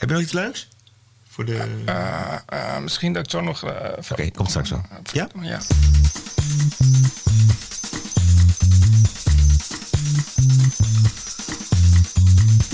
Heb 0.00 0.08
je 0.08 0.14
nog 0.14 0.24
iets 0.24 0.32
leuks? 0.32 0.68
Voor 1.28 1.44
de... 1.44 1.82
Uh, 1.88 2.34
uh, 2.52 2.78
misschien 2.78 3.12
dat 3.12 3.24
ik 3.24 3.30
zo 3.30 3.40
nog... 3.40 3.64
Uh, 3.64 3.70
Oké, 3.70 4.12
okay, 4.12 4.30
komt 4.30 4.48
straks 4.48 4.70
wel. 4.70 4.82
Ja? 5.12 5.28
Ja. 5.40 5.58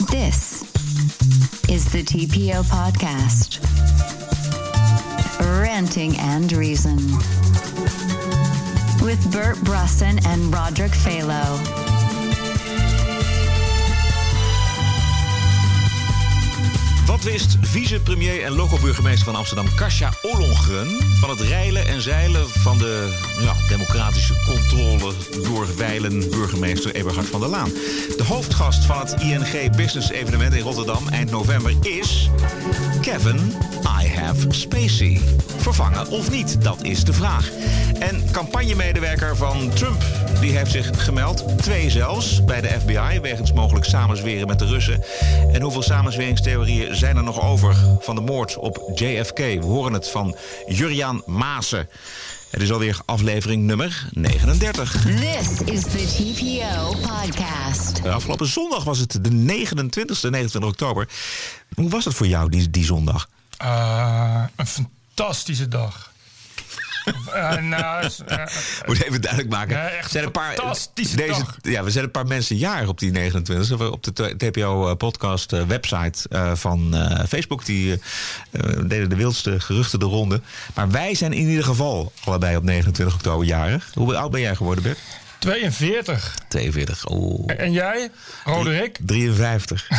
This 0.07 0.63
is 1.67 1.85
the 1.85 2.03
TPO 2.03 2.63
podcast. 2.63 3.59
Ranting 5.39 6.19
and 6.19 6.53
Reason. 6.53 7.19
With 9.03 9.31
Bert 9.31 9.63
Brussen 9.63 10.19
and 10.25 10.55
Roderick 10.55 10.95
Phalo. 10.95 11.95
Wat 17.17 17.25
wist 17.25 17.57
vicepremier 17.61 18.45
en 18.45 18.53
loco-burgemeester 18.53 19.25
van 19.25 19.35
Amsterdam 19.35 19.75
Kasia 19.75 20.13
Ollongren 20.23 20.89
van 21.21 21.31
het 21.31 21.41
reilen 21.41 21.87
en 21.87 22.01
zeilen 22.01 22.49
van 22.49 22.79
de 22.79 23.19
ja, 23.41 23.55
democratische 23.69 24.35
controle 24.47 25.13
door 25.43 25.77
wijlen 25.77 26.31
burgemeester 26.31 26.95
Eberhard 26.95 27.27
van 27.27 27.41
der 27.41 27.49
Laan? 27.49 27.71
De 28.17 28.25
hoofdgast 28.25 28.85
van 28.85 28.99
het 28.99 29.23
ING 29.23 29.77
Business 29.77 30.11
Evenement 30.11 30.55
in 30.55 30.63
Rotterdam 30.63 31.09
eind 31.09 31.31
november 31.31 31.73
is 31.81 32.31
Kevin 33.01 33.53
Have 34.27 34.47
Spacey. 34.49 35.21
Vervangen 35.57 36.09
of 36.09 36.31
niet, 36.31 36.63
dat 36.63 36.85
is 36.85 37.05
de 37.05 37.13
vraag. 37.13 37.51
En 37.99 38.31
campagnemedewerker 38.31 39.37
van 39.37 39.71
Trump 39.75 40.05
die 40.41 40.57
heeft 40.57 40.71
zich 40.71 41.05
gemeld, 41.05 41.45
twee 41.59 41.91
zelfs, 41.91 42.45
bij 42.45 42.61
de 42.61 42.69
FBI 42.69 43.21
wegens 43.21 43.53
mogelijk 43.53 43.85
samenzweren 43.85 44.47
met 44.47 44.59
de 44.59 44.67
Russen. 44.67 45.05
En 45.53 45.63
hoeveel 45.63 45.83
samenzweringstheorieën 45.83 46.97
zijn 46.97 47.17
er 47.17 47.23
nog 47.23 47.41
over 47.41 47.77
van 48.01 48.15
de 48.15 48.21
moord 48.21 48.57
op 48.57 48.91
JFK? 48.95 49.39
We 49.39 49.65
horen 49.65 49.93
het 49.93 50.09
van 50.09 50.37
Juriaan 50.67 51.23
Maassen. 51.27 51.89
Het 52.51 52.63
is 52.63 52.73
alweer 52.73 52.99
aflevering 53.05 53.63
nummer 53.63 54.09
39. 54.11 55.03
This 55.03 55.61
is 55.75 55.83
the 55.83 56.07
TPO 56.17 56.91
podcast. 56.91 58.07
Afgelopen 58.07 58.47
zondag 58.47 58.85
was 58.85 58.99
het 58.99 59.19
de 59.25 59.31
29e, 59.31 60.31
29 60.31 60.65
oktober. 60.65 61.09
Hoe 61.75 61.89
was 61.89 62.05
het 62.05 62.15
voor 62.15 62.27
jou, 62.27 62.51
die, 62.51 62.71
die 62.71 62.85
zondag? 62.85 63.29
Uh, 63.63 64.45
een 64.57 64.67
fantastische 64.67 65.69
dag. 65.69 66.15
Uh, 67.35 67.57
nou, 67.57 68.11
uh, 68.29 68.47
Moet 68.87 69.03
even 69.03 69.21
duidelijk 69.21 69.53
maken. 69.53 69.77
Nee, 69.77 69.87
echt 69.87 70.11
zijn 70.11 70.25
een 70.25 70.31
paar, 70.31 70.55
fantastische 70.55 71.17
deze, 71.17 71.31
dag. 71.31 71.57
Ja, 71.63 71.85
we 71.85 71.91
zijn 71.91 72.05
een 72.05 72.11
paar 72.11 72.27
mensen 72.27 72.57
jarig 72.57 72.89
op 72.89 72.99
die 72.99 73.11
29 73.11 73.91
Op 73.91 74.03
de 74.03 74.37
TPO-podcast 74.37 75.53
uh, 75.53 75.63
website 75.63 76.29
van 76.55 76.95
Facebook. 77.29 77.65
Die 77.65 78.01
deden 78.87 79.09
de 79.09 79.17
wildste 79.17 79.61
geruchten 79.61 79.99
de 79.99 80.05
ronde. 80.05 80.41
Maar 80.75 80.91
wij 80.91 81.15
zijn 81.15 81.33
in 81.33 81.49
ieder 81.49 81.65
geval 81.65 82.13
allebei 82.25 82.57
op 82.57 82.63
29 82.63 83.15
oktober 83.17 83.47
jarig. 83.47 83.91
Hoe 83.95 84.17
oud 84.17 84.31
ben 84.31 84.41
jij 84.41 84.55
geworden, 84.55 84.83
Bert? 84.83 84.99
42. 85.39 86.35
42, 86.49 87.07
oh. 87.07 87.45
En 87.47 87.73
jij, 87.73 88.11
Roderick? 88.45 88.99
53. 89.03 89.89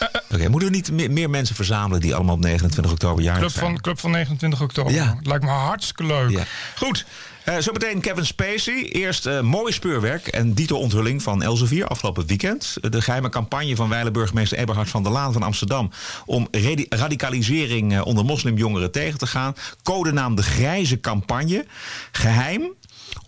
Oké, 0.00 0.34
okay, 0.34 0.46
moeten 0.46 0.68
we 0.68 0.74
niet 0.74 0.92
meer, 0.92 1.10
meer, 1.10 1.30
mensen 1.30 1.54
verzamelen 1.54 2.00
die 2.00 2.14
allemaal 2.14 2.34
op 2.34 2.40
29 2.40 2.92
oktober 2.92 3.24
jarig 3.24 3.40
Club 3.40 3.52
zijn? 3.52 3.64
van, 3.64 3.80
Club 3.80 4.00
van 4.00 4.10
29 4.10 4.60
oktober. 4.60 4.92
Ja. 4.92 5.18
Lijkt 5.22 5.44
me 5.44 5.50
hartstikke 5.50 6.06
leuk. 6.06 6.30
Ja. 6.30 6.44
Goed. 6.76 7.04
Uh, 7.48 7.56
zometeen 7.58 8.00
Kevin 8.00 8.26
Spacey. 8.26 8.82
Eerst 8.82 9.26
uh, 9.26 9.40
mooi 9.40 9.72
speurwerk 9.72 10.26
en 10.26 10.54
dito-onthulling 10.54 11.22
van 11.22 11.42
Elsevier 11.42 11.86
afgelopen 11.86 12.26
weekend. 12.26 12.76
De 12.80 13.02
geheime 13.02 13.28
campagne 13.28 13.76
van 13.76 13.88
wijlenburgemeester 13.88 14.58
Eberhard 14.58 14.88
van 14.88 15.02
der 15.02 15.12
Laan 15.12 15.32
van 15.32 15.42
Amsterdam... 15.42 15.90
om 16.26 16.48
radicalisering 16.88 18.00
onder 18.00 18.24
moslimjongeren 18.24 18.90
tegen 18.90 19.18
te 19.18 19.26
gaan. 19.26 19.54
Codenaam 19.82 20.34
de 20.34 20.42
Grijze 20.42 21.00
Campagne. 21.00 21.66
Geheim, 22.12 22.72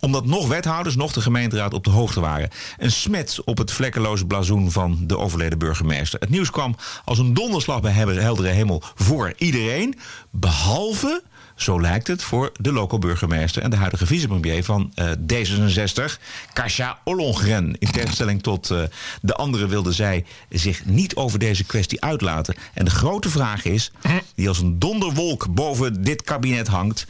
omdat 0.01 0.27
nog 0.27 0.49
wethouders, 0.49 0.97
nog 0.97 1.13
de 1.13 1.21
gemeenteraad 1.21 1.75
op 1.75 1.85
de 1.85 1.91
hoogte 1.91 2.21
waren. 2.21 2.51
Een 2.79 2.93
smet 2.93 3.39
op 3.45 3.59
het 3.59 3.73
vlekkeloze 3.73 4.27
blazoen 4.27 4.71
van 4.71 4.99
de 5.07 5.19
overleden 5.19 5.59
burgemeester. 5.59 6.21
Het 6.21 6.31
nieuws 6.31 6.51
kwam 6.51 6.77
als 7.05 7.19
een 7.19 7.35
donderslag 7.35 7.81
bij 7.81 7.93
heldere 7.93 8.49
hemel 8.49 8.83
voor 8.95 9.33
iedereen. 9.37 9.99
Behalve, 10.31 11.23
zo 11.63 11.81
lijkt 11.81 12.07
het, 12.07 12.23
voor 12.23 12.53
de 12.61 12.73
loco-burgemeester 12.73 13.63
en 13.63 13.71
de 13.71 13.77
huidige 13.77 14.07
vicepremier 14.07 14.65
van 14.65 14.93
uh, 14.95 15.11
D66, 15.11 16.21
Kasia 16.53 16.99
Ollongren. 17.05 17.77
In 17.79 17.91
tegenstelling 17.91 18.43
tot 18.43 18.71
uh, 18.71 18.83
de 19.21 19.35
anderen 19.35 19.69
wilde 19.69 19.93
zij 19.93 20.25
zich 20.49 20.85
niet 20.85 21.15
over 21.15 21.39
deze 21.39 21.65
kwestie 21.65 22.01
uitlaten. 22.01 22.55
En 22.75 22.85
de 22.85 22.91
grote 22.91 23.31
vraag 23.31 23.65
is, 23.65 23.93
die 24.35 24.49
als 24.49 24.59
een 24.59 24.79
donderwolk 24.79 25.55
boven 25.55 26.03
dit 26.03 26.23
kabinet 26.23 26.69
hangt... 26.69 27.07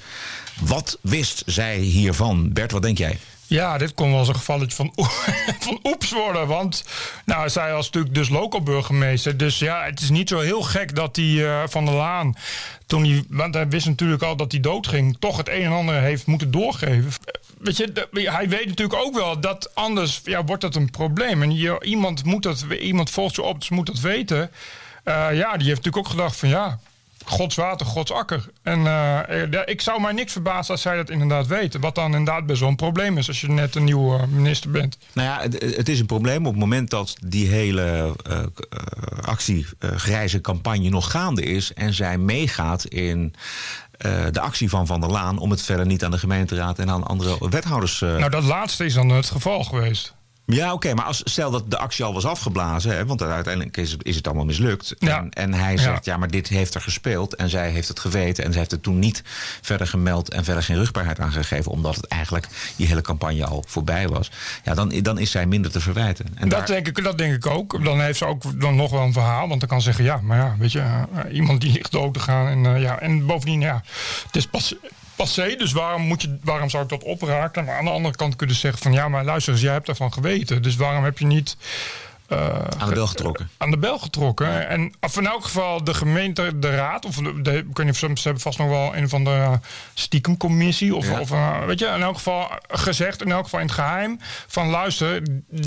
Wat 0.61 0.99
wist 1.01 1.43
zij 1.47 1.79
hiervan? 1.79 2.53
Bert, 2.53 2.73
wat 2.73 2.83
denk 2.83 2.99
jij? 2.99 3.19
Ja, 3.53 3.79
dit 3.79 3.95
kon 3.95 4.11
wel 4.11 4.19
eens 4.19 4.29
een 4.29 4.35
gevalletje 4.35 4.77
van, 5.61 5.79
oeps 5.83 6.11
worden. 6.11 6.47
Want 6.47 6.85
nou, 7.25 7.49
zij 7.49 7.73
was 7.73 7.85
natuurlijk 7.85 8.15
dus 8.15 8.29
local 8.29 8.63
burgemeester. 8.63 9.37
Dus 9.37 9.59
ja, 9.59 9.85
het 9.85 10.01
is 10.01 10.11
niet 10.11 10.29
zo 10.29 10.39
heel 10.39 10.63
gek 10.63 10.95
dat 10.95 11.17
hij 11.17 11.25
uh, 11.25 11.63
van 11.67 11.85
der 11.85 11.95
Laan... 11.95 12.35
Toen 12.87 13.27
want 13.29 13.55
hij 13.55 13.69
wist 13.69 13.87
natuurlijk 13.87 14.23
al 14.23 14.37
dat 14.37 14.53
hij 14.53 14.61
doodging... 14.61 15.17
toch 15.19 15.37
het 15.37 15.49
een 15.49 15.63
en 15.63 15.73
ander 15.73 15.95
heeft 15.95 16.27
moeten 16.27 16.51
doorgeven. 16.51 17.13
Weet 17.59 17.77
je, 17.77 18.09
hij 18.13 18.49
weet 18.49 18.67
natuurlijk 18.67 19.03
ook 19.03 19.15
wel 19.15 19.41
dat 19.41 19.75
anders 19.75 20.21
ja, 20.25 20.45
wordt 20.45 20.63
dat 20.63 20.75
een 20.75 20.91
probleem. 20.91 21.43
En 21.43 21.51
iemand, 21.83 22.25
moet 22.25 22.43
dat, 22.43 22.65
iemand 22.81 23.11
volgt 23.11 23.35
je 23.35 23.43
op, 23.43 23.61
dus 23.61 23.69
moet 23.69 23.87
dat 23.87 24.01
weten. 24.01 24.51
Uh, 25.05 25.15
ja, 25.15 25.57
die 25.57 25.67
heeft 25.67 25.85
natuurlijk 25.85 25.97
ook 25.97 26.09
gedacht 26.09 26.37
van 26.37 26.49
ja... 26.49 26.79
Gods 27.25 27.55
water, 27.57 27.87
Gods 27.87 28.13
akker. 28.13 28.51
En 28.63 28.81
uh, 28.81 29.19
ik 29.65 29.81
zou 29.81 30.01
mij 30.01 30.13
niks 30.13 30.33
verbazen 30.33 30.73
als 30.73 30.83
zij 30.83 30.97
dat 30.97 31.11
inderdaad 31.11 31.47
weten. 31.47 31.81
Wat 31.81 31.95
dan 31.95 32.05
inderdaad 32.05 32.47
best 32.47 32.61
wel 32.61 32.69
een 32.69 32.77
probleem 32.77 33.19
is 33.19 33.29
als 33.29 33.41
je 33.41 33.49
net 33.49 33.75
een 33.75 33.85
nieuwe 33.85 34.27
minister 34.27 34.71
bent. 34.71 34.99
Nou 35.13 35.29
ja, 35.29 35.41
het, 35.41 35.77
het 35.77 35.89
is 35.89 36.01
een 36.01 36.07
probleem 36.07 36.47
op 36.47 36.53
het 36.53 36.61
moment 36.61 36.91
dat 36.91 37.17
die 37.25 37.49
hele 37.49 38.17
uh, 38.31 38.39
actie, 39.21 39.67
uh, 39.81 39.91
grijze 39.91 40.41
campagne 40.41 40.89
nog 40.89 41.11
gaande 41.11 41.43
is. 41.43 41.73
En 41.73 41.95
zij 41.95 42.19
meegaat 42.19 42.85
in 42.85 43.35
de 44.31 44.41
actie 44.41 44.69
van 44.69 44.87
Van 44.87 45.01
der 45.01 45.11
Laan 45.11 45.39
om 45.39 45.51
het 45.51 45.63
verder 45.63 45.87
niet 45.87 46.05
aan 46.05 46.11
de 46.11 46.19
gemeenteraad 46.19 46.79
en 46.79 46.91
aan 46.91 47.07
andere 47.07 47.49
wethouders. 47.51 48.01
Nou, 48.01 48.29
dat 48.29 48.45
laatste 48.45 48.85
is 48.85 48.95
dan 48.95 49.09
het 49.09 49.31
geval 49.31 49.65
geweest. 49.65 50.15
Ja, 50.47 50.65
oké, 50.65 50.75
okay, 50.75 50.93
maar 50.93 51.05
als, 51.05 51.21
stel 51.25 51.51
dat 51.51 51.71
de 51.71 51.79
actie 51.79 52.05
al 52.05 52.13
was 52.13 52.25
afgeblazen, 52.25 52.97
hè, 52.97 53.07
want 53.07 53.23
uiteindelijk 53.23 53.77
is 53.77 53.93
het, 53.93 54.05
is 54.05 54.17
het 54.17 54.27
allemaal 54.27 54.45
mislukt. 54.45 54.95
Ja. 54.99 55.19
En, 55.19 55.31
en, 55.31 55.55
hij 55.55 55.77
zegt, 55.77 56.05
ja. 56.05 56.13
ja. 56.13 56.19
maar 56.19 56.31
dit 56.31 56.49
heeft 56.49 56.75
er 56.75 56.81
gespeeld 56.81 57.35
en 57.35 57.49
zij 57.49 57.71
heeft 57.71 57.89
het 57.89 58.01
geweten 58.01 58.45
en 58.45 58.51
zij 58.51 58.59
heeft 58.59 58.71
het 58.71 58.83
toen 58.83 58.99
niet 58.99 59.23
verder 59.61 59.87
gemeld 59.87 60.31
en 60.31 60.45
verder 60.45 60.63
geen 60.63 60.77
rugbaarheid 60.77 61.21
aangegeven, 61.21 61.73
omdat 61.73 61.97
het 61.97 62.07
eigenlijk 62.07 62.47
die 62.77 62.87
hele 62.87 63.01
campagne 63.01 63.47
al 63.47 63.65
voorbij 63.67 64.09
was. 64.09 64.31
Ja, 64.65 64.75
dan, 64.75 64.89
dan 64.89 65.19
is 65.19 65.31
zij 65.31 65.47
minder 65.47 65.71
te 65.71 65.81
verwijten. 65.81 66.27
En 66.35 66.49
dat, 66.49 66.59
daar... 66.59 66.67
denk 66.67 66.89
ik, 66.89 67.05
dat 67.05 67.19
denk 67.19 67.35
ik 67.35 67.47
ook. 67.47 67.85
Dan 67.85 68.01
heeft 68.01 68.19
ze 68.19 68.25
ook 68.25 68.61
dan 68.61 68.77
nog 68.77 68.91
wel 68.91 69.03
een 69.03 69.13
verhaal, 69.13 69.49
want 69.49 69.61
dan 69.61 69.69
kan 69.69 69.79
ze 69.81 69.85
zeggen, 69.85 70.05
ja, 70.05 70.21
maar 70.23 70.39
ja, 70.39 70.57
weet 70.59 70.73
je, 70.73 70.79
uh, 70.79 71.35
iemand 71.35 71.61
die 71.61 71.73
ligt 71.73 71.93
dood 71.93 72.15
te 72.15 72.21
gaan 72.21 72.47
en, 72.47 72.75
uh, 72.75 72.83
ja, 72.83 73.01
en 73.01 73.27
bovendien, 73.27 73.61
ja, 73.61 73.83
het 74.27 74.37
is 74.37 74.47
pas 74.47 74.75
passé, 75.17 75.55
dus 75.57 75.73
waarom, 75.73 76.03
moet 76.03 76.23
je, 76.23 76.39
waarom 76.43 76.71
zou 76.71 76.83
ik 76.83 76.89
dat 76.89 77.03
opraken? 77.03 77.65
Maar 77.65 77.79
aan 77.79 77.85
de 77.85 77.91
andere 77.91 78.17
kant 78.17 78.37
kun 78.37 78.49
je 78.49 78.55
zeggen 78.55 78.83
van 78.83 78.93
ja, 78.93 79.09
maar 79.09 79.25
luister 79.25 79.53
eens, 79.53 79.63
jij 79.63 79.73
hebt 79.73 79.87
daarvan 79.87 80.13
geweten. 80.13 80.63
Dus 80.63 80.77
waarom 80.77 81.05
heb 81.05 81.19
je 81.19 81.27
niet... 81.27 81.57
Uh, 82.29 82.39
aan 82.79 82.89
de 82.89 82.95
bel 82.95 83.07
getrokken. 83.07 83.49
Aan 83.57 83.71
de 83.71 83.79
bel 83.79 83.99
getrokken. 83.99 84.47
Ja. 84.47 84.61
En 84.61 84.93
of 85.01 85.17
in 85.17 85.27
elk 85.27 85.45
geval 85.45 85.85
de 85.85 85.95
gemeente, 85.95 86.59
de 86.59 86.71
raad, 86.75 87.05
of 87.05 87.17
de, 87.17 87.65
niet 87.75 87.89
of 87.91 87.97
ze, 87.97 88.07
hebben 88.23 88.43
vast 88.43 88.59
nog 88.59 88.69
wel 88.69 88.97
een 88.97 89.09
van 89.09 89.25
de 89.25 89.59
stiekemcommissie. 89.95 90.95
Of, 90.95 91.07
Ja. 91.07 91.21
of 91.21 91.31
uh, 91.31 91.65
weet 91.65 91.79
je, 91.79 91.87
in 91.87 92.03
elk 92.03 92.15
geval 92.15 92.51
gezegd, 92.69 93.23
in 93.23 93.33
elk 93.33 93.45
geval 93.45 93.61
in 93.61 93.67
het 93.67 93.75
geheim. 93.75 94.19
Van 94.47 94.69
luister, 94.69 95.23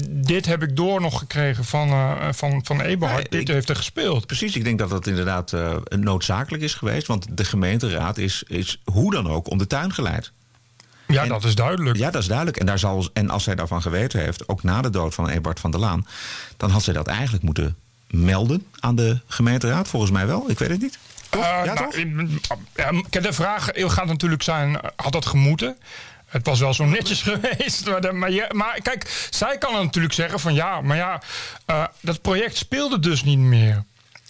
dit 0.09 0.45
heb 0.45 0.63
ik 0.63 0.75
door 0.75 1.01
nog 1.01 1.19
gekregen 1.19 1.65
van, 1.65 1.89
uh, 1.89 2.11
van, 2.31 2.61
van 2.65 2.81
Eberhard. 2.81 3.23
Ja, 3.23 3.29
dit 3.29 3.41
ik- 3.41 3.47
heeft 3.47 3.69
er 3.69 3.75
gespeeld. 3.75 4.25
Precies, 4.25 4.55
ik 4.55 4.63
denk 4.63 4.79
dat 4.79 4.89
dat 4.89 5.07
inderdaad 5.07 5.53
eh, 5.53 5.75
noodzakelijk 5.89 6.63
is 6.63 6.73
geweest. 6.73 7.07
Want 7.07 7.37
de 7.37 7.45
gemeenteraad 7.45 8.17
is, 8.17 8.43
is 8.47 8.81
hoe 8.83 9.11
dan 9.11 9.29
ook 9.29 9.49
om 9.49 9.57
de 9.57 9.67
tuin 9.67 9.93
geleid. 9.93 10.31
Ja, 11.07 11.21
En- 11.23 11.27
dat 11.29 11.43
is 11.43 11.55
duidelijk. 11.55 11.97
Ja, 11.97 12.11
dat 12.11 12.21
is 12.21 12.27
duidelijk. 12.27 12.57
En, 12.57 12.65
daar 12.65 12.79
zal, 12.79 13.09
en 13.13 13.29
als 13.29 13.43
zij 13.43 13.55
daarvan 13.55 13.81
geweten 13.81 14.19
heeft, 14.19 14.47
ook 14.47 14.63
na 14.63 14.81
de 14.81 14.89
dood 14.89 15.13
van 15.13 15.29
Ebert 15.29 15.59
van 15.59 15.71
der 15.71 15.79
Laan... 15.79 16.07
dan 16.57 16.69
had 16.69 16.83
zij 16.83 16.93
dat 16.93 17.07
eigenlijk 17.07 17.43
moeten 17.43 17.75
melden 18.07 18.65
aan 18.79 18.95
de 18.95 19.19
gemeenteraad. 19.27 19.87
Volgens 19.87 20.11
mij 20.11 20.27
wel, 20.27 20.49
ik 20.49 20.59
weet 20.59 20.69
het 20.69 20.81
niet. 20.81 20.97
Toch? 21.29 21.41
Uh, 21.43 21.47
ja, 21.63 21.73
nou, 21.73 21.77
toch? 21.77 22.57
ja, 22.75 23.19
de 23.21 23.33
vraag 23.33 23.69
gaat 23.73 24.05
natuurlijk 24.05 24.43
zijn: 24.43 24.81
eh, 24.81 24.89
had 24.95 25.11
dat 25.11 25.25
gemoeten? 25.25 25.77
Het 26.25 26.45
was 26.45 26.59
wel 26.59 26.73
zo 26.73 26.85
netjes 26.85 27.21
geweest. 27.29 27.85
Maar, 27.89 28.01
de- 28.01 28.11
maar, 28.11 28.31
je- 28.31 28.51
maar 28.53 28.79
kijk, 28.81 29.27
zij 29.29 29.57
kan 29.57 29.73
natuurlijk 29.73 30.13
zeggen: 30.13 30.39
van 30.39 30.53
ja, 30.53 30.81
maar 30.81 30.97
ja, 30.97 31.21
eh, 31.65 31.83
dat 32.01 32.21
project 32.21 32.57
speelde 32.57 32.99
dus 32.99 33.23
niet 33.23 33.37
meer. 33.39 33.83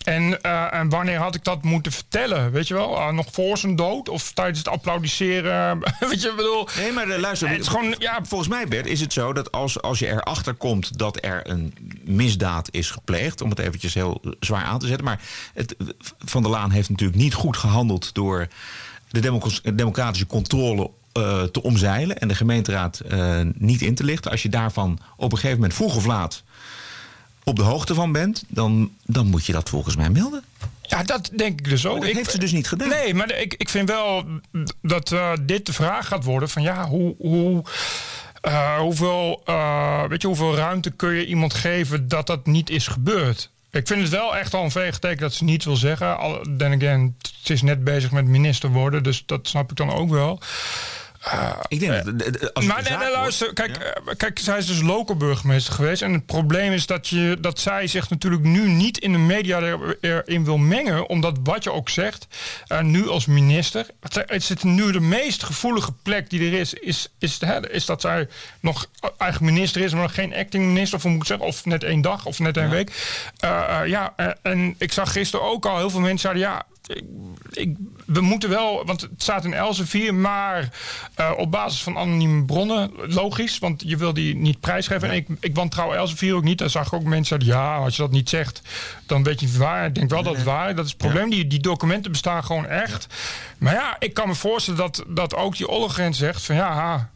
En, 0.05 0.41
eh, 0.41 0.73
en 0.73 0.89
wanneer 0.89 1.19
had 1.19 1.35
ik 1.35 1.43
dat 1.43 1.63
moeten 1.63 1.91
vertellen? 1.91 2.51
Weet 2.51 2.67
je 2.67 2.73
wel? 2.73 2.97
Ah, 2.99 3.13
nog 3.13 3.25
voor 3.31 3.57
zijn 3.57 3.75
dood? 3.75 4.09
Of 4.09 4.31
tijdens 4.31 4.57
het 4.57 4.67
applaudisseren? 4.67 5.79
weet 6.09 6.21
je, 6.21 6.29
ik 6.29 6.35
bedoel... 6.35 6.67
Nee, 6.77 6.91
maar 6.91 7.05
de, 7.05 7.19
luister, 7.19 7.49
Het 7.49 7.59
is 7.59 7.67
gewoon, 7.67 7.95
ja, 7.97 8.19
volgens 8.23 8.49
mij, 8.49 8.67
Bert, 8.67 8.85
is 8.85 9.01
het 9.01 9.13
zo 9.13 9.33
dat 9.33 9.51
als, 9.51 9.81
als 9.81 9.99
je 9.99 10.07
erachter 10.07 10.53
komt 10.53 10.97
dat 10.97 11.17
er 11.21 11.49
een 11.49 11.73
misdaad 12.03 12.67
is 12.71 12.91
gepleegd, 12.91 13.41
om 13.41 13.49
het 13.49 13.59
eventjes 13.59 13.93
heel 13.93 14.21
zwaar 14.39 14.63
aan 14.63 14.79
te 14.79 14.87
zetten, 14.87 15.05
maar 15.05 15.21
het, 15.53 15.75
Van 16.19 16.41
der 16.41 16.51
Laan 16.51 16.71
heeft 16.71 16.89
natuurlijk 16.89 17.19
niet 17.19 17.33
goed 17.33 17.57
gehandeld 17.57 18.13
door 18.13 18.47
de 19.09 19.19
democ- 19.19 19.77
democratische 19.77 20.27
controle 20.27 20.91
eh, 21.13 21.43
te 21.43 21.63
omzeilen 21.63 22.19
en 22.19 22.27
de 22.27 22.35
gemeenteraad 22.35 23.01
niet 23.53 23.81
in 23.81 23.95
te 23.95 24.03
lichten. 24.03 24.31
Als 24.31 24.41
je 24.43 24.49
daarvan 24.49 24.99
op 25.17 25.31
een 25.31 25.37
gegeven 25.37 25.59
moment 25.59 25.73
vroeg 25.73 25.95
of 25.95 26.05
laat 26.05 26.43
op 27.45 27.55
de 27.55 27.61
hoogte 27.63 27.93
van 27.93 28.11
bent, 28.11 28.43
dan, 28.47 28.91
dan 29.05 29.27
moet 29.27 29.45
je 29.45 29.51
dat 29.51 29.69
volgens 29.69 29.95
mij 29.95 30.09
melden. 30.09 30.43
Ja, 30.81 31.03
dat 31.03 31.29
denk 31.35 31.59
ik 31.59 31.69
dus 31.69 31.85
ook. 31.85 31.91
Maar 31.91 32.01
dat 32.01 32.09
Ik- 32.09 32.15
heeft 32.15 32.31
ze 32.31 32.39
dus 32.39 32.51
niet 32.51 32.67
gedaan. 32.67 32.89
Nee, 32.89 33.13
maar 33.13 33.31
ik, 33.31 33.53
ik 33.57 33.69
vind 33.69 33.89
wel 33.89 34.25
dat 34.81 35.11
eh, 35.11 35.31
dit 35.41 35.65
de 35.65 35.73
vraag 35.73 36.07
gaat 36.07 36.23
worden 36.23 36.49
van 36.49 36.61
ja, 36.61 36.87
hoe. 36.87 37.15
hoe 37.17 37.63
eh, 38.41 38.77
hoeveel, 38.77 39.41
eh, 39.45 40.03
weet 40.07 40.21
je, 40.21 40.27
hoeveel 40.27 40.55
ruimte 40.55 40.91
kun 40.91 41.13
je 41.13 41.25
iemand 41.25 41.53
geven 41.53 42.07
dat 42.07 42.27
dat 42.27 42.45
niet 42.45 42.69
is 42.69 42.87
gebeurd? 42.87 43.49
Ik 43.71 43.87
vind 43.87 44.01
het 44.01 44.09
wel 44.09 44.35
echt 44.37 44.53
al 44.53 44.63
een 44.63 44.71
veegteken 44.71 45.19
dat 45.19 45.33
ze 45.33 45.43
niet 45.43 45.63
wil 45.63 45.75
zeggen. 45.75 46.17
Al, 46.17 46.45
then 46.57 46.73
again, 46.73 47.15
het 47.41 47.49
is 47.49 47.61
net 47.61 47.83
bezig 47.83 48.11
met 48.11 48.25
minister 48.25 48.69
worden, 48.69 49.03
dus 49.03 49.23
dat 49.25 49.47
snap 49.47 49.71
ik 49.71 49.77
dan 49.77 49.91
ook 49.91 50.09
wel. 50.09 50.39
Ik 51.67 51.79
denk 51.79 52.05
dat 52.05 52.21
eh, 52.21 52.27
als 52.53 52.65
het 52.65 52.73
Maar 52.73 52.81
nee, 52.83 52.91
nee, 52.91 52.97
wordt- 52.97 53.13
luister. 53.13 53.53
Kijk, 53.53 53.77
eh, 53.77 54.13
kijk, 54.17 54.39
zij 54.39 54.57
is 54.57 54.65
dus 54.65 54.81
local 54.81 55.15
burgemeester 55.15 55.73
geweest. 55.73 56.01
En 56.01 56.13
het 56.13 56.25
probleem 56.25 56.71
is 56.71 56.85
dat, 56.85 57.07
je, 57.07 57.37
dat 57.41 57.59
zij 57.59 57.87
zich 57.87 58.09
natuurlijk 58.09 58.43
nu 58.43 58.69
niet 58.69 58.97
in 58.97 59.11
de 59.11 59.17
media 59.17 59.59
er- 59.59 59.97
erin 60.01 60.45
wil 60.45 60.57
mengen. 60.57 61.09
Omdat 61.09 61.37
wat 61.43 61.63
je 61.63 61.71
ook 61.71 61.89
zegt, 61.89 62.27
eh, 62.67 62.81
nu 62.81 63.09
als 63.09 63.25
minister. 63.25 63.85
Het 63.99 64.49
het 64.49 64.63
nu 64.63 64.91
de 64.91 64.99
meest 64.99 65.43
gevoelige 65.43 65.91
plek 66.03 66.29
die 66.29 66.51
er 66.51 66.59
is. 66.59 66.73
Is, 66.73 67.07
is, 67.19 67.41
hè, 67.41 67.71
is 67.71 67.85
dat 67.85 68.01
zij 68.01 68.27
nog 68.59 68.85
eigen 69.17 69.45
minister 69.45 69.81
is, 69.81 69.91
maar 69.93 70.01
nog 70.01 70.13
geen 70.13 70.35
acting 70.35 70.65
minister. 70.65 70.97
Of 70.97 71.03
hoe 71.03 71.11
moet 71.11 71.21
ik 71.21 71.27
zeggen? 71.27 71.47
Of 71.47 71.65
net 71.65 71.83
één 71.83 72.01
dag 72.01 72.25
of 72.25 72.39
net 72.39 72.57
één 72.57 72.69
week. 72.69 72.91
Ja, 73.85 74.13
en 74.41 74.75
ik 74.77 74.91
zag 74.91 75.11
gisteren 75.11 75.45
ook 75.45 75.65
al 75.65 75.77
heel 75.77 75.89
veel 75.89 75.99
mensen 75.99 76.19
zeiden 76.19 76.41
ja. 76.43 76.65
Ik, 76.87 77.03
ik, 77.51 77.75
we 78.05 78.21
moeten 78.21 78.49
wel, 78.49 78.85
want 78.85 79.01
het 79.01 79.11
staat 79.17 79.45
in 79.45 79.53
Elsevier, 79.53 80.13
maar 80.13 80.69
eh, 81.15 81.31
op 81.37 81.51
basis 81.51 81.83
van 81.83 81.97
anonieme 81.97 82.45
bronnen, 82.45 82.91
logisch, 82.95 83.59
want 83.59 83.83
je 83.85 83.97
wil 83.97 84.13
die 84.13 84.35
niet 84.35 84.59
prijsgeven. 84.59 85.09
En 85.09 85.15
ik, 85.15 85.27
ik 85.39 85.55
wantrouw 85.55 85.93
Elsevier 85.93 86.35
ook 86.35 86.43
niet. 86.43 86.57
Daar 86.57 86.69
zag 86.69 86.87
ik 86.87 86.93
ook 86.93 87.03
mensen 87.03 87.25
zeiden, 87.25 87.47
ja, 87.47 87.77
als 87.77 87.95
je 87.95 88.01
dat 88.01 88.11
niet 88.11 88.29
zegt, 88.29 88.61
dan 89.05 89.23
weet 89.23 89.39
je 89.39 89.45
niet 89.45 89.57
waar. 89.57 89.85
Ik 89.85 89.95
denk 89.95 90.09
wel 90.09 90.23
dat 90.23 90.35
het 90.35 90.43
waar 90.43 90.69
is. 90.69 90.75
Dat 90.75 90.85
is 90.85 90.91
het 90.91 90.99
probleem. 90.99 91.29
Die, 91.29 91.47
die 91.47 91.59
documenten 91.59 92.11
bestaan 92.11 92.43
gewoon 92.43 92.67
echt. 92.67 93.07
Maar 93.57 93.73
ja, 93.73 93.95
ik 93.99 94.13
kan 94.13 94.27
me 94.27 94.35
voorstellen 94.35 94.79
dat, 94.79 95.03
dat 95.07 95.35
ook 95.35 95.57
die 95.57 95.67
Ollegren 95.67 96.13
zegt 96.13 96.41
van 96.41 96.55
ja, 96.55 96.73
ha, 96.73 97.09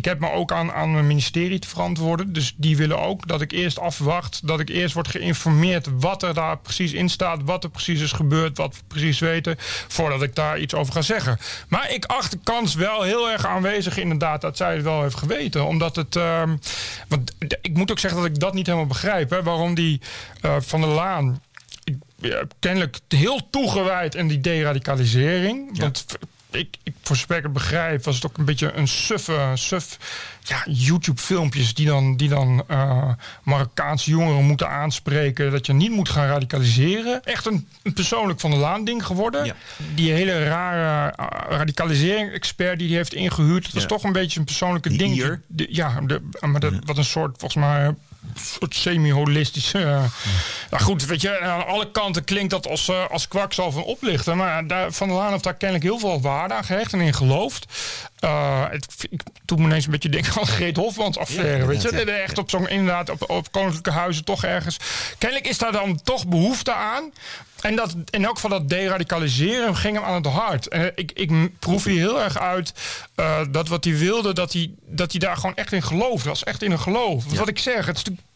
ik 0.00 0.06
heb 0.06 0.20
me 0.20 0.30
ook 0.30 0.52
aan, 0.52 0.72
aan 0.72 0.92
mijn 0.92 1.06
ministerie 1.06 1.58
te 1.58 1.68
verantwoorden. 1.68 2.32
Dus 2.32 2.54
die 2.56 2.76
willen 2.76 3.00
ook 3.00 3.26
dat 3.26 3.40
ik 3.40 3.52
eerst 3.52 3.78
afwacht. 3.78 4.46
Dat 4.46 4.60
ik 4.60 4.68
eerst 4.68 4.94
word 4.94 5.08
geïnformeerd 5.08 5.88
wat 5.98 6.22
er 6.22 6.34
daar 6.34 6.58
precies 6.58 6.92
in 6.92 7.08
staat. 7.08 7.42
Wat 7.44 7.64
er 7.64 7.70
precies 7.70 8.00
is 8.00 8.12
gebeurd. 8.12 8.56
Wat 8.56 8.74
we 8.74 8.82
precies 8.86 9.18
weten. 9.18 9.54
Voordat 9.88 10.22
ik 10.22 10.34
daar 10.34 10.58
iets 10.58 10.74
over 10.74 10.92
ga 10.92 11.02
zeggen. 11.02 11.38
Maar 11.68 11.92
ik 11.92 12.04
acht 12.04 12.30
de 12.30 12.38
kans 12.42 12.74
wel 12.74 13.02
heel 13.02 13.30
erg 13.30 13.46
aanwezig 13.46 13.96
inderdaad. 13.96 14.40
Dat 14.40 14.56
zij 14.56 14.74
het 14.74 14.82
wel 14.82 15.02
heeft 15.02 15.16
geweten. 15.16 15.66
Omdat 15.66 15.96
het... 15.96 16.16
ehm, 16.16 16.56
want 17.08 17.34
ik 17.62 17.74
moet 17.74 17.90
ook 17.90 17.98
zeggen 17.98 18.20
dat 18.20 18.30
ik 18.30 18.40
dat 18.40 18.54
niet 18.54 18.66
helemaal 18.66 18.88
begrijp. 18.88 19.30
Hè, 19.30 19.42
waarom 19.42 19.74
die 19.74 20.00
eh, 20.40 20.56
Van 20.60 20.80
der 20.80 20.90
Laan... 20.90 21.42
ja, 22.16 22.42
kennelijk 22.58 22.98
heel 23.08 23.50
toegewijd 23.50 24.14
in 24.14 24.28
die 24.28 24.40
deradicalisering. 24.40 25.78
Want 25.78 26.06
ik, 26.50 26.76
ik 26.82 26.94
voor 27.02 27.16
zover 27.16 27.36
ik 27.36 27.42
het 27.42 27.52
begrijp, 27.52 28.04
was 28.04 28.14
het 28.14 28.26
ook 28.26 28.38
een 28.38 28.44
beetje 28.44 28.72
een 28.72 28.88
suffe, 28.88 29.50
suf, 29.54 29.98
ja, 30.42 30.62
YouTube-filmpjes 30.66 31.74
die 31.74 31.86
dan, 31.86 32.16
die 32.16 32.28
dan 32.28 32.64
eh, 32.68 33.08
Marokkaanse 33.42 34.10
jongeren 34.10 34.44
moeten 34.44 34.68
aanspreken. 34.68 35.50
Dat 35.50 35.66
je 35.66 35.72
niet 35.72 35.90
moet 35.90 36.08
gaan 36.08 36.26
radicaliseren. 36.26 37.24
Echt 37.24 37.46
een, 37.46 37.68
een 37.82 37.92
persoonlijk 37.92 38.40
van 38.40 38.50
de 38.50 38.56
laan 38.56 38.84
ding 38.84 39.06
geworden. 39.06 39.44
Ja. 39.44 39.54
Die 39.94 40.12
hele 40.12 40.44
rare 40.44 41.14
uh, 41.20 41.26
radicalisering-expert 41.48 42.78
die 42.78 42.88
hij 42.88 42.96
heeft 42.96 43.14
ingehuurd. 43.14 43.62
Dat 43.64 43.72
was 43.72 43.82
Ja. 43.82 43.88
toch 43.88 44.04
een 44.04 44.12
beetje 44.12 44.38
een 44.38 44.44
persoonlijke 44.46 44.88
Die 44.88 44.98
ding. 44.98 45.38
De- 45.46 45.66
ja, 45.70 46.00
de, 46.00 46.28
maar 46.40 46.60
dat, 46.60 46.72
wat 46.84 46.96
een 46.98 47.04
soort, 47.04 47.38
volgens 47.38 47.64
mij, 47.64 47.94
soort 48.34 48.74
semi-holistische. 48.74 49.78
eh, 49.78 50.04
Nou 50.70 50.82
goed, 50.82 51.04
weet 51.06 51.20
je, 51.20 51.40
aan 51.40 51.66
alle 51.66 51.90
kanten 51.90 52.24
klinkt 52.24 52.50
dat 52.50 52.66
als, 52.68 52.88
eh, 52.88 53.06
als 53.10 53.28
kwakzalver 53.28 53.80
van 53.80 53.90
oplichten. 53.90 54.36
Maar 54.36 54.66
daar, 54.66 54.92
Van 54.92 55.08
der 55.08 55.16
Laan 55.16 55.30
heeft 55.30 55.44
daar 55.44 55.54
kennelijk 55.54 55.86
heel 55.86 55.98
veel 55.98 56.20
waarde 56.20 56.54
aan 56.54 56.64
gehecht 56.64 56.92
en 56.92 57.00
in 57.00 57.14
geloofd. 57.14 57.64
Eh, 58.18 58.64
het, 58.70 59.06
ik 59.10 59.22
doe 59.44 59.58
me 59.58 59.64
ineens 59.64 59.84
een 59.84 59.90
beetje 59.90 60.08
denken 60.08 60.32
aan 60.40 60.46
Greet 60.46 60.76
Hofmans 60.76 61.18
affaire. 61.18 61.58
Ja, 61.58 61.66
weet 61.66 61.82
je, 61.82 61.92
ja. 62.06 62.12
echt 62.12 62.38
op 62.38 62.50
zo'n 62.50 62.68
inderdaad 62.68 63.10
op, 63.10 63.30
op 63.30 63.52
koninklijke 63.52 63.90
huizen 63.90 64.24
toch 64.24 64.44
ergens. 64.44 64.76
Kennelijk 65.18 65.48
is 65.48 65.58
daar 65.58 65.72
dan 65.72 66.00
toch 66.02 66.26
behoefte 66.26 66.72
aan. 66.74 67.12
En 67.60 67.76
dat, 67.76 67.94
in 68.10 68.24
elk 68.24 68.34
geval 68.34 68.50
dat 68.50 68.68
deradicaliseren 68.68 69.76
ging 69.76 69.96
hem 69.96 70.04
aan 70.04 70.14
het 70.14 70.26
hart. 70.26 70.68
En 70.68 70.92
ik, 70.94 71.12
ik 71.14 71.58
proef 71.58 71.84
hier 71.84 71.98
heel 71.98 72.20
erg 72.22 72.38
uit 72.38 72.72
eh, 73.14 73.40
dat 73.50 73.68
wat 73.68 73.84
hij 73.84 73.96
wilde, 73.96 74.32
dat 74.32 74.52
hij, 74.52 74.70
dat 74.86 75.10
hij 75.10 75.20
daar 75.20 75.36
gewoon 75.36 75.56
echt 75.56 75.72
in 75.72 75.82
geloofde. 75.82 76.16
Dat 76.28 76.38
was 76.38 76.44
echt 76.44 76.62
in 76.62 76.70
een 76.72 76.80
geloof. 76.80 77.24
Wat 77.38 77.48
ik 77.48 77.58
zeg, 77.58 77.86
het 77.86 77.96
is 77.96 78.02
natuurlijk 78.04 78.26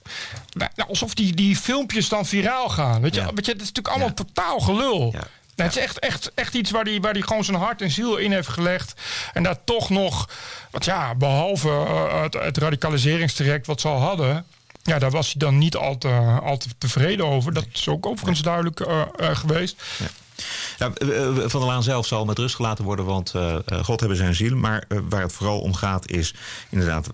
nou, 0.77 0.89
alsof 0.89 1.15
die, 1.15 1.35
die 1.35 1.57
filmpjes 1.57 2.09
dan 2.09 2.27
viraal 2.27 2.69
gaan. 2.69 3.01
Weet 3.01 3.15
je, 3.15 3.21
Ja. 3.21 3.33
weet 3.35 3.47
je 3.47 3.53
het 3.53 3.61
is 3.63 3.67
natuurlijk 3.73 3.89
allemaal 3.89 4.09
Ja. 4.09 4.15
totaal 4.25 4.61
gelul. 4.61 5.15
Nou, 5.57 5.69
het 5.69 5.77
is 5.77 5.83
echt, 5.83 5.99
echt, 5.99 6.33
echt 6.35 6.55
iets 6.55 6.71
waar 6.71 6.85
hij 6.85 7.01
waar 7.01 7.13
die 7.13 7.23
gewoon 7.27 7.45
zijn 7.45 7.57
hart 7.57 7.83
en 7.83 7.91
ziel 7.91 8.17
in 8.17 8.33
heeft 8.33 8.49
gelegd. 8.49 9.01
En 9.33 9.43
daar 9.43 9.65
toch 9.65 9.91
nog, 9.91 10.29
want 10.71 10.85
ja, 10.85 11.15
behalve 11.15 11.69
eh, 11.69 12.23
het, 12.23 12.35
het 12.35 12.59
radicaliseringstraject 12.59 13.67
wat 13.67 13.81
ze 13.81 13.89
al 13.89 14.01
hadden. 14.01 14.47
Ja, 14.85 14.99
daar 14.99 15.11
was 15.11 15.27
hij 15.27 15.35
dan 15.37 15.59
niet 15.59 15.77
al 15.77 15.99
te, 15.99 16.69
tevreden 16.79 17.27
over. 17.27 17.53
Dat 17.55 17.67
is 17.73 17.89
ook 17.89 18.07
overigens 18.07 18.43
duidelijk 18.43 18.81
eh, 18.81 19.03
eh, 19.17 19.37
geweest. 19.37 19.83
Ja, 19.99 20.07
eh, 20.79 20.87
eh, 21.27 21.35
van 21.49 21.61
der 21.61 21.69
Laan 21.69 21.83
zelf 21.83 22.07
zal 22.07 22.25
met 22.25 22.39
rust 22.39 22.55
gelaten 22.55 22.85
worden, 22.85 23.05
want 23.05 23.35
eh, 23.35 23.57
God 23.83 24.01
hebben 24.01 24.19
zijn 24.19 24.35
ziel. 24.35 24.57
Maar 24.57 24.85
waar 25.09 25.23
het 25.23 25.33
vooral 25.33 25.61
om 25.61 25.75
gaat 25.75 26.11
is 26.11 26.35
inderdaad, 26.69 27.09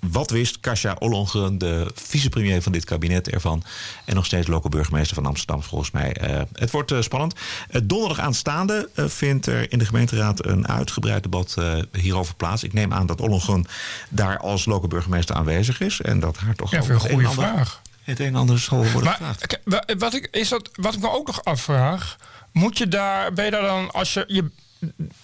wat 0.00 0.30
wist 0.30 0.60
Kasia 0.60 0.96
Ollongren, 0.98 1.58
de 1.58 1.90
vicepremier 1.94 2.62
van 2.62 2.72
dit 2.72 2.84
kabinet, 2.84 3.28
ervan? 3.28 3.62
En 4.04 4.14
nog 4.14 4.26
steeds 4.26 4.46
lokale 4.46 4.68
burgemeester 4.70 5.14
van 5.14 5.26
Amsterdam, 5.26 5.62
volgens 5.62 5.90
mij. 5.90 6.16
Het 6.52 6.70
wordt 6.70 6.92
spannend. 7.00 7.34
Donderdag 7.82 8.18
aanstaande 8.18 8.88
vindt 8.94 9.46
er 9.46 9.72
in 9.72 9.78
de 9.78 9.84
gemeenteraad 9.84 10.46
een 10.46 10.68
uitgebreid 10.68 11.22
debat 11.22 11.54
hierover 11.92 12.34
plaats. 12.34 12.62
Ik 12.62 12.72
neem 12.72 12.92
aan 12.92 13.06
dat 13.06 13.20
Ollongren 13.20 13.64
daar 14.08 14.38
als 14.38 14.64
lokale 14.64 14.88
burgemeester 14.88 15.34
aanwezig 15.36 15.80
is. 15.80 16.00
En 16.00 16.20
dat 16.20 16.36
haar 16.36 16.54
toch 16.54 16.70
Ja, 16.70 16.78
een 16.78 17.00
goede 17.00 17.26
ander- 17.26 17.32
vraag. 17.32 17.80
Het 18.00 18.20
een 18.20 18.26
en 18.26 18.34
ander 18.34 18.58
zal 18.58 18.78
worden 18.78 19.02
Maar 19.04 19.34
gevraagd. 19.38 19.98
wat 19.98 20.14
ik, 20.14 20.28
is 20.30 20.48
dat, 20.48 20.70
wat 20.74 20.94
ik 20.94 21.00
me 21.00 21.10
ook 21.10 21.26
nog 21.26 21.44
afvraag, 21.44 22.16
moet 22.52 22.78
je 22.78 22.88
daar, 22.88 23.32
ben 23.32 23.44
je 23.44 23.50
daar 23.50 23.62
dan 23.62 23.90
als 23.92 24.12
je, 24.14 24.24
je, 24.26 24.50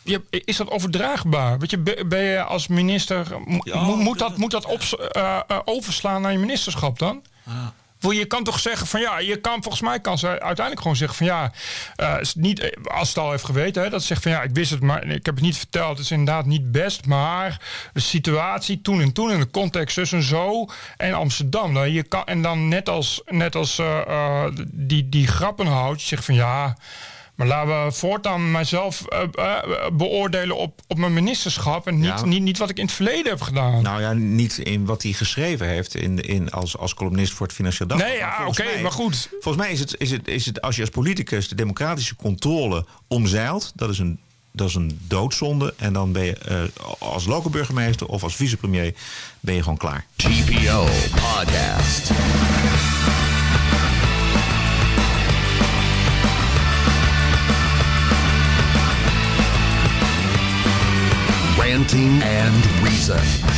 je 0.02 0.23
is 0.30 0.56
dat 0.56 0.71
overdraagbaar? 0.71 1.59
Weet 1.59 1.71
je, 1.71 2.04
ben 2.06 2.23
je 2.23 2.42
als 2.42 2.66
minister, 2.66 3.26
mo- 3.45 3.59
Ja, 3.62 3.80
mo- 3.83 3.97
moet 3.97 4.18
dat, 4.18 4.37
moet 4.37 4.50
dat 4.50 4.64
op, 4.64 4.80
eh, 4.83 5.40
eh, 5.49 5.59
overslaan 5.64 6.23
naar 6.23 6.33
je 6.33 6.38
ministerschap 6.38 6.99
dan? 6.99 7.23
Wil 7.99 8.11
je 8.11 8.25
kan 8.25 8.45
toch 8.45 8.59
zeggen 8.61 8.87
van 8.87 9.00
ja, 9.00 9.18
je 9.18 9.37
kan 9.40 9.62
volgens 9.62 9.83
mij 9.83 10.00
kan 10.00 10.18
ze 10.18 10.26
uiteindelijk 10.28 10.80
gewoon 10.80 10.97
zeggen 10.97 11.16
van 11.16 11.26
ja, 11.26 11.52
eh, 11.97 12.14
niet, 12.35 12.76
als 12.85 13.09
het 13.09 13.18
al 13.18 13.30
heeft 13.30 13.45
geweten, 13.45 13.83
hè, 13.83 13.90
dat 13.90 14.00
ze 14.00 14.06
zegt 14.06 14.23
van 14.23 14.30
ja, 14.33 14.42
ik 14.42 14.50
wist 14.54 14.71
het, 14.71 14.80
maar 14.80 15.04
ik 15.04 15.26
heb 15.26 15.35
het 15.35 15.45
niet 15.45 15.56
verteld, 15.59 15.90
het 15.90 15.99
is 15.99 16.11
inderdaad 16.11 16.47
niet 16.47 16.73
best, 16.73 17.06
maar 17.06 17.61
de 17.92 18.00
situatie 18.00 18.80
toen 18.80 19.00
en 19.00 19.12
toen 19.12 19.30
in 19.30 19.38
de 19.40 19.50
context 19.50 19.97
dus 19.97 20.12
en 20.12 20.23
zo 20.23 20.66
en 20.97 21.14
Amsterdam, 21.14 21.75
dan 21.75 21.92
je 21.92 22.02
kan 22.02 22.25
en 22.25 22.42
dan 22.42 22.68
net 22.68 22.88
als 22.88 23.23
net 23.26 23.54
als 23.54 23.80
die 24.64 25.09
die 25.09 25.26
grappenhout, 25.26 26.00
zegt 26.00 26.25
van 26.25 26.35
ja. 26.35 26.76
Maar 27.37 27.47
laten 27.47 27.85
we 27.85 27.93
voortaan 27.93 28.50
mijzelf 28.50 29.05
eh, 29.07 29.23
eh, 29.35 29.57
beoordelen 29.93 30.57
op, 30.57 30.81
op 30.87 30.99
mijn 30.99 31.12
ministerschap. 31.12 31.87
En 31.87 31.95
niet, 31.97 32.05
Ja. 32.05 32.25
niet, 32.25 32.43
niet 32.43 32.59
wat 32.59 32.71
ik 32.71 32.76
in 32.78 32.85
het 32.85 32.95
verleden 32.95 33.31
heb 33.31 33.40
gedaan. 33.40 33.83
Nou 33.83 34.00
ja, 34.00 34.12
niet 34.12 34.59
in 34.59 34.85
wat 34.85 35.02
hij 35.02 35.12
geschreven 35.12 35.66
heeft 35.69 35.95
in, 35.95 36.21
in 36.21 36.50
als, 36.50 36.76
als 36.78 36.95
columnist 36.95 37.33
voor 37.33 37.47
het 37.47 37.55
Financieel 37.55 37.88
Dagblad. 37.88 38.11
Nee, 38.11 38.19
ja, 38.19 38.47
oké, 38.47 38.81
maar 38.83 38.93
goed. 38.93 39.28
Volgens 39.40 39.64
mij 39.64 39.73
is 39.73 39.81
het, 39.81 39.95
is, 39.99 40.11
het, 40.11 40.28
is 40.28 40.47
het 40.47 40.61
als 40.62 40.75
je 40.76 40.81
als 40.81 40.90
politicus 40.90 41.49
de 41.49 41.55
democratische 41.55 42.16
controle 42.16 42.85
omzeilt, 43.09 43.73
dat 43.75 43.90
is 43.90 43.99
een, 43.99 44.21
dat 44.52 44.69
is 44.69 44.75
een 44.75 44.99
doodzonde. 45.02 45.75
En 45.76 45.93
dan 45.93 46.12
ben 46.12 46.25
je 46.25 46.33
eh, 46.38 46.62
als 46.99 47.26
lokale 47.26 47.50
burgemeester 47.50 48.07
of 48.07 48.23
als 48.23 48.37
vicepremier 48.37 48.95
ben 49.40 49.55
je 49.55 49.62
gewoon 49.62 49.78
klaar. 49.78 50.07
TPO 50.16 50.87
Podcast. 51.11 52.11
Ranting 61.87 62.21
and 62.23 62.83
Reason. 62.83 63.57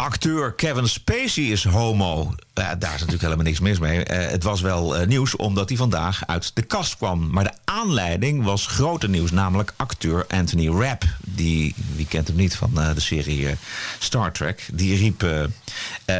acteur 0.00 0.52
Kevin 0.52 0.88
Spacey 0.88 1.44
is 1.44 1.64
homo. 1.64 2.34
Daar 2.52 2.74
is 2.74 2.80
natuurlijk 2.80 3.22
helemaal 3.22 3.44
niks 3.44 3.60
mis 3.60 3.78
mee. 3.78 4.04
Eh, 4.04 4.30
het 4.30 4.42
was 4.42 4.60
wel 4.60 4.96
eh, 4.96 5.06
nieuws 5.06 5.36
omdat 5.36 5.68
hij 5.68 5.78
vandaag 5.78 6.26
uit 6.26 6.50
de 6.54 6.62
kast 6.62 6.96
kwam. 6.96 7.30
Maar 7.30 7.44
de 7.44 7.52
aanleiding 7.64 8.44
was 8.44 8.66
groter 8.66 9.08
nieuws, 9.08 9.30
namelijk 9.30 9.72
acteur 9.76 10.26
Anthony 10.28 10.68
Rapp. 10.68 11.04
Die, 11.26 11.74
wie 11.94 12.06
kent 12.06 12.26
hem 12.26 12.36
niet 12.36 12.56
van 12.56 12.80
eh, 12.80 12.94
de 12.94 13.00
serie 13.00 13.56
Star 13.98 14.32
Trek? 14.32 14.68
Die 14.72 14.96
riep: 14.96 15.20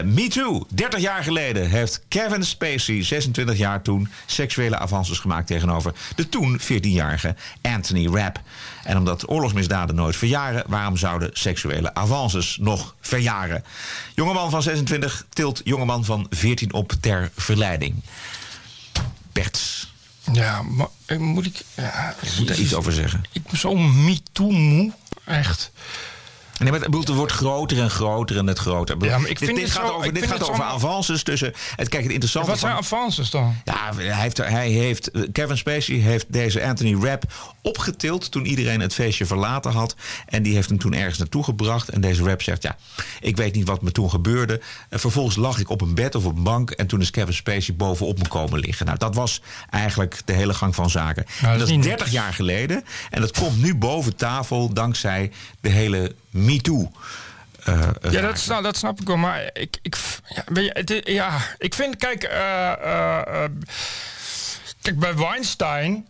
Me 0.04 0.28
Too. 0.28 0.66
30 0.68 1.00
jaar 1.00 1.22
geleden 1.22 1.70
heeft 1.70 2.02
Kevin 2.08 2.44
Spacey, 2.44 3.04
26 3.04 3.56
jaar 3.56 3.82
toen, 3.82 4.08
seksuele 4.26 4.78
avances 4.78 5.18
gemaakt 5.18 5.46
tegenover 5.46 5.92
de 6.14 6.28
toen 6.28 6.60
14-jarige 6.60 7.34
Anthony 7.62 8.06
Rapp. 8.06 8.40
En 8.84 8.96
omdat 8.96 9.30
oorlogsmisdaden 9.30 9.94
nooit 9.94 10.16
verjaren, 10.16 10.64
waarom 10.66 10.96
zouden 10.96 11.30
seksuele 11.32 11.94
avances 11.94 12.58
nog 12.60 12.94
verjaren? 13.00 13.64
Jongeman 14.14 14.50
van 14.50 14.62
26 14.62 15.24
tilt 15.28 15.60
jongeman 15.64 16.04
van 16.04 16.26
14 16.30 16.72
op 16.72 16.92
ter 17.00 17.30
verleiding. 17.36 18.02
Bert, 19.32 19.88
Ja, 20.32 20.62
maar 20.62 20.86
eh, 21.06 21.18
moet 21.18 21.46
ik... 21.46 21.62
Ja, 21.74 22.14
je 22.22 22.34
moet 22.38 22.48
daar 22.48 22.58
iets 22.58 22.74
over 22.74 22.92
zeggen. 22.92 23.22
Ik 23.32 23.42
ben 23.42 23.58
zo 23.58 23.74
me-too-moe. 23.74 24.92
Echt. 25.24 25.70
Nee, 26.60 26.70
maar 26.70 26.80
het, 26.80 26.94
het 26.94 27.08
wordt 27.08 27.32
groter 27.32 27.78
en 27.80 27.90
groter 27.90 28.36
en 28.38 28.44
net 28.44 28.58
groter. 28.58 28.96
Ja, 29.00 29.18
maar 29.18 29.30
ik 29.30 29.38
dit, 29.38 29.48
vind 29.48 29.58
dit 29.60 29.68
het 29.68 29.76
gaat 29.78 29.86
zo- 29.88 29.94
over, 29.94 30.12
dit 30.12 30.26
gaat 30.26 30.38
het 30.38 30.48
over 30.50 30.64
avances 30.64 31.22
tussen. 31.22 31.52
Het, 31.76 31.88
kijk, 31.88 32.02
het 32.02 32.12
interessante 32.12 32.50
Wat 32.50 32.58
zijn 32.58 32.72
van- 32.72 32.80
avances 32.98 33.30
dan? 33.30 33.54
Ja, 33.64 33.92
hij 33.96 34.20
heeft, 34.20 34.36
hij 34.36 34.68
heeft, 34.68 35.10
Kevin 35.32 35.56
Spacey 35.56 35.94
heeft 35.96 36.26
deze 36.28 36.64
Anthony 36.64 37.04
Rapp 37.04 37.32
opgetild 37.62 38.30
toen 38.30 38.46
iedereen 38.46 38.80
het 38.80 38.94
feestje 38.94 39.26
verlaten 39.26 39.72
had. 39.72 39.94
En 40.26 40.42
die 40.42 40.54
heeft 40.54 40.68
hem 40.68 40.78
toen 40.78 40.92
ergens 40.94 41.18
naartoe 41.18 41.44
gebracht. 41.44 41.88
En 41.88 42.00
deze 42.00 42.22
Rapp 42.22 42.42
zegt, 42.42 42.62
ja, 42.62 42.76
ik 43.20 43.36
weet 43.36 43.54
niet 43.54 43.66
wat 43.66 43.82
me 43.82 43.92
toen 43.92 44.10
gebeurde. 44.10 44.60
En 44.88 45.00
vervolgens 45.00 45.36
lag 45.36 45.58
ik 45.58 45.68
op 45.70 45.80
een 45.80 45.94
bed 45.94 46.14
of 46.14 46.24
op 46.24 46.36
een 46.36 46.42
bank. 46.42 46.70
En 46.70 46.86
toen 46.86 47.00
is 47.00 47.10
Kevin 47.10 47.34
Spacey 47.34 47.74
bovenop 47.74 48.18
me 48.18 48.28
komen 48.28 48.58
liggen. 48.60 48.86
Nou, 48.86 48.98
dat 48.98 49.14
was 49.14 49.42
eigenlijk 49.70 50.22
de 50.24 50.32
hele 50.32 50.54
gang 50.54 50.74
van 50.74 50.90
zaken. 50.90 51.24
Nou, 51.40 51.52
en 51.52 51.58
dat 51.58 51.68
is 51.68 51.74
is 51.74 51.76
niet 51.80 51.84
30 51.86 52.06
niks. 52.06 52.18
jaar 52.18 52.34
geleden. 52.34 52.84
En 53.10 53.20
dat 53.20 53.38
komt 53.38 53.62
nu 53.62 53.74
boven 53.74 54.16
tafel 54.16 54.72
dankzij 54.72 55.30
de 55.60 55.68
hele 55.68 56.14
MeToo. 56.30 56.90
eh, 57.64 57.88
Ja, 58.10 58.20
dat, 58.20 58.38
snap- 58.38 58.62
dat 58.62 58.76
snap 58.76 59.00
ik 59.00 59.06
wel. 59.06 59.16
Maar 59.16 59.50
ik, 59.52 59.78
ik, 59.82 59.96
ja, 60.28 60.44
je, 60.62 60.70
het, 60.72 61.00
ja, 61.04 61.38
ik 61.58 61.74
vind, 61.74 61.96
kijk, 61.96 62.22
eh, 62.22 62.72
eh, 62.72 63.50
kijk, 64.82 64.98
bij 64.98 65.14
Weinstein 65.14 66.06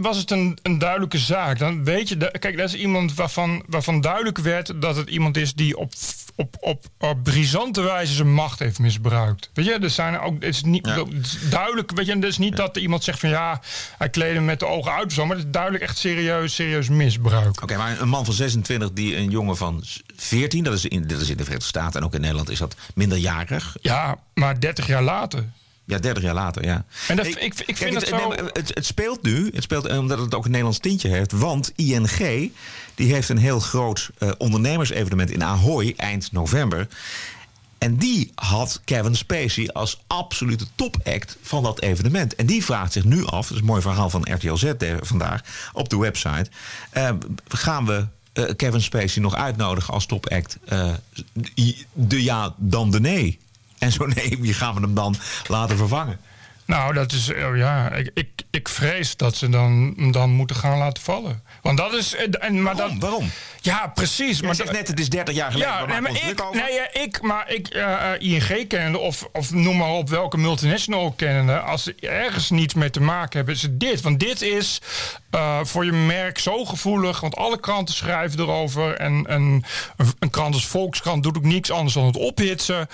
was 0.00 0.16
het 0.16 0.30
een, 0.30 0.58
een 0.62 0.78
duidelijke 0.78 1.18
zaak. 1.18 1.58
Dan 1.58 1.84
weet 1.84 2.08
je, 2.08 2.30
kijk, 2.38 2.56
dat 2.56 2.68
is 2.68 2.74
iemand 2.74 3.14
waarvan, 3.14 3.62
waarvan 3.66 4.00
duidelijk 4.00 4.38
werd 4.38 4.72
dat 4.80 4.96
het 4.96 5.08
iemand 5.08 5.36
is 5.36 5.54
die 5.54 5.76
op, 5.76 5.92
op, 6.36 6.56
op, 6.60 6.84
op 6.98 7.22
brisante 7.22 7.80
wijze 7.80 8.14
zijn 8.14 8.32
macht 8.32 8.58
heeft 8.58 8.78
misbruikt. 8.78 9.50
Weet 9.54 9.64
je, 9.64 9.72
er 9.72 9.90
zijn 9.90 10.18
ook, 10.20 10.32
het 10.34 10.42
is 10.54 10.62
niet 10.62 10.86
Ja. 10.86 11.04
het 11.04 11.24
is 11.26 11.38
duidelijk, 11.50 11.90
weet 11.94 12.06
je, 12.06 12.14
het 12.14 12.24
is 12.24 12.38
niet 12.38 12.56
dat 12.56 12.76
iemand 12.76 13.04
zegt 13.04 13.20
van 13.20 13.28
ja, 13.28 13.60
hij 13.98 14.08
kleedde 14.10 14.40
met 14.40 14.58
de 14.60 14.66
ogen 14.66 14.92
uit 14.92 15.06
of 15.06 15.12
zo, 15.12 15.26
maar 15.26 15.36
het 15.36 15.44
is 15.46 15.50
duidelijk 15.52 15.82
echt 15.84 15.98
serieus, 15.98 16.54
serieus 16.54 16.88
misbruik. 16.88 17.62
Oké, 17.62 17.76
maar 17.76 18.00
een 18.00 18.08
man 18.08 18.24
van 18.24 18.34
26 18.34 18.92
die 18.92 19.16
een 19.16 19.30
jongen 19.30 19.56
van 19.56 19.84
14, 20.16 20.64
dat 20.64 20.74
is, 20.74 20.84
in, 20.84 21.06
dat 21.06 21.20
is 21.20 21.30
in 21.30 21.36
de 21.36 21.42
Verenigde 21.42 21.68
Staten 21.68 22.00
en 22.00 22.06
ook 22.06 22.14
in 22.14 22.20
Nederland 22.20 22.50
is 22.50 22.58
dat 22.58 22.76
minderjarig. 22.94 23.76
Ja, 23.80 24.18
maar 24.34 24.60
30 24.60 24.86
jaar 24.86 25.02
later. 25.02 25.44
Ja, 25.86 25.98
30 25.98 26.22
jaar 26.22 26.34
later, 26.34 26.64
ja. 26.64 26.84
En 27.08 27.16
dat- 27.16 27.26
ik- 27.26 27.38
ik 27.38 27.54
kijk, 27.64 27.76
vind 27.76 27.94
het, 27.94 28.08
zo- 28.08 28.28
nee, 28.28 28.38
het, 28.52 28.70
het 28.74 28.86
speelt 28.86 29.22
nu, 29.22 29.50
het 29.54 29.62
speelt 29.62 29.88
omdat 29.98 30.18
het 30.18 30.34
ook 30.34 30.44
een 30.44 30.50
Nederlands 30.50 30.78
tintje 30.80 31.08
heeft. 31.08 31.32
Want 31.32 31.72
ING 31.76 32.50
die 32.94 33.12
heeft 33.12 33.28
een 33.28 33.38
heel 33.38 33.60
groot 33.60 34.10
eh, 34.18 34.30
ondernemersevenement 34.38 35.30
in 35.30 35.44
Ahoy 35.44 35.94
eind 35.96 36.32
november. 36.32 36.88
En 37.78 37.96
die 37.96 38.32
had 38.34 38.80
Kevin 38.84 39.16
Spacey 39.16 39.68
als 39.68 40.02
absolute 40.06 40.66
topact 40.74 41.36
van 41.42 41.62
dat 41.62 41.80
evenement. 41.80 42.34
En 42.34 42.46
die 42.46 42.64
vraagt 42.64 42.92
zich 42.92 43.04
nu 43.04 43.26
af, 43.26 43.46
dat 43.46 43.50
is 43.50 43.58
een 43.58 43.64
mooi 43.64 43.82
verhaal 43.82 44.10
van 44.10 44.26
RTL 44.30 44.54
Z 44.54 44.72
vandaag 45.00 45.42
op 45.72 45.88
de 45.88 45.98
website. 45.98 46.46
eh, 46.90 47.10
gaan 47.48 47.86
we 47.86 48.06
eh, 48.32 48.44
Kevin 48.56 48.82
Spacey 48.82 49.22
nog 49.22 49.34
uitnodigen 49.34 49.94
als 49.94 50.06
topact? 50.06 50.58
De 51.92 52.22
ja, 52.22 52.54
dan 52.56 52.90
de 52.90 53.00
nee. 53.00 53.38
En 53.78 53.92
zo 53.92 54.06
nee, 54.06 54.38
wie 54.40 54.54
gaan 54.54 54.74
we 54.74 54.80
hem 54.80 54.94
dan 54.94 55.16
laten 55.48 55.76
vervangen? 55.76 56.18
Nou, 56.66 56.94
dat 56.94 57.12
is, 57.12 57.30
oh 57.30 57.56
ja, 57.56 57.90
ik, 57.90 58.10
ik, 58.14 58.28
ik 58.50 58.68
vrees 58.68 59.16
dat 59.16 59.36
ze 59.36 59.48
dan, 59.48 59.94
dan 60.12 60.30
moeten 60.30 60.56
gaan 60.56 60.78
laten 60.78 61.02
vallen. 61.02 61.42
Want 61.62 61.78
dat 61.78 61.92
is, 61.94 62.14
eh, 62.14 62.26
en, 62.38 62.62
maar 62.62 62.74
Waarom? 62.76 62.98
dat, 62.98 63.08
Waarom? 63.10 63.30
Ja, 63.64 63.86
precies. 63.94 64.36
Maar 64.36 64.46
Maar 64.46 64.54
zegt 64.54 64.72
net, 64.72 64.88
het 64.88 65.00
is 65.00 65.08
30 65.08 65.34
jaar 65.34 65.52
geleden. 65.52 65.72
ja, 65.72 65.86
nee, 65.86 66.00
maar 66.00 66.10
ik, 66.10 66.42
nee, 66.52 66.72
ja, 66.72 66.88
ik, 66.92 67.22
maar 67.22 67.52
ik 67.52 67.68
eh, 67.68 68.12
eh, 68.12 68.20
ING 68.20 68.68
kennende 68.68 68.98
of, 68.98 69.28
of 69.32 69.52
noem 69.52 69.76
maar 69.76 69.90
op 69.90 70.08
welke 70.08 70.36
multinational 70.36 71.12
kennende, 71.12 71.58
als 71.58 71.82
ze 71.82 71.94
ergens 72.00 72.50
niets 72.50 72.74
mee 72.74 72.90
te 72.90 73.00
maken 73.00 73.36
hebben, 73.36 73.54
is 73.54 73.62
het 73.62 73.80
dit. 73.80 74.00
Want 74.00 74.20
dit 74.20 74.42
is 74.42 74.80
eh, 75.30 75.58
voor 75.62 75.84
je 75.84 75.92
merk 75.92 76.38
zo 76.38 76.64
gevoelig, 76.64 77.20
want 77.20 77.36
alle 77.36 77.60
kranten 77.60 77.94
schrijven 77.94 78.40
erover 78.40 78.94
en 78.94 79.24
een, 79.26 79.64
een 80.18 80.30
krant 80.30 80.54
als 80.54 80.66
Volkskrant 80.66 81.22
doet 81.22 81.36
ook 81.36 81.44
niks 81.44 81.70
anders 81.70 81.94
dan 81.94 82.06
het 82.06 82.16
ophitsen. 82.16 82.88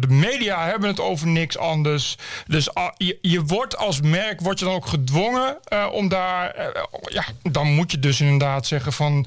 De 0.00 0.08
media 0.08 0.66
hebben 0.66 0.88
het 0.88 1.00
over 1.00 1.26
niks 1.26 1.58
anders. 1.58 2.16
Dus 2.46 2.74
ah, 2.74 2.92
je, 2.96 3.18
je 3.20 3.44
wordt 3.44 3.76
als 3.76 4.00
merk 4.00 4.40
word 4.40 4.58
je 4.58 4.64
dan 4.64 4.74
ook 4.74 4.86
gedwongen 4.86 5.58
om 5.92 6.08
daar. 6.08 6.72
ja, 7.02 7.24
dan 7.42 7.66
moet 7.66 7.90
je 7.90 7.98
dus 7.98 8.20
inderdaad 8.20 8.66
zeggen 8.66 8.92
van. 8.92 9.26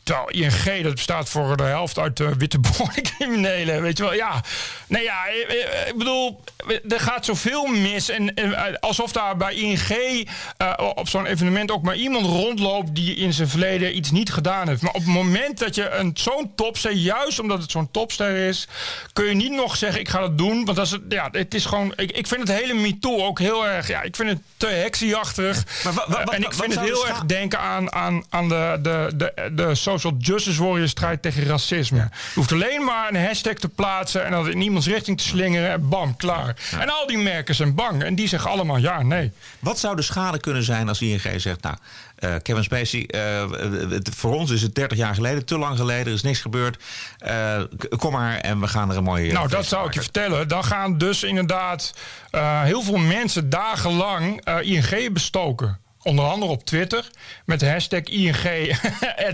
Terwijl 0.11 0.51
ING, 0.51 0.83
dat 0.83 0.95
bestaat 0.95 1.29
voor 1.29 1.57
de 1.57 1.63
helft 1.63 1.99
uit 1.99 2.17
de 2.17 2.35
witte 2.37 2.59
criminelen. 3.17 3.81
Weet 3.81 3.97
je 3.97 4.03
wel, 4.03 4.13
ja. 4.13 4.43
Nee, 4.87 5.03
ja, 5.03 5.25
eh, 5.27 5.63
eh, 5.63 5.87
ik 5.87 5.97
bedoel, 5.97 6.43
er 6.89 6.99
gaat 6.99 7.25
zoveel 7.25 7.65
mis. 7.65 8.09
En, 8.09 8.33
en, 8.33 8.79
alsof 8.79 9.11
daar 9.11 9.37
bij 9.37 9.53
ING 9.53 10.27
op 10.95 11.09
zo'n 11.09 11.25
evenement 11.25 11.71
ook 11.71 11.81
maar 11.83 11.95
iemand 11.95 12.25
rondloopt 12.25 12.95
die 12.95 13.15
in 13.15 13.33
zijn 13.33 13.47
verleden 13.47 13.97
iets 13.97 14.11
niet 14.11 14.33
gedaan 14.33 14.67
heeft. 14.67 14.81
Maar 14.81 14.93
op 14.93 15.01
het 15.01 15.13
moment 15.13 15.59
dat 15.59 15.75
je 15.75 15.89
een 15.89 16.11
zo'n 16.13 16.51
topster, 16.55 16.91
juist 16.91 17.39
omdat 17.39 17.61
het 17.61 17.71
zo'n 17.71 17.91
topster 17.91 18.35
is, 18.35 18.67
kun 19.13 19.25
je 19.25 19.33
niet 19.33 19.51
nog 19.51 19.75
zeggen: 19.75 19.99
ik 19.99 20.09
ga 20.09 20.19
dat 20.19 20.37
doen. 20.37 20.65
Want 20.65 20.77
dat 20.77 20.85
is 20.85 20.91
het, 20.91 21.01
ja, 21.09 21.29
het 21.31 21.53
is 21.53 21.65
gewoon. 21.65 21.93
Ik, 21.95 22.11
ik 22.11 22.27
vind 22.27 22.47
het 22.47 22.57
hele 22.57 22.73
MeToo 22.73 23.25
ook 23.25 23.39
heel 23.39 23.67
erg. 23.67 23.87
Ja, 23.87 24.01
ik 24.01 24.15
vind 24.15 24.29
het 24.29 24.39
te 24.57 24.67
heksieachtig. 24.67 25.63
Maar 25.83 25.93
wa- 25.93 26.05
wa- 26.07 26.23
wat- 26.23 26.33
en 26.33 26.43
ik 26.43 26.53
vind 26.53 26.73
het 26.73 26.83
de 26.83 26.89
heel 26.89 27.07
erg 27.07 27.25
denken 27.25 27.59
aan, 27.59 27.93
aan, 27.93 28.23
aan 28.29 28.49
de, 28.49 28.79
de, 28.81 29.11
de, 29.15 29.51
de 29.55 29.75
social 30.01 30.21
justice 30.21 30.63
warrior 30.63 30.87
strijd 30.87 31.21
tegen 31.21 31.43
racisme. 31.43 31.97
Je 31.99 32.09
hoeft 32.35 32.51
alleen 32.51 32.83
maar 32.83 33.09
een 33.09 33.25
hashtag 33.25 33.53
te 33.53 33.69
plaatsen 33.69 34.25
en 34.25 34.31
dat 34.31 34.47
in 34.47 34.61
iemands 34.61 34.87
richting 34.87 35.17
te 35.17 35.23
slingeren 35.23 35.69
en 35.69 35.89
bam, 35.89 36.15
klaar. 36.17 36.55
En 36.79 36.89
al 36.89 37.07
die 37.07 37.17
merken 37.17 37.55
zijn 37.55 37.75
bang 37.75 38.03
en 38.03 38.15
die 38.15 38.27
zeggen 38.27 38.49
allemaal 38.49 38.77
ja, 38.77 39.01
nee. 39.01 39.31
Wat 39.59 39.79
zou 39.79 39.95
de 39.95 40.01
schade 40.01 40.39
kunnen 40.39 40.63
zijn 40.63 40.87
als 40.87 41.01
ING 41.01 41.21
zegt... 41.37 41.61
nou, 41.61 41.75
eh, 42.21 42.35
Kevin 42.41 42.63
Spacey, 42.63 43.05
eh, 43.05 43.43
voor 44.15 44.33
ons 44.33 44.51
is 44.51 44.61
het 44.61 44.75
30 44.75 44.97
jaar 44.97 45.15
geleden, 45.15 45.45
te 45.45 45.57
lang 45.57 45.77
geleden, 45.77 46.05
er 46.05 46.13
is 46.13 46.21
niks 46.21 46.41
gebeurd. 46.41 46.83
Eh, 47.17 47.61
kom 47.97 48.11
maar 48.11 48.37
en 48.37 48.59
we 48.59 48.67
gaan 48.67 48.89
er 48.89 48.97
een 48.97 49.03
mooie... 49.03 49.31
Nou, 49.31 49.47
dat 49.47 49.65
zou 49.65 49.87
ik 49.87 49.93
je 49.93 50.01
vertellen. 50.01 50.47
Dan 50.47 50.63
gaan 50.63 50.97
dus 50.97 51.23
inderdaad 51.23 51.93
heel 52.63 52.81
veel 52.81 52.97
mensen 52.97 53.49
dagenlang 53.49 54.45
ING 54.61 55.13
bestoken. 55.13 55.79
Onder 56.03 56.25
andere 56.25 56.51
op 56.51 56.65
Twitter 56.65 57.09
met 57.45 57.59
de 57.59 57.69
hashtag 57.69 58.03
ING, 58.03 58.45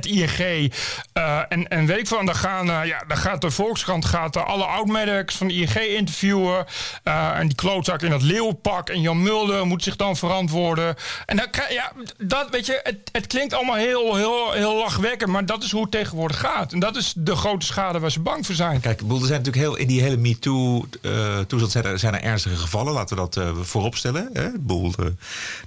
ING. 0.02 0.74
Eh, 1.14 1.42
en, 1.50 1.68
en 1.68 1.86
weet 1.86 1.98
ik 1.98 2.08
van, 2.08 2.36
gaan, 2.36 2.72
eh, 2.72 2.86
ja, 2.86 3.04
gaat 3.08 3.42
de 3.42 3.52
Volkskrant 3.52 4.06
gaat, 4.06 4.36
eh, 4.36 4.46
alle 4.46 4.64
oud-medewerkers 4.64 5.36
van 5.36 5.48
de 5.48 5.54
ING 5.54 5.76
interviewen. 5.76 6.66
Eh, 7.04 7.40
en 7.40 7.48
die 7.48 7.56
klootzak 7.56 8.02
in 8.02 8.10
dat 8.10 8.22
leeuwpak. 8.22 8.90
En 8.90 9.02
Jan 9.02 9.24
Mulder 9.24 9.66
moet 9.66 9.84
zich 9.84 9.96
dan 9.96 10.16
verantwoorden. 10.16 10.96
En 11.26 11.38
dan 11.38 11.50
krijg 11.50 11.72
ja, 11.72 11.92
dat 12.18 12.50
weet 12.50 12.66
je, 12.66 12.80
het, 12.84 12.98
het 13.12 13.28
klinkt 13.28 13.54
allemaal 13.54 13.76
heel, 13.76 14.16
heel, 14.16 14.52
heel 14.52 14.76
lachwekkend. 14.76 15.32
Maar 15.32 15.46
dat 15.46 15.64
is 15.64 15.72
hoe 15.72 15.82
het 15.82 15.92
tegenwoordig 15.92 16.40
gaat. 16.40 16.74
En 16.74 16.80
dat 16.80 16.96
is 16.96 17.14
de 17.16 17.36
grote 17.36 17.66
schade 17.66 18.00
waar 18.00 18.12
ze 18.12 18.20
bang 18.20 18.46
voor 18.46 18.56
zijn. 18.56 18.80
Kijk, 18.80 19.00
er 19.00 19.08
zijn 19.08 19.20
natuurlijk 19.20 19.56
heel 19.56 19.76
in 19.76 19.88
die 19.88 20.02
hele 20.02 20.18
MeToo-toestand 20.18 21.72
zijn, 21.72 21.86
er, 21.86 22.00
zijn 22.00 22.14
er 22.14 22.22
ernstige 22.22 22.56
gevallen. 22.56 22.94
Laten 22.94 23.18
we 23.18 23.28
dat 23.30 23.68
vooropstellen. 23.68 24.30
Hè? 24.34 24.46
Eh, 24.46 25.06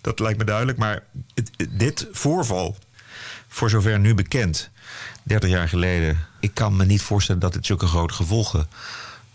dat 0.01 0.19
lijkt 0.19 0.39
me 0.39 0.45
duidelijk. 0.45 0.79
Maar 0.79 0.90
het- 1.35 1.51
dit 1.71 2.07
voorval, 2.13 2.77
voor 3.49 3.71
zover 3.71 3.99
nu 3.99 4.15
bekend, 4.15 4.71
30 5.23 5.51
jaar 5.51 5.69
geleden, 5.69 6.27
ik 6.41 6.55
kan 6.55 6.77
me 6.77 6.85
niet 6.85 7.03
voorstellen 7.03 7.41
dat 7.41 7.53
dit 7.53 7.67
zulke 7.67 7.87
grote 7.87 8.15
gevolgen 8.15 8.69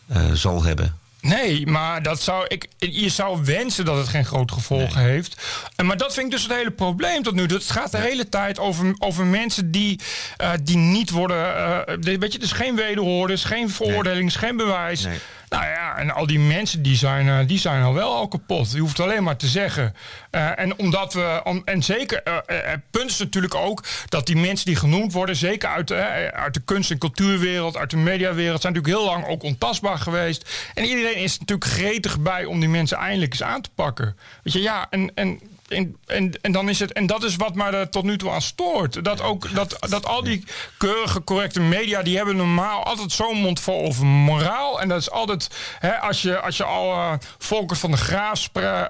eh, 0.07 0.31
zal 0.31 0.63
hebben. 0.63 0.97
Nee, 1.21 1.67
maar 1.67 2.03
dat 2.03 2.21
zou 2.21 2.45
ik, 2.47 2.67
je 2.77 3.09
zou 3.09 3.43
wensen 3.43 3.85
dat 3.85 3.97
het 3.97 4.07
geen 4.07 4.25
grote 4.25 4.53
gevolgen 4.53 5.01
heeft. 5.01 5.41
En, 5.75 5.85
maar 5.85 5.97
dat 5.97 6.13
vind 6.13 6.25
ik 6.25 6.31
dus 6.31 6.43
het 6.43 6.51
hele 6.51 6.71
probleem 6.71 7.23
tot 7.23 7.33
nu 7.33 7.47
toe. 7.47 7.57
Het 7.57 7.69
gaat 7.71 7.91
de 7.91 7.97
hele 7.97 8.29
tijd 8.29 8.59
over, 8.59 8.95
over 8.99 9.25
mensen 9.25 9.71
die, 9.71 9.99
eh, 10.37 10.51
die 10.63 10.77
niet 10.77 11.09
worden. 11.09 11.55
eh, 11.87 12.17
weet 12.19 12.33
je, 12.33 12.39
is 12.39 12.51
geen 12.51 12.75
wederhoor, 12.75 13.27
er 13.27 13.33
is 13.33 13.43
geen 13.43 13.69
veroordeling, 13.69 14.19
er 14.19 14.25
is 14.25 14.35
geen 14.35 14.57
bewijs. 14.57 15.03
Nee. 15.03 15.17
Nou 15.49 15.63
ja, 15.63 15.97
en 15.97 16.11
al 16.11 16.27
die 16.27 16.39
mensen 16.39 16.81
die 16.81 16.95
zijn, 16.95 17.27
eh, 17.27 17.47
die 17.47 17.57
zijn 17.57 17.83
al 17.83 17.93
wel 17.93 18.13
al 18.13 18.27
kapot. 18.27 18.71
Je 18.71 18.79
hoeft 18.79 18.99
alleen 18.99 19.23
maar 19.23 19.37
te 19.37 19.47
zeggen. 19.47 19.95
Eh, 20.29 20.59
en 20.59 20.77
omdat 20.77 21.13
we, 21.13 21.41
om, 21.43 21.61
en 21.65 21.83
zeker, 21.83 22.23
eh, 22.23 22.37
het 22.45 22.81
punt 22.91 23.09
is 23.09 23.17
natuurlijk 23.17 23.55
ook 23.55 23.83
dat 24.09 24.25
die 24.25 24.35
mensen 24.35 24.65
die 24.65 24.75
genoemd 24.75 25.13
worden, 25.13 25.35
zeker 25.35 25.69
uit, 25.69 25.91
uit 26.31 26.53
de 26.53 26.61
kunst- 26.65 26.91
en 26.91 26.97
cultuurwereld, 26.97 27.77
uit 27.77 27.89
de 27.89 27.97
mediawereld, 27.97 28.61
zijn 28.61 28.73
natuurlijk 28.73 29.01
heel 29.03 29.11
lang 29.13 29.27
ook 29.27 29.43
ontastbaar 29.43 29.97
geweest. 29.97 30.69
En 30.73 30.85
iedereen 30.85 31.15
is 31.15 31.39
natuurlijk 31.39 31.69
gretig 31.69 32.19
bij 32.19 32.45
om 32.45 32.59
die 32.59 32.69
mensen 32.69 32.97
eindelijk 32.97 33.31
eens 33.31 33.43
aan 33.43 33.61
te 33.61 33.69
pakken. 33.75 34.17
Weet 34.43 34.53
je, 34.53 34.61
ja, 34.61 34.87
en. 34.89 35.11
en 35.15 35.39
en, 35.67 35.95
en, 36.05 36.39
en 36.41 36.51
dan 36.51 36.69
is 36.69 36.79
het, 36.79 36.93
en 36.93 37.05
dat 37.05 37.23
is 37.23 37.35
wat 37.35 37.55
mij 37.55 37.71
er 37.71 37.89
tot 37.89 38.03
nu 38.03 38.17
toe 38.17 38.29
aan 38.31 38.41
stoort. 38.41 39.03
Dat 39.03 39.21
ook 39.21 39.53
dat, 39.53 39.77
dat 39.89 40.05
al 40.05 40.23
die 40.23 40.43
keurige, 40.77 41.23
correcte 41.23 41.59
media, 41.59 42.01
die 42.03 42.17
hebben 42.17 42.35
normaal 42.35 42.83
altijd 42.83 43.11
zo'n 43.11 43.37
mond 43.37 43.59
vol 43.59 43.85
over 43.85 44.05
moraal. 44.05 44.81
En 44.81 44.87
dat 44.87 44.99
is 45.01 45.11
altijd, 45.11 45.49
hè, 45.79 45.99
als, 45.99 46.21
je, 46.21 46.39
als 46.39 46.57
je 46.57 46.63
al 46.63 46.91
eh 46.91 47.13
Volkert 47.37 47.79
van 47.79 47.91
de 47.91 47.97
Graaf 47.97 48.49
eh, 48.53 48.81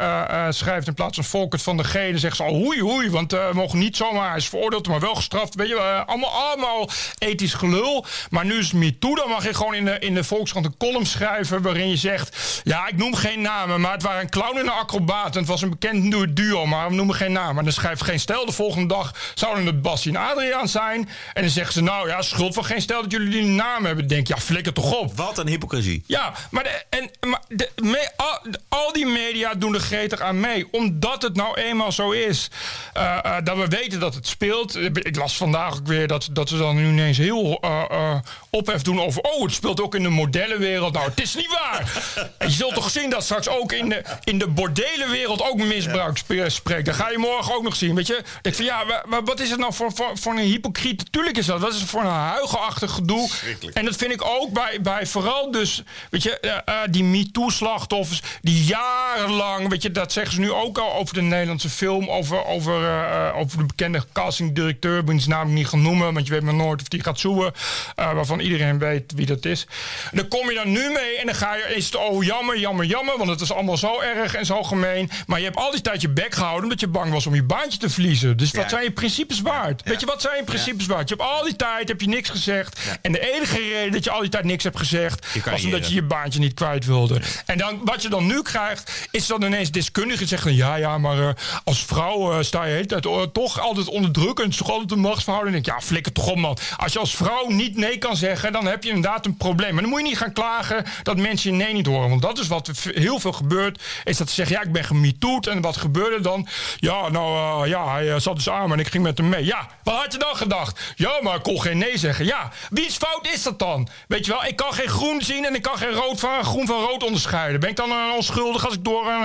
eh, 0.48 0.52
schrijft 0.52 0.88
in 0.88 0.94
plaats 0.94 1.16
van 1.16 1.24
Volkert 1.26 1.62
van 1.62 1.78
de 1.78 1.84
G, 1.84 1.94
dan 1.94 2.20
zeggen 2.20 2.36
ze 2.36 2.44
al 2.44 2.54
hoei 2.56 2.82
hoei, 2.82 3.10
want 3.10 3.32
we 3.32 3.50
mogen 3.54 3.80
niet 3.80 3.98
zomaar, 3.98 4.28
hij 4.28 4.38
is 4.38 4.50
veroordeeld, 4.50 4.88
maar 4.88 5.00
wel 5.00 5.16
gestraft. 5.16 5.56
Weet 5.56 5.68
je, 5.68 6.04
allemaal, 6.06 6.30
allemaal 6.32 6.90
ethisch 7.18 7.54
gelul. 7.54 8.06
Maar 8.30 8.46
nu 8.46 8.58
is 8.58 8.66
het 8.66 8.74
MeToo, 8.74 9.16
dan 9.16 9.30
mag 9.30 9.44
je 9.44 9.54
gewoon 9.54 9.74
in 9.74 9.86
de, 9.86 10.00
in 10.00 10.14
de 10.14 10.24
Volkskrant 10.24 10.66
een 10.66 10.78
column 10.78 11.06
schrijven 11.06 11.62
waarin 11.62 11.90
je 11.90 11.98
zegt, 11.98 12.62
ja, 12.64 12.88
ik 12.88 12.98
noem 12.98 13.16
geen 13.16 13.42
namen, 13.42 13.82
maar 13.82 13.92
het 13.92 14.04
waren 14.04 14.22
een 14.22 14.30
clown 14.30 14.58
en 14.58 14.66
een 14.66 14.70
acrobaat. 14.72 15.34
En 15.34 15.40
het 15.40 15.50
was 15.50 15.62
een 15.62 15.70
bekend 15.70 16.12
du- 16.12 16.34
maar 16.66 16.90
we 16.90 16.96
noemen 16.96 17.16
geen 17.16 17.32
namen. 17.32 17.58
En 17.58 17.64
dan 17.64 17.74
schrijft 17.74 18.04
geen 18.04 18.20
stel 18.20 18.46
de 18.46 18.52
volgende 18.52 18.94
dag 18.94 19.14
zouden 19.36 19.66
het 19.66 19.82
Bassie 19.82 20.12
en 20.18 20.22
Adriaan 20.30 20.68
zijn. 20.68 21.10
En 21.34 21.42
dan 21.42 21.52
zeggen 21.52 21.74
ze, 21.74 21.82
nou 21.82 22.08
ja, 22.08 22.22
schuld 22.22 22.54
van 22.54 22.66
geen 22.66 22.82
stel 22.82 23.02
dat 23.02 23.12
jullie 23.12 23.30
die 23.30 23.44
naam 23.46 23.86
hebben. 23.86 24.08
Denk 24.08 24.28
ja, 24.28 24.38
flikker 24.38 24.74
toch 24.74 24.94
op. 25.00 25.16
Wat 25.18 25.38
een 25.38 25.48
hypocrisie. 25.48 26.04
Ja, 26.08 26.34
maar, 26.52 26.64
de, 26.64 26.84
en, 26.90 27.30
maar 27.30 27.42
de, 27.48 27.70
me- 27.82 28.10
al, 28.16 28.40
al 28.70 28.94
die 28.94 29.06
media 29.06 29.54
doen 29.54 29.74
er 29.74 29.80
gretig 29.80 30.22
aan 30.22 30.40
mee. 30.40 30.68
Omdat 30.72 31.22
het 31.22 31.36
nou 31.36 31.56
eenmaal 31.62 31.92
zo 31.92 32.12
is. 32.12 32.50
eh, 32.94 33.18
eh, 33.24 33.36
dat 33.44 33.58
we 33.58 33.68
weten 33.68 34.00
dat 34.00 34.14
het 34.16 34.28
speelt. 34.28 34.76
Ik 34.76 35.16
las 35.16 35.38
vandaag 35.38 35.74
ook 35.74 35.88
weer 35.88 36.08
dat, 36.08 36.28
dat 36.32 36.50
ze 36.50 36.58
dan 36.58 36.76
nu 36.76 36.88
ineens 36.88 37.18
heel 37.18 37.58
eh, 37.62 38.16
ophef 38.50 38.82
doen 38.82 39.02
over... 39.02 39.22
oh, 39.22 39.42
het 39.44 39.54
speelt 39.54 39.82
ook 39.82 39.96
in 39.96 40.04
de 40.04 40.10
modellenwereld. 40.10 40.94
Nou, 40.94 41.10
het 41.10 41.22
is 41.22 41.36
niet 41.36 41.58
waar. 41.62 42.04
en 42.38 42.48
je 42.48 42.54
zult 42.54 42.74
toch 42.74 42.90
zien 42.90 43.10
dat 43.10 43.24
straks 43.24 43.50
ook 43.50 43.72
in 43.72 43.90
de, 43.90 44.02
in 44.24 44.38
de 44.38 44.48
bordelenwereld 44.48 45.42
ook 45.44 45.58
misbruik 45.58 46.18
spe- 46.18 46.50
spreekt. 46.56 46.86
Dat 46.86 46.96
ga 46.96 47.10
je 47.10 47.18
morgen 47.18 47.56
ook 47.56 47.64
nog 47.64 47.76
zien, 47.76 47.96
weet 47.96 48.08
je. 48.08 48.24
Ik 48.42 48.56
van, 48.56 48.66
ja, 48.66 48.86
wa- 48.86 49.04
wa- 49.08 49.24
wat 49.24 49.40
is 49.40 49.50
het 49.50 49.60
nou 49.60 49.74
voor, 49.74 49.92
voor, 49.96 50.18
voor 50.18 50.32
een 50.34 50.40
hypocriet? 50.40 51.12
Tuurlijk 51.12 51.38
is 51.38 51.46
dat. 51.46 51.60
Wat 51.60 51.74
is 51.74 51.80
het 51.80 51.90
voor 51.90 52.02
een 52.02 52.08
huigelachtig 52.08 52.92
gedoe? 52.92 53.30
En 53.74 53.86
dat 53.86 53.96
vind 53.96 54.12
ik 54.12 54.26
ook 54.26 54.52
bij, 54.54 54.82
bij 54.82 55.06
vooral 55.06 55.52
dus, 55.52 55.84
weet 56.10 56.24
je, 56.24 56.40
eh, 56.40 56.52
eh, 56.66 56.90
die 56.90 57.04
MeToo-slachtoffers... 57.04 58.22
die 58.42 58.64
jarenlang, 58.64 59.70
weet 59.70 59.82
je, 59.82 59.92
dat 59.92 60.12
zeggen 60.12 60.34
ze 60.34 60.40
nu 60.40 60.52
ook 60.52 60.78
al 60.78 60.94
over 60.94 61.14
de 61.14 61.22
Nederlandse 61.22 61.70
film... 61.70 62.10
over, 62.10 62.46
over, 62.46 62.84
eh, 62.84 63.38
over 63.38 63.58
de 63.58 63.66
bekende 63.66 64.04
castingdirecteur, 64.14 65.04
ben 65.04 65.20
zijn 65.20 65.36
naam 65.36 65.54
niet 65.54 65.68
gaan 65.68 65.82
noemen... 65.82 66.14
want 66.14 66.28
je 66.28 66.34
weet 66.34 66.42
maar 66.44 66.54
nooit 66.54 66.82
of 66.82 66.88
die 66.88 67.04
gaat 67.04 67.20
zoeken, 67.20 67.54
waarvan 67.96 68.40
iedereen 68.40 68.80
weet 68.80 69.12
wie 69.16 69.26
dat 69.26 69.46
is. 69.46 69.68
Dan 70.12 70.28
kom 70.28 70.50
je 70.50 70.56
dan 70.56 70.72
nu 70.72 70.90
mee 70.90 71.18
en 71.18 71.26
dan 71.26 71.36
ga 71.36 71.56
je, 71.56 71.76
is 71.76 71.86
het 71.86 71.96
oh 71.96 72.24
jammer, 72.24 72.60
jammer, 72.60 72.86
jammer... 72.86 73.18
want 73.18 73.30
het 73.30 73.42
is 73.42 73.52
allemaal 73.52 73.78
zo 73.78 74.00
erg 74.00 74.36
en 74.36 74.46
zo 74.46 74.64
gemeen. 74.64 75.10
Maar 75.28 75.40
je 75.40 75.46
hebt 75.46 75.58
al 75.58 75.72
die 75.72 75.82
tijd 75.82 76.02
je 76.02 76.10
bek 76.10 76.34
gehouden 76.46 76.64
omdat 76.64 76.80
je 76.80 76.88
bang 76.88 77.12
was 77.12 77.26
om 77.28 77.36
je 77.36 77.44
baantje 77.44 77.80
te 77.80 77.90
verliezen. 77.90 78.38
Dus 78.38 78.52
Ja. 78.52 78.60
wat 78.60 78.70
zijn 78.70 78.84
je 78.84 78.92
principes 78.92 79.42
waard? 79.42 79.82
Weet 79.84 80.00
je, 80.00 80.06
wat 80.06 80.22
zijn 80.22 80.38
je 80.38 80.44
principes 80.44 80.86
waard? 80.86 81.10
Je 81.10 81.16
hebt 81.16 81.30
al 81.30 81.44
die 81.44 81.56
tijd 81.56 81.88
heb 81.88 82.02
je 82.02 82.08
niks 82.08 82.30
gezegd. 82.30 82.80
En 83.02 83.12
de 83.12 83.34
enige 83.34 83.58
reden 83.58 83.92
dat 83.92 84.04
je 84.04 84.12
al 84.12 84.20
die 84.22 84.30
tijd 84.30 84.44
niks 84.44 84.64
hebt 84.64 84.78
gezegd... 84.78 85.28
Was 85.46 85.64
omdat 85.64 85.88
je 85.88 85.94
je 85.94 86.04
baantje 86.04 86.40
niet 86.40 86.54
kwijt 86.54 86.86
wilde. 86.86 87.22
En 87.46 87.58
dan, 87.58 87.80
wat 87.84 88.02
je 88.02 88.10
dan 88.10 88.26
nu 88.26 88.42
krijgt, 88.42 89.08
is 89.12 89.28
dan 89.28 89.44
ineens 89.44 89.72
deskundigen 89.72 90.28
zeggen... 90.28 90.56
ja, 90.56 90.76
ja, 90.76 90.98
maar 90.98 91.20
eh, 91.20 91.34
als 91.64 91.84
vrouw 91.86 92.32
eh, 92.32 92.42
sta 92.44 92.64
je 92.64 92.70
de 92.70 92.76
hele 92.76 93.02
tijd 93.02 93.34
toch 93.34 93.60
altijd 93.60 93.88
onder 93.88 94.12
druk... 94.12 94.38
en 94.38 94.44
het 94.44 94.52
is 94.52 94.58
toch 94.58 94.70
altijd 94.72 94.92
een 94.92 95.00
machtsverhouding. 95.00 95.56
En 95.56 95.62
ik 95.62 95.66
denk, 95.66 95.80
ja, 95.80 95.86
flikker 95.86 96.12
toch 96.12 96.28
op, 96.28 96.38
man. 96.38 96.58
Als 96.78 96.94
je 96.94 97.00
als 97.00 97.16
vrouw 97.16 97.48
niet 97.50 97.78
nee 97.78 97.98
kan 97.98 98.16
zeggen, 98.16 98.52
dan 98.52 98.66
heb 98.66 98.84
je 98.84 98.90
inderdaad 98.90 99.26
een 99.26 99.38
probleem. 99.38 99.74
Maar 99.74 99.82
dan 99.82 99.92
moet 99.92 100.02
je 100.02 100.08
niet 100.08 100.18
gaan 100.18 100.34
klagen 100.34 100.86
dat 101.04 101.18
mensen 101.18 101.52
je 101.52 101.58
nee 101.64 101.74
niet 101.74 101.86
horen. 101.86 102.10
Want 102.10 102.22
dat 102.22 102.40
is 102.40 102.48
wat 102.48 102.72
heel 102.84 103.20
veel 103.20 103.32
gebeurt. 103.32 103.82
Is 104.04 104.18
dat 104.18 104.30
ze 104.30 104.36
zeggen, 104.36 104.56
ja, 104.56 104.62
ik 104.62 104.72
ben 104.72 104.84
gemetoed. 104.84 105.48
En 105.48 105.62
wat 105.62 105.78
gebeurde 105.78 106.22
dan? 106.22 106.35
Ja, 106.80 107.10
nou, 107.10 107.64
eh, 107.64 107.70
ja, 107.70 107.92
hij 107.92 108.14
eh, 108.14 108.20
zat 108.20 108.36
dus 108.36 108.50
aan 108.50 108.72
en 108.72 108.80
ik 108.80 108.88
ging 108.88 109.04
met 109.04 109.18
hem 109.18 109.30
mee. 109.30 109.46
Ja, 109.46 109.68
wat 109.84 109.96
had 109.96 110.12
je 110.12 110.18
dan 110.18 110.36
gedacht? 110.36 110.80
Ja, 110.96 111.18
maar 111.22 111.36
ik 111.36 111.44
kon 111.44 111.62
geen 111.62 111.78
nee 111.78 111.98
zeggen. 111.98 112.26
Ja, 112.26 112.52
wie's 112.70 112.98
fout 112.98 113.28
is 113.28 113.44
dat 113.44 113.60
dan? 113.60 113.88
Weet 114.08 114.26
je 114.26 114.32
wel, 114.32 114.46
ik 114.46 114.56
kan 114.56 114.74
geen 114.74 114.88
groen 114.88 115.22
zien 115.22 115.46
en 115.46 115.56
ik 115.56 115.62
kan 115.62 115.78
geen 115.78 115.92
rood 115.92 116.20
van, 116.20 116.44
groen 116.44 116.68
van 116.68 116.82
rood 116.82 117.04
onderscheiden. 117.04 117.60
Ben 117.60 117.70
ik 117.70 117.76
dan 117.76 117.92
onschuldig 118.16 118.66
als 118.66 118.74
ik 118.74 118.84
door 118.84 119.08
een 119.08 119.24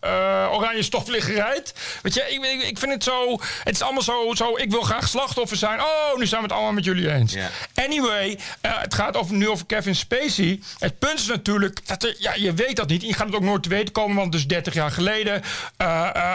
eh, 0.00 0.48
oranje 0.52 0.82
stofligger 0.82 1.34
rijd? 1.34 1.74
Weet 2.02 2.14
je, 2.14 2.20
ik, 2.28 2.44
ik, 2.44 2.62
ik 2.62 2.78
vind 2.78 2.92
het 2.92 3.04
zo... 3.04 3.38
Het 3.64 3.74
is 3.74 3.82
allemaal 3.82 4.02
zo, 4.02 4.34
zo... 4.34 4.56
Ik 4.56 4.70
wil 4.70 4.82
graag 4.82 5.08
slachtoffer 5.08 5.56
zijn. 5.56 5.80
Oh, 5.80 6.18
nu 6.18 6.26
zijn 6.26 6.40
we 6.40 6.46
het 6.46 6.56
allemaal 6.56 6.72
met 6.72 6.84
jullie 6.84 7.12
eens. 7.12 7.36
Anyway, 7.74 8.38
het 8.60 8.94
gaat 8.94 9.16
over, 9.16 9.34
nu 9.34 9.48
over 9.48 9.66
Kevin 9.66 9.96
Spacey. 9.96 10.60
Het 10.78 10.98
punt 10.98 11.18
is 11.18 11.26
natuurlijk, 11.26 11.86
dat 11.86 12.02
er, 12.02 12.16
ja, 12.18 12.34
je 12.34 12.52
weet 12.52 12.76
dat 12.76 12.88
niet. 12.88 13.02
Je 13.02 13.14
gaat 13.14 13.26
het 13.26 13.36
ook 13.36 13.42
nooit 13.42 13.62
te 13.62 13.68
weten 13.68 13.92
komen, 13.92 14.16
want 14.16 14.32
dus 14.32 14.46
30 14.46 14.74
jaar 14.74 14.90
geleden... 14.90 15.42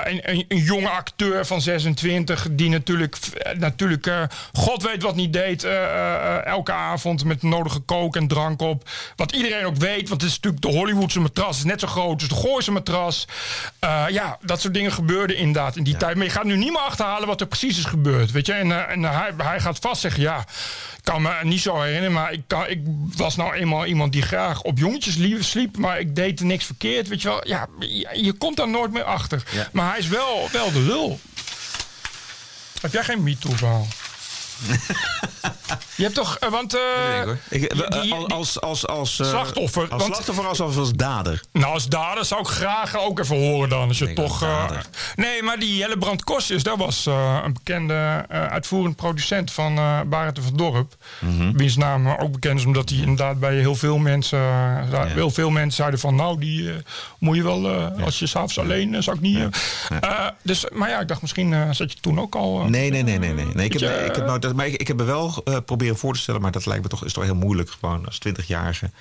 een, 0.08 0.20
een, 0.24 0.46
een 0.48 0.58
jonge 0.58 0.90
acteur 0.90 1.46
van 1.46 1.62
26, 1.62 2.48
die 2.52 2.70
natuurlijk, 2.70 3.16
eh, 3.16 3.58
natuurlijk 3.58 4.08
eh, 4.08 4.24
god 4.54 4.84
weet 4.84 5.04
wat 5.04 5.16
niet 5.16 5.34
deed... 5.34 5.64
eh, 5.64 6.46
elke 6.46 6.72
avond 6.72 7.24
met 7.24 7.42
de 7.42 7.48
nodige 7.48 7.80
kook 7.80 8.16
en 8.16 8.28
drank 8.28 8.62
op. 8.62 8.90
Wat 9.16 9.32
iedereen 9.32 9.66
ook 9.66 9.76
weet, 9.76 10.10
want 10.10 10.22
het 10.22 10.30
is 10.30 10.36
natuurlijk 10.36 10.64
de 10.64 10.78
Hollywoodse 10.78 11.20
matras... 11.20 11.58
is 11.58 11.64
net 11.64 11.80
zo 11.80 11.88
groot 11.88 12.20
als 12.20 12.30
de 12.30 12.36
Gooise 12.36 12.72
matras. 12.72 13.28
Ja, 14.10 14.38
dat 14.42 14.62
soort 14.62 14.74
dingen 14.74 14.92
gebeurden 14.92 15.38
inderdaad 15.38 15.76
in 15.76 15.84
die 15.84 15.98
tijd. 15.98 16.16
Maar 16.16 16.26
je 16.26 16.32
gaat 16.32 16.44
nu 16.44 16.58
niet 16.58 16.72
meer 16.72 16.82
achterhalen 16.82 17.28
wat 17.28 17.42
er 17.42 17.48
precies 17.48 17.78
is 17.78 17.86
gebeurd. 17.86 18.32
Weet 18.32 18.46
je? 18.46 18.54
En, 18.54 18.90
en 18.90 19.04
hij, 19.04 19.32
hij 19.38 19.60
gaat 19.60 19.80
vast 19.80 20.02
zeggen, 20.02 20.22
ja... 20.22 20.46
Ik 20.98 21.14
kan 21.14 21.22
me 21.22 21.34
niet 21.44 21.62
zo 21.62 21.82
herinneren, 21.82 22.12
maar 22.12 22.32
ik, 22.32 22.42
kan, 22.48 22.68
ik 22.68 22.80
was 23.16 23.36
nou 23.36 23.54
eenmaal 23.54 23.86
iemand 23.86 24.12
die 24.12 24.22
graag 24.22 24.62
op 24.62 24.78
jongetjes 24.78 25.16
lief 25.16 25.44
sliep, 25.44 25.78
maar 25.78 26.00
ik 26.00 26.16
deed 26.16 26.40
er 26.40 26.46
niks 26.46 26.66
verkeerd. 26.66 27.08
Weet 27.08 27.22
je 27.22 27.28
wel, 27.28 27.48
ja, 27.48 27.68
je, 27.80 28.10
je 28.14 28.34
komt 28.34 28.58
daar 28.58 28.70
nooit 28.70 28.92
meer 28.92 29.04
achter. 29.04 29.44
Ja. 29.52 29.70
Maar 29.72 29.90
hij 29.90 29.97
is 29.98 30.08
wel, 30.08 30.50
wel 30.52 30.72
de 30.72 30.80
lul. 30.80 31.20
Heb 32.82 32.92
jij 32.92 33.04
geen 33.04 33.24
MeToo-verhaal? 33.24 33.88
Je 35.96 36.04
hebt 36.04 36.16
toch, 36.16 36.38
want... 36.50 36.74
Ik, 36.74 36.80
hoor. 37.24 37.38
Ik, 37.50 37.70
die- 37.90 38.02
die- 38.02 38.14
als, 38.14 38.62
als, 38.62 38.88
als, 38.88 39.20
eh, 39.20 39.28
Slachtoffer, 39.28 39.82
Als 39.90 40.02
want- 40.02 40.14
slachtoffer, 40.16 40.48
als, 40.48 40.62
als, 40.62 40.78
als 40.78 40.94
dader. 40.94 41.42
Nou, 41.52 41.74
als 41.74 41.88
dader 41.88 42.26
zou 42.26 42.42
ik 42.42 42.48
graag 42.48 42.98
ook 43.00 43.20
even 43.20 43.36
horen 43.38 43.70
dan. 43.70 43.88
Als 43.88 43.98
je 43.98 44.06
Nee, 44.06 44.14
toch. 44.16 44.40
dader. 44.40 44.86
nee, 45.16 45.44
maar 45.44 45.60
die 45.60 45.78
Jelle 45.78 45.98
Brand 45.98 46.24
Kostjes, 46.24 46.64
dat 46.64 46.78
was 46.78 47.06
eh, 47.06 47.40
een 47.44 47.54
bekende 47.54 48.26
uitvoerend 48.30 48.96
producent 48.96 49.52
van 49.52 49.76
Barend 50.10 50.40
van 50.42 50.56
Dorp. 50.58 50.96
Mhm. 51.20 51.52
Wiens 51.52 51.76
naam 51.78 52.08
ook 52.10 52.32
bekend 52.32 52.60
is 52.60 52.66
omdat 52.66 52.90
hij 52.90 52.98
inderdaad 53.00 53.40
bij 53.40 53.56
heel 53.56 53.76
veel 53.76 53.98
mensen. 53.98 54.40
heel 55.08 55.30
veel 55.32 55.50
mensen 55.50 55.72
zeiden 55.74 56.00
van. 56.00 56.16
Nou, 56.16 56.40
die 56.40 56.72
moet 57.20 57.36
je 57.36 57.44
wel. 57.44 57.68
Als 58.04 58.20
je 58.20 58.28
s'avonds 58.28 58.60
alleen 58.60 59.04
zou 59.04 59.16
ik 59.16 59.22
niet. 59.22 59.40
eh, 60.02 60.28
dus, 60.44 60.66
maar 60.74 60.90
ja, 60.90 61.00
ik 61.00 61.08
dacht 61.08 61.22
misschien 61.22 61.76
zat 61.76 61.92
je 61.92 62.00
toen 62.00 62.20
ook 62.20 62.36
al. 62.36 62.64
Nee, 62.64 62.90
nee, 62.92 63.04
nee, 63.04 63.20
nee. 63.20 63.34
nee. 63.34 63.46
nee 63.54 63.66
ik, 63.66 63.80
heb, 63.80 64.06
ik, 64.10 64.16
heb, 64.16 64.26
nou, 64.26 64.40
dat, 64.48 64.56
maar 64.56 64.68
ik, 64.68 64.76
ik 64.76 64.88
heb 64.88 64.98
me 64.98 65.04
wel 65.04 65.42
eh, 65.46 65.58
proberen 65.66 65.98
voor 65.98 66.14
te 66.14 66.20
stellen, 66.20 66.42
maar 66.42 66.52
dat 66.52 66.66
lijkt 66.66 66.84
me 66.84 66.90
toch, 66.90 67.06
is 67.06 67.14
toch 67.14 67.24
heel 67.24 67.36
moeilijk 67.36 67.70
gewoon 67.70 68.06
als 68.06 68.20
20-jarige. 68.28 68.92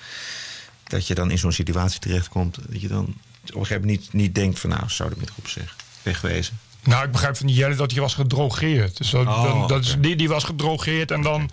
Dat 0.83 1.07
je 1.07 1.15
dan 1.15 1.31
in 1.31 1.37
zo'n 1.37 1.51
situatie 1.51 1.99
terechtkomt. 1.99 2.57
Dat 2.69 2.81
je 2.81 2.87
dan 2.87 3.03
op 3.05 3.15
een 3.55 3.65
gegeven 3.65 3.81
moment 3.81 3.99
niet, 4.01 4.13
niet 4.13 4.35
denkt 4.35 4.59
van 4.59 4.69
nou, 4.69 4.83
zou 4.87 5.11
met 5.17 5.29
groep 5.29 5.47
zeg. 5.47 5.75
Wegwezen. 6.01 6.59
Nou, 6.83 7.05
ik 7.05 7.11
begrijp 7.11 7.37
van 7.37 7.47
die 7.47 7.55
Jelle 7.55 7.75
dat 7.75 7.91
hij 7.91 8.01
was 8.01 8.13
gedrogeerd. 8.13 8.97
Dus 8.97 9.09
dat, 9.09 9.27
Oh, 9.27 9.43
dan- 9.43 9.67
dat 9.67 9.83
is, 9.83 9.95
die, 9.99 10.15
die 10.15 10.27
was 10.29 10.43
gedrogeerd 10.43 11.11
en 11.11 11.21
dan 11.21 11.49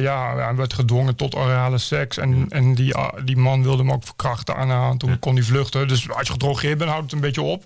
ja, 0.00 0.36
hij 0.36 0.54
werd 0.54 0.74
gedwongen 0.74 1.16
tot 1.16 1.34
orale 1.34 1.78
seks. 1.78 2.16
En, 2.18 2.46
en 2.48 2.74
die, 2.74 2.94
ah, 2.94 3.12
die 3.24 3.36
man 3.36 3.62
wilde 3.62 3.82
hem 3.82 3.92
ook 3.92 4.04
verkrachten 4.04 4.56
aan 4.56 4.90
en 4.90 4.98
toen 4.98 5.18
kon 5.18 5.34
hij 5.34 5.42
vluchten. 5.44 5.88
Dus 5.88 6.10
als 6.10 6.26
je 6.26 6.32
gedrogeerd 6.32 6.78
bent, 6.78 6.90
houdt 6.90 7.04
het 7.04 7.12
een 7.12 7.20
beetje 7.20 7.42
op. 7.42 7.64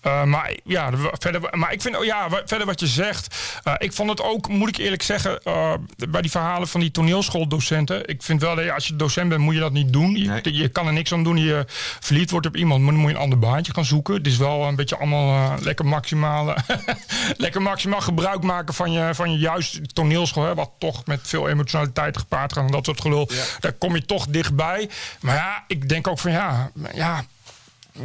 Eh, 0.00 0.22
maar 0.24 0.52
ja, 0.64 0.90
de- 0.90 1.10
verder, 1.18 1.40
maar 1.58 1.72
ik 1.72 1.82
vind, 1.82 1.96
oh 1.98 2.04
ja, 2.04 2.28
verder 2.44 2.66
wat 2.66 2.80
je 2.80 2.86
zegt. 2.86 3.36
eh, 3.64 3.74
ik 3.78 3.92
vond 3.92 4.10
het 4.10 4.22
ook, 4.22 4.48
moet 4.48 4.68
ik 4.68 4.76
eerlijk 4.76 5.02
zeggen, 5.02 5.42
eh, 5.42 5.72
bij 6.08 6.22
die 6.22 6.30
verhalen 6.30 6.68
van 6.68 6.80
die 6.80 6.90
toneelschooldocenten. 6.90 8.08
Ik 8.08 8.22
vind 8.22 8.40
wel 8.40 8.54
dat 8.56 8.70
als 8.70 8.86
je 8.86 8.96
docent 8.96 9.28
bent, 9.28 9.40
moet 9.40 9.54
je 9.54 9.60
dat 9.60 9.72
niet 9.72 9.92
doen. 9.92 10.16
Je, 10.16 10.40
je 10.56 10.68
kan 10.68 10.86
er 10.86 10.92
niks 10.92 11.12
aan 11.12 11.24
doen. 11.24 11.36
Je 11.36 11.64
verliefd 12.00 12.30
wordt 12.30 12.46
op 12.46 12.56
iemand, 12.56 12.80
maar 12.82 12.92
dan 12.92 13.00
moet 13.00 13.10
je 13.10 13.16
een 13.16 13.22
ander 13.22 13.38
baantje 13.38 13.72
gaan 13.74 13.84
zoeken. 13.84 14.14
Het 14.14 14.26
is 14.26 14.36
wel 14.36 14.62
een 14.66 14.76
beetje 14.76 14.96
allemaal 14.96 15.52
eh, 15.56 15.62
lekker 15.64 15.86
maximaal, 15.86 16.54
lekker 17.36 17.62
maximaal 17.62 18.00
gebruik 18.00 18.42
maken 18.42 18.74
van 18.74 18.92
je, 18.92 19.10
van 19.14 19.32
je 19.32 19.38
juist 19.38 19.94
toneelschool. 19.94 20.44
Hè, 20.44 20.54
wat 20.54 20.70
toch 20.78 21.04
met 21.10 21.28
veel 21.28 21.48
emotionaliteit 21.48 22.18
gepaard 22.18 22.52
gaat 22.52 22.64
en 22.64 22.70
dat 22.70 22.84
soort 22.84 23.00
gelul. 23.00 23.28
Daar 23.60 23.72
kom 23.72 23.94
je 23.94 24.04
toch 24.04 24.26
dichtbij. 24.26 24.90
Maar 25.20 25.34
ja, 25.34 25.64
ik 25.66 25.88
denk 25.88 26.06
ook 26.06 26.18
van 26.18 26.32
ja, 26.32 26.70
ja 26.94 27.24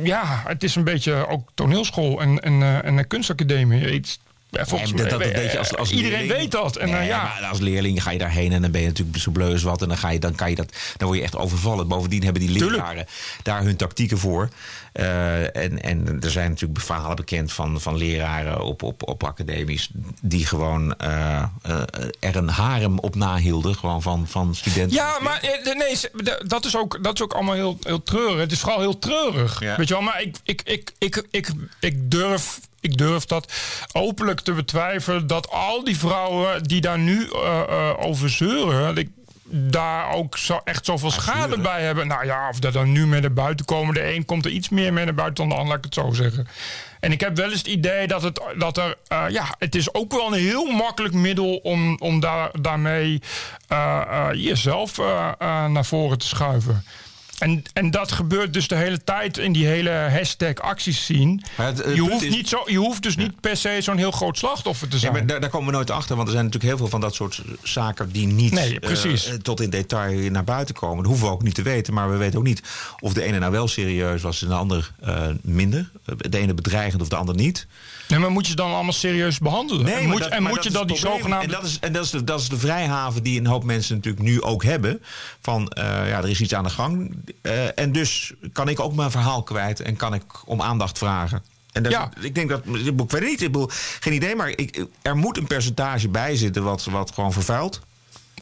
ja, 0.04 0.44
het 0.48 0.64
is 0.64 0.76
een 0.76 0.84
beetje 0.84 1.28
ook 1.28 1.50
toneelschool 1.54 2.22
en, 2.22 2.40
en, 2.40 2.62
eh, 2.62 2.86
en 2.86 2.98
een 2.98 3.08
kunstacademie. 3.08 3.92
Iets, 3.92 4.20
Ja, 4.56 4.66
volgens 4.66 4.92
Nee, 4.92 5.02
mij, 5.02 5.10
dat- 5.12 5.22
dat 5.22 5.32
weet 5.42 5.52
je 5.52 5.58
als- 5.58 5.76
als 5.76 5.92
iedereen 5.92 6.12
leerling. 6.20 6.40
weet 6.40 6.52
dat. 6.52 6.76
En, 6.76 6.90
Nee, 6.90 7.00
eh, 7.00 7.08
ja. 7.08 7.24
maar 7.24 7.50
als 7.50 7.60
leerling 7.60 8.04
ga 8.04 8.12
je 8.12 8.18
daarheen 8.20 8.52
en 8.52 8.62
dan 8.62 8.72
ben 8.72 8.82
je 8.82 8.88
natuurlijk 8.88 9.18
zo 9.18 9.32
bleu 9.32 9.52
als 9.52 9.64
wat. 9.64 9.82
En 9.82 9.88
dan, 9.88 9.98
ga 9.98 10.10
je, 10.10 10.20
dan, 10.20 10.36
kan 10.36 10.50
je 10.50 10.56
dat, 10.56 10.74
dan 10.98 11.08
word 11.08 11.20
je 11.20 11.24
echt 11.26 11.36
overvallen. 11.36 11.88
Bovendien 11.88 12.24
hebben 12.24 12.42
die 12.42 12.52
Tuurlijk. 12.58 12.72
leraren 12.82 13.06
daar 13.44 13.64
hun 13.64 13.76
tactieken 13.76 14.18
voor. 14.18 14.50
Eh, 14.94 15.56
en, 15.56 15.82
en 15.82 16.18
er 16.22 16.32
zijn 16.32 16.50
natuurlijk 16.50 16.80
verhalen 16.82 17.16
bekend 17.16 17.54
van, 17.54 17.82
van 17.82 17.98
leraren 17.98 18.62
op, 18.64 18.84
op, 18.84 19.08
op 19.08 19.24
academies... 19.24 19.90
die 20.22 20.46
gewoon 20.46 20.96
eh, 20.98 21.44
er 22.20 22.36
een 22.36 22.50
harem 22.50 23.00
op 23.00 23.16
nahielden. 23.16 23.76
Gewoon 23.76 24.02
van, 24.02 24.28
van 24.28 24.56
studenten. 24.56 24.96
Ja, 24.96 25.18
maar 25.22 25.40
nee, 25.78 25.98
dat 26.48 26.66
is 26.66 26.76
ook, 26.78 27.04
dat 27.04 27.14
is 27.14 27.22
ook 27.22 27.34
allemaal 27.34 27.54
heel, 27.56 27.78
heel 27.82 28.04
treurig. 28.04 28.40
Het 28.40 28.52
is 28.52 28.60
vooral 28.60 28.80
heel 28.80 29.00
treurig. 29.00 29.60
Ja. 29.60 29.76
Weet 29.78 29.88
je 29.88 29.94
wel, 29.94 30.04
maar 30.04 30.22
ik, 30.22 30.38
ik, 30.44 30.62
ik, 30.66 30.92
ik, 31.00 31.24
ik, 31.32 31.50
ik, 31.80 32.12
durf, 32.12 32.60
ik 32.86 32.98
durf 32.98 33.26
dat 33.26 33.54
openlijk 33.92 34.40
te 34.40 34.52
betwijfelen 34.54 35.28
dat 35.28 35.50
al 35.50 35.84
die 35.84 35.98
vrouwen 35.98 36.64
die 36.64 36.82
daar 36.82 37.00
nu 37.00 37.30
eh, 37.34 37.62
eh, 37.70 37.94
over 38.06 38.30
zeuren. 38.30 38.98
ik- 38.98 39.10
daar 39.48 40.12
ook 40.12 40.38
zo, 40.38 40.62
echt 40.64 40.86
zoveel 40.86 41.12
schade 41.12 41.60
bij 41.60 41.82
hebben. 41.84 42.08
Nou 42.08 42.26
ja, 42.26 42.50
of 42.50 42.60
dat 42.60 42.74
dan 42.74 42.92
nu 42.92 43.08
mee 43.08 43.22
naar 43.22 43.34
buiten 43.34 43.66
komen. 43.66 43.94
De 43.94 44.14
een 44.16 44.26
komt 44.26 44.46
er 44.46 44.52
iets 44.52 44.70
meer 44.70 44.94
mee 44.94 45.06
naar 45.06 45.14
buiten 45.14 45.36
dan 45.36 45.50
de 45.50 45.56
ander, 45.56 45.68
laat 45.76 45.78
ik 45.78 45.84
het 45.84 45.94
zo 46.06 46.12
zeggen. 46.24 46.48
En 47.00 47.12
ik 47.12 47.20
heb 47.20 47.36
wel 47.36 47.46
eens 47.50 47.58
het 47.58 47.68
idee 47.68 48.08
dat, 48.08 48.22
het, 48.22 48.42
dat 48.58 48.78
er... 48.78 48.96
eh, 49.08 49.24
ja, 49.30 49.56
het 49.60 49.76
is 49.76 49.94
ook 49.94 50.12
wel 50.12 50.28
een 50.28 50.40
heel 50.40 50.66
makkelijk 50.72 51.14
middel 51.14 51.56
om, 51.56 51.98
om 52.00 52.20
daar, 52.20 52.50
daarmee 52.62 53.22
jezelf 54.34 54.98
naar 55.70 55.86
voren 55.86 56.18
te 56.18 56.28
schuiven. 56.28 56.84
En, 57.40 57.64
en 57.74 57.92
dat 57.92 58.12
gebeurt 58.12 58.54
dus 58.54 58.68
de 58.68 58.76
hele 58.76 59.04
tijd 59.04 59.38
in 59.38 59.52
die 59.52 59.66
hele 59.66 59.90
hashtag 59.90 60.56
acties 60.56 61.06
zien. 61.06 61.44
Het 61.56 61.84
je, 61.94 62.00
hoeft 62.02 62.24
is- 62.24 62.36
niet 62.36 62.50
zo, 62.50 62.64
je 62.66 62.78
hoeft 62.78 63.04
dus 63.04 63.16
niet 63.16 63.40
per 63.42 63.58
se 63.58 63.78
zo'n 63.80 63.98
heel 63.98 64.12
groot 64.12 64.38
slachtoffer 64.38 64.88
te 64.88 64.94
Ja, 64.96 65.02
zijn. 65.02 65.14
maar 65.14 65.26
daar, 65.26 65.40
daar 65.40 65.50
komen 65.50 65.68
we 65.68 65.74
nooit 65.74 65.90
achter, 65.92 66.16
want 66.16 66.28
er 66.28 66.34
zijn 66.34 66.46
natuurlijk 66.46 66.72
heel 66.72 66.82
veel 66.82 66.92
van 66.92 67.02
dat 67.02 67.16
soort 67.16 67.42
zaken 67.64 68.12
die 68.12 68.28
niet 68.28 68.52
Nee, 68.54 68.74
eh, 68.74 68.80
precies. 68.80 69.26
eh, 69.28 69.34
tot 69.34 69.62
in 69.62 69.70
detail 69.70 70.30
naar 70.32 70.44
buiten 70.44 70.76
komen. 70.76 70.98
Dat 70.98 71.06
hoeven 71.06 71.28
we 71.28 71.34
ook 71.34 71.44
niet 71.44 71.56
te 71.56 71.62
weten, 71.62 71.94
maar 71.94 72.12
we 72.12 72.18
weten 72.18 72.40
ook 72.40 72.46
niet 72.46 72.62
of 73.00 73.14
de 73.14 73.22
ene 73.24 73.40
nou 73.40 73.52
wel 73.52 73.68
serieus 73.68 74.22
was 74.22 74.42
en 74.42 74.48
de 74.48 74.54
ander 74.54 74.92
eh, 75.02 75.22
minder. 75.42 75.90
De 76.18 76.38
ene 76.38 76.54
bedreigend 76.54 77.02
of 77.02 77.08
de 77.10 77.16
ander 77.16 77.36
niet. 77.36 77.68
Nee, 78.08 78.20
maar 78.20 78.32
moet 78.32 78.48
je 78.48 78.56
dan 78.56 78.74
allemaal 78.74 78.94
serieus 78.94 79.40
behandelen? 79.40 79.86
en 79.88 79.94
maar 79.94 80.04
moet, 80.04 80.20
dat- 80.20 80.30
en 80.30 80.44
moet 80.44 80.64
je 80.64 80.72
dan 80.72 80.88
die 80.88 80.98
zogenaamde... 80.98 81.46
En 81.46 81.52
dat 81.52 81.64
is, 81.64 81.78
en 81.82 81.94
dat 81.94 82.04
is, 82.06 82.10
de, 82.10 82.24
dat 82.24 82.40
is 82.40 82.50
de 82.50 82.58
vrijhaven 82.58 83.24
die 83.24 83.40
een 83.40 83.46
hoop 83.48 83.64
mensen 83.64 83.96
natuurlijk 83.96 84.24
nu 84.24 84.42
ook 84.42 84.64
hebben. 84.64 85.02
Van 85.42 85.68
eh, 85.70 85.84
ja, 85.84 86.18
er 86.18 86.30
is 86.30 86.42
iets 86.42 86.54
aan 86.54 86.64
de 86.64 86.70
gang. 86.70 87.16
Eh, 87.42 87.80
en 87.80 87.92
dus 87.92 88.34
kan 88.54 88.68
ik 88.70 88.80
ook 88.80 88.96
mijn 88.96 89.12
verhaal 89.12 89.44
kwijt 89.44 89.80
en 89.80 89.96
kan 89.96 90.14
ik 90.14 90.24
om 90.46 90.62
aandacht 90.62 90.98
vragen. 90.98 91.44
En 91.72 91.84
dat, 91.84 91.92
Ja. 91.92 92.10
ik 92.22 92.36
denk 92.36 92.50
dat, 92.50 92.66
ik 92.66 93.12
weet 93.12 93.22
niet, 93.22 93.42
ik 93.42 93.52
bedoel, 93.52 93.70
geen 94.00 94.14
idee, 94.14 94.36
maar 94.36 94.50
ik, 94.50 94.86
er 95.02 95.16
moet 95.18 95.38
een 95.38 95.48
percentage 95.48 96.10
bij 96.10 96.36
zitten 96.36 96.64
wat, 96.64 96.84
wat 96.84 97.12
gewoon 97.14 97.34
vervuilt. 97.34 97.82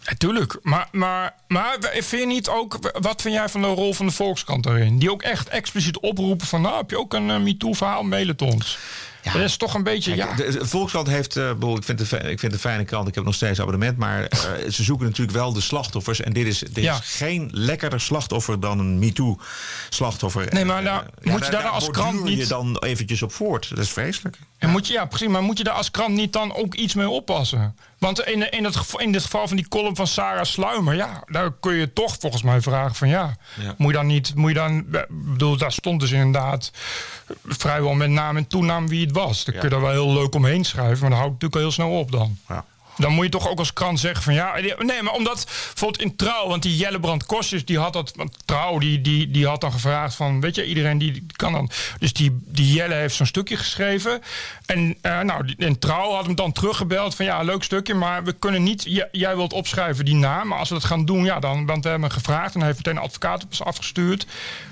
Natuurlijk, 0.06 0.58
maar, 0.62 0.88
maar, 0.92 1.36
maar 1.48 1.78
vind 1.92 2.10
je 2.10 2.26
niet 2.26 2.48
ook... 2.48 2.92
Wat 3.00 3.22
vind 3.22 3.36
jij 3.36 3.50
van 3.50 3.62
de 3.62 3.68
rol 3.68 3.94
van 3.94 4.06
de 4.06 4.12
Volkskrant 4.12 4.64
daarin? 4.64 5.00
Die 5.00 5.12
ook 5.12 5.22
echt 5.22 5.50
expliciet 5.50 6.00
oproepen 6.00 6.48
van... 6.48 6.62
nou, 6.62 6.78
heb 6.78 6.90
je 6.90 7.00
ook 7.00 7.14
een 7.14 7.30
uh, 7.30 7.38
MeToo-verhaal, 7.38 8.04
mail 8.04 8.28
het 8.28 8.42
ons. 8.42 8.78
Ja. 9.24 9.32
Dat 9.34 9.42
is 9.42 9.58
toch 9.58 9.74
een 9.74 9.84
beetje... 9.84 10.16
Kijk, 10.16 10.30
ja. 10.30 10.36
de, 10.52 10.52
de 10.60 10.66
Volkskrant 10.68 11.08
heeft, 11.08 11.34
bedoel, 11.34 11.78
ik, 11.78 11.84
vind 11.84 12.12
een- 12.12 12.30
ik 12.30 12.40
vind 12.40 12.54
een 12.54 12.60
fijne 12.60 12.84
krant, 12.86 13.08
ik 13.08 13.16
heb 13.16 13.24
nog 13.24 13.36
steeds 13.36 13.60
abonnement, 13.60 13.98
maar 13.98 14.24
eh, 14.26 14.40
ze 14.72 14.84
zoeken 14.84 15.06
natuurlijk 15.06 15.38
wel 15.38 15.54
de 15.54 15.62
slachtoffers. 15.62 16.22
En 16.22 16.34
dit 16.34 16.48
is, 16.48 16.60
dit 16.60 16.84
Ja. 16.84 16.94
is 16.94 17.00
geen 17.18 17.50
lekkerder 17.54 18.02
slachtoffer 18.02 18.60
dan 18.60 18.80
een 18.80 19.00
MeToo-slachtoffer. 19.00 20.48
Nee, 20.54 20.66
maar 20.66 20.84
nou, 20.84 21.04
Eh, 21.22 21.32
moet 21.32 21.46
je 21.46 21.52
daar 21.52 21.64
als 21.64 21.90
krant 21.90 22.12
borduur 22.16 22.32
je 22.32 22.38
niet- 22.38 22.50
dan 22.50 22.78
eventjes 22.80 23.22
op 23.22 23.34
voort. 23.34 23.70
Dat 23.70 23.78
is 23.78 23.90
vreselijk. 23.90 24.38
En 24.64 24.70
moet 24.70 24.88
je, 24.88 24.94
ja, 24.94 25.06
precies. 25.06 25.28
Maar 25.28 25.42
moet 25.42 25.58
je 25.58 25.64
daar 25.64 25.74
als 25.74 25.92
krant 25.92 26.14
niet 26.16 26.34
dan 26.34 26.54
ook 26.56 26.74
iets 26.74 26.94
mee 26.94 27.10
oppassen? 27.10 27.76
Want 27.98 28.20
in, 28.22 28.52
in, 28.52 28.64
het, 28.64 28.76
geval- 28.76 29.00
in 29.00 29.12
dit 29.12 29.24
geval 29.24 29.48
van 29.48 29.56
die 29.58 29.68
column 29.68 29.96
van 29.96 30.08
Sarah 30.08 30.44
Sluimer... 30.44 30.96
ja, 30.96 31.24
daar 31.26 31.52
kun 31.60 31.74
je 31.74 31.94
toch 31.94 32.16
volgens 32.20 32.44
mij 32.44 32.62
vragen 32.62 32.96
van... 32.96 33.08
ja, 33.08 33.36
Ja. 33.62 33.74
moet 33.78 33.92
je 33.92 33.98
dan 33.98 34.06
niet... 34.08 34.36
Moet 34.36 34.50
je 34.50 34.56
dan, 34.56 34.86
bedoel, 35.10 35.58
daar 35.58 35.72
stond 35.72 36.00
dus 36.00 36.12
inderdaad 36.12 36.72
vrijwel 37.48 37.94
met 37.94 38.10
naam 38.10 38.38
en 38.38 38.48
toenaam 38.48 38.88
wie 38.88 39.06
het 39.06 39.16
was. 39.16 39.44
Dan 39.44 39.54
kun 39.54 39.64
je 39.64 39.70
daar 39.70 39.82
wel 39.82 39.92
heel 39.92 40.14
leuk 40.14 40.36
omheen 40.36 40.64
schrijven... 40.66 41.00
maar 41.00 41.10
dan 41.10 41.20
houdt 41.20 41.34
het 41.34 41.42
natuurlijk 41.42 41.56
al 41.56 41.62
heel 41.62 41.72
snel 41.72 42.00
op 42.00 42.12
dan. 42.12 42.38
Ja. 42.48 42.66
Dan 42.98 43.12
moet 43.14 43.24
je 43.26 43.32
toch 43.32 43.50
ook 43.50 43.60
als 43.60 43.74
krant 43.74 44.00
zeggen 44.00 44.24
van 44.24 44.34
ja. 44.34 44.56
Nee, 44.80 45.02
maar 45.02 45.14
omdat 45.14 45.46
bijvoorbeeld 45.46 46.02
in 46.02 46.16
Trouw, 46.16 46.48
want 46.48 46.64
die 46.64 46.76
Jellebrand 46.78 47.26
Kostjes, 47.26 47.66
die 47.66 47.80
had 47.80 47.94
dat. 47.94 48.12
Want 48.16 48.38
Trouw, 48.46 48.78
die, 48.78 49.02
die, 49.02 49.32
die 49.32 49.48
had 49.48 49.62
dan 49.62 49.72
gevraagd 49.72 50.16
van. 50.16 50.42
Weet 50.42 50.56
je, 50.56 50.66
iedereen 50.66 50.98
die, 50.98 51.26
kan 51.36 51.52
dan. 51.54 51.70
Dus 52.00 52.14
die, 52.14 52.40
die 52.46 52.74
Jelle 52.74 52.94
heeft 52.94 53.16
zo'n 53.16 53.26
stukje 53.26 53.58
geschreven. 53.58 54.22
En 54.66 54.98
eh, 55.02 55.20
nou, 55.20 55.54
en 55.58 55.80
Trouw 55.80 56.12
had 56.12 56.26
hem 56.26 56.36
dan 56.36 56.52
teruggebeld 56.52 57.16
van 57.16 57.26
ja, 57.26 57.42
leuk 57.42 57.64
stukje, 57.64 57.94
maar 57.94 58.24
we 58.24 58.34
kunnen 58.34 58.64
niet. 58.64 58.84
j- 58.88 59.08
jij 59.12 59.36
wilt 59.36 59.54
opschrijven 59.54 60.06
die 60.06 60.16
naam, 60.16 60.48
maar 60.48 60.60
als 60.60 60.70
we 60.70 60.76
dat 60.76 60.84
gaan 60.84 61.06
doen, 61.06 61.24
ja, 61.24 61.40
dan. 61.40 61.66
Want 61.66 61.84
we 61.84 61.90
hebben 61.90 62.10
hem 62.10 62.18
gevraagd 62.20 62.54
en 62.54 62.60
hij 62.60 62.70
heeft 62.70 62.86
meteen 62.86 62.98
een 63.02 63.08
advocaat 63.08 63.44
op 63.44 63.50
ons 63.50 63.64
afgestuurd. 63.64 64.26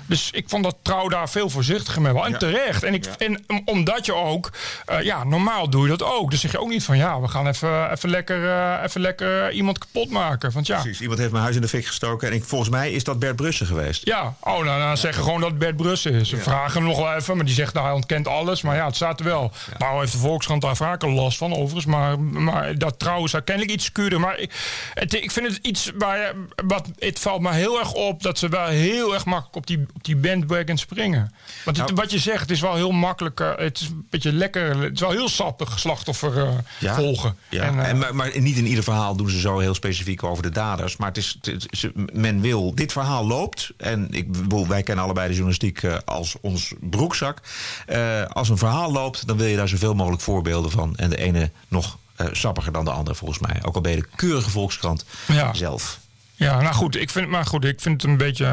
Dus 0.06 0.30
ik 0.32 0.48
vond 0.48 0.64
dat 0.64 0.76
Trouw 0.82 1.08
daar 1.08 1.30
veel 1.30 1.50
voorzichtiger 1.50 2.02
mee 2.02 2.12
was. 2.12 2.24
En 2.26 2.30
Ja. 2.32 2.38
terecht. 2.38 2.82
En, 2.82 2.94
ik, 2.94 3.04
en 3.04 3.44
om- 3.46 3.62
omdat 3.64 4.06
je 4.06 4.14
ook. 4.14 4.50
eh, 4.86 5.02
ja, 5.02 5.24
normaal 5.24 5.70
doe 5.70 5.82
je 5.82 5.88
dat 5.96 6.02
ook. 6.02 6.30
Dus 6.30 6.40
zeg 6.40 6.52
je 6.52 6.60
ook 6.60 6.68
niet 6.68 6.84
van 6.84 6.96
ja, 6.96 7.20
we 7.20 7.28
gaan 7.28 7.46
even, 7.46 7.90
even 7.92 8.10
lekker, 8.12 8.48
eh, 8.48 8.82
even 8.84 9.00
lekker 9.00 9.46
eh, 9.48 9.56
iemand 9.56 9.78
kapot 9.78 10.10
maken. 10.10 10.52
Want 10.52 10.66
ja. 10.66 10.80
Precies, 10.80 11.00
iemand 11.00 11.18
heeft 11.18 11.30
mijn 11.30 11.42
huis 11.42 11.56
in 11.56 11.62
de 11.62 11.68
fik 11.68 11.86
gestoken. 11.86 12.28
En 12.28 12.34
ik, 12.34 12.44
volgens 12.44 12.70
mij 12.70 12.92
is 12.92 13.04
dat 13.04 13.18
Bert 13.18 13.36
Brussen 13.36 13.66
geweest. 13.66 14.04
Ja, 14.06 14.34
oh, 14.40 14.64
nou, 14.64 14.80
dan 14.80 14.96
zeggen 14.96 15.22
gewoon 15.22 15.40
dat 15.40 15.58
Bert 15.58 15.76
Brussen 15.76 16.12
is. 16.12 16.28
Ze 16.28 16.36
vragen 16.36 16.72
hem 16.80 16.88
nog 16.88 16.98
wel 16.98 17.14
even, 17.14 17.36
maar 17.36 17.44
die 17.44 17.54
zegt 17.54 17.74
nou, 17.74 17.86
hij 17.86 17.94
ontkent 17.94 18.28
alles. 18.28 18.62
Maar 18.62 18.76
ja, 18.76 18.86
het 18.86 18.96
staat 18.96 19.18
er 19.20 19.26
wel. 19.26 19.52
Nou 19.78 20.00
heeft 20.00 20.12
de 20.12 20.18
Volkskrant 20.18 20.62
daar 20.62 20.76
vaker 20.76 21.10
last 21.10 21.38
van, 21.38 21.52
overigens. 21.52 21.84
Maar, 21.84 22.20
maar 22.20 22.78
dat 22.78 22.98
trouwens 22.98 23.32
kennelijk 23.44 23.70
iets 23.70 23.84
secuurder. 23.84 24.20
Maar 24.20 24.38
ik, 24.38 24.52
het, 24.94 25.14
ik 25.14 25.30
vind 25.30 25.46
het 25.46 25.58
iets 25.66 25.92
waar 25.98 26.32
wat, 26.66 26.88
het 26.98 27.18
valt 27.18 27.40
me 27.40 27.52
heel 27.52 27.78
erg 27.78 27.92
op 27.92 28.22
dat 28.22 28.38
ze 28.38 28.48
wel 28.48 28.66
heel 28.66 29.14
erg 29.14 29.24
makkelijk 29.24 29.56
op 29.56 29.66
die, 29.66 29.86
op 29.94 30.04
die 30.04 30.16
bandwagon 30.16 30.76
springen. 30.78 31.32
Want 31.64 31.76
het- 31.76 31.86
Nou. 31.86 32.00
wat 32.00 32.10
je 32.10 32.18
zegt, 32.18 32.40
het 32.40 32.50
is 32.50 32.60
wel 32.60 32.74
heel 32.74 32.90
makkelijk. 32.90 33.40
eh, 33.40 33.50
het 33.56 33.80
is 33.80 33.86
een 33.86 34.06
beetje 34.10 34.32
lekker. 34.32 34.76
Het 34.82 34.94
is 34.94 35.00
wel 35.00 35.10
heel 35.10 35.28
sappig 35.28 35.78
slachtoffer 35.78 36.48
eh, 36.80 36.94
volgen. 36.94 37.36
Ja, 37.48 37.62
En, 37.62 37.84
en, 37.84 38.01
maar, 38.02 38.14
maar 38.14 38.40
niet 38.40 38.56
in 38.56 38.66
ieder 38.66 38.84
verhaal 38.84 39.16
doen 39.16 39.30
ze 39.30 39.40
zo 39.40 39.58
heel 39.58 39.74
specifiek 39.74 40.22
over 40.22 40.42
de 40.42 40.50
daders. 40.50 40.96
Maar 40.96 41.08
het 41.08 41.16
is, 41.16 41.38
het 41.42 41.46
is- 41.70 41.80
ze- 41.80 41.92
men 42.12 42.40
wil, 42.40 42.74
dit 42.74 42.92
verhaal 42.92 43.26
loopt. 43.26 43.70
En 43.76 44.08
ik 44.10 44.26
wij 44.68 44.82
kennen 44.82 45.04
allebei 45.04 45.26
de 45.26 45.32
journalistiek 45.32 45.82
eh, 45.82 45.96
als 46.04 46.36
ons 46.40 46.72
broekzak. 46.80 47.38
Eh, 47.86 48.24
als 48.26 48.48
een 48.48 48.58
verhaal 48.58 48.92
loopt, 48.92 49.26
dan 49.26 49.36
wil 49.36 49.46
je 49.46 49.56
daar 49.56 49.68
zoveel 49.68 49.94
mogelijk 49.94 50.22
voorbeelden 50.22 50.70
van. 50.70 50.96
En 50.96 51.10
de 51.10 51.16
ene 51.16 51.50
nog 51.68 51.98
eh, 52.16 52.26
sappiger 52.32 52.72
dan 52.72 52.84
de 52.84 52.90
andere, 52.90 53.16
volgens 53.16 53.38
mij. 53.38 53.56
Ook 53.64 53.74
al 53.74 53.80
ben 53.80 53.92
je 53.92 53.96
de 54.00 54.08
keurige 54.16 54.50
Volkskrant 54.50 55.04
Ja. 55.26 55.54
zelf. 55.54 56.00
Ja, 56.34 56.60
nou 56.60 56.74
goed, 56.74 56.96
ik 56.96 57.10
vind, 57.10 57.28
maar 57.28 57.46
goed, 57.46 57.64
ik 57.64 57.80
vind 57.80 58.02
het 58.02 58.10
een 58.10 58.16
beetje, 58.16 58.46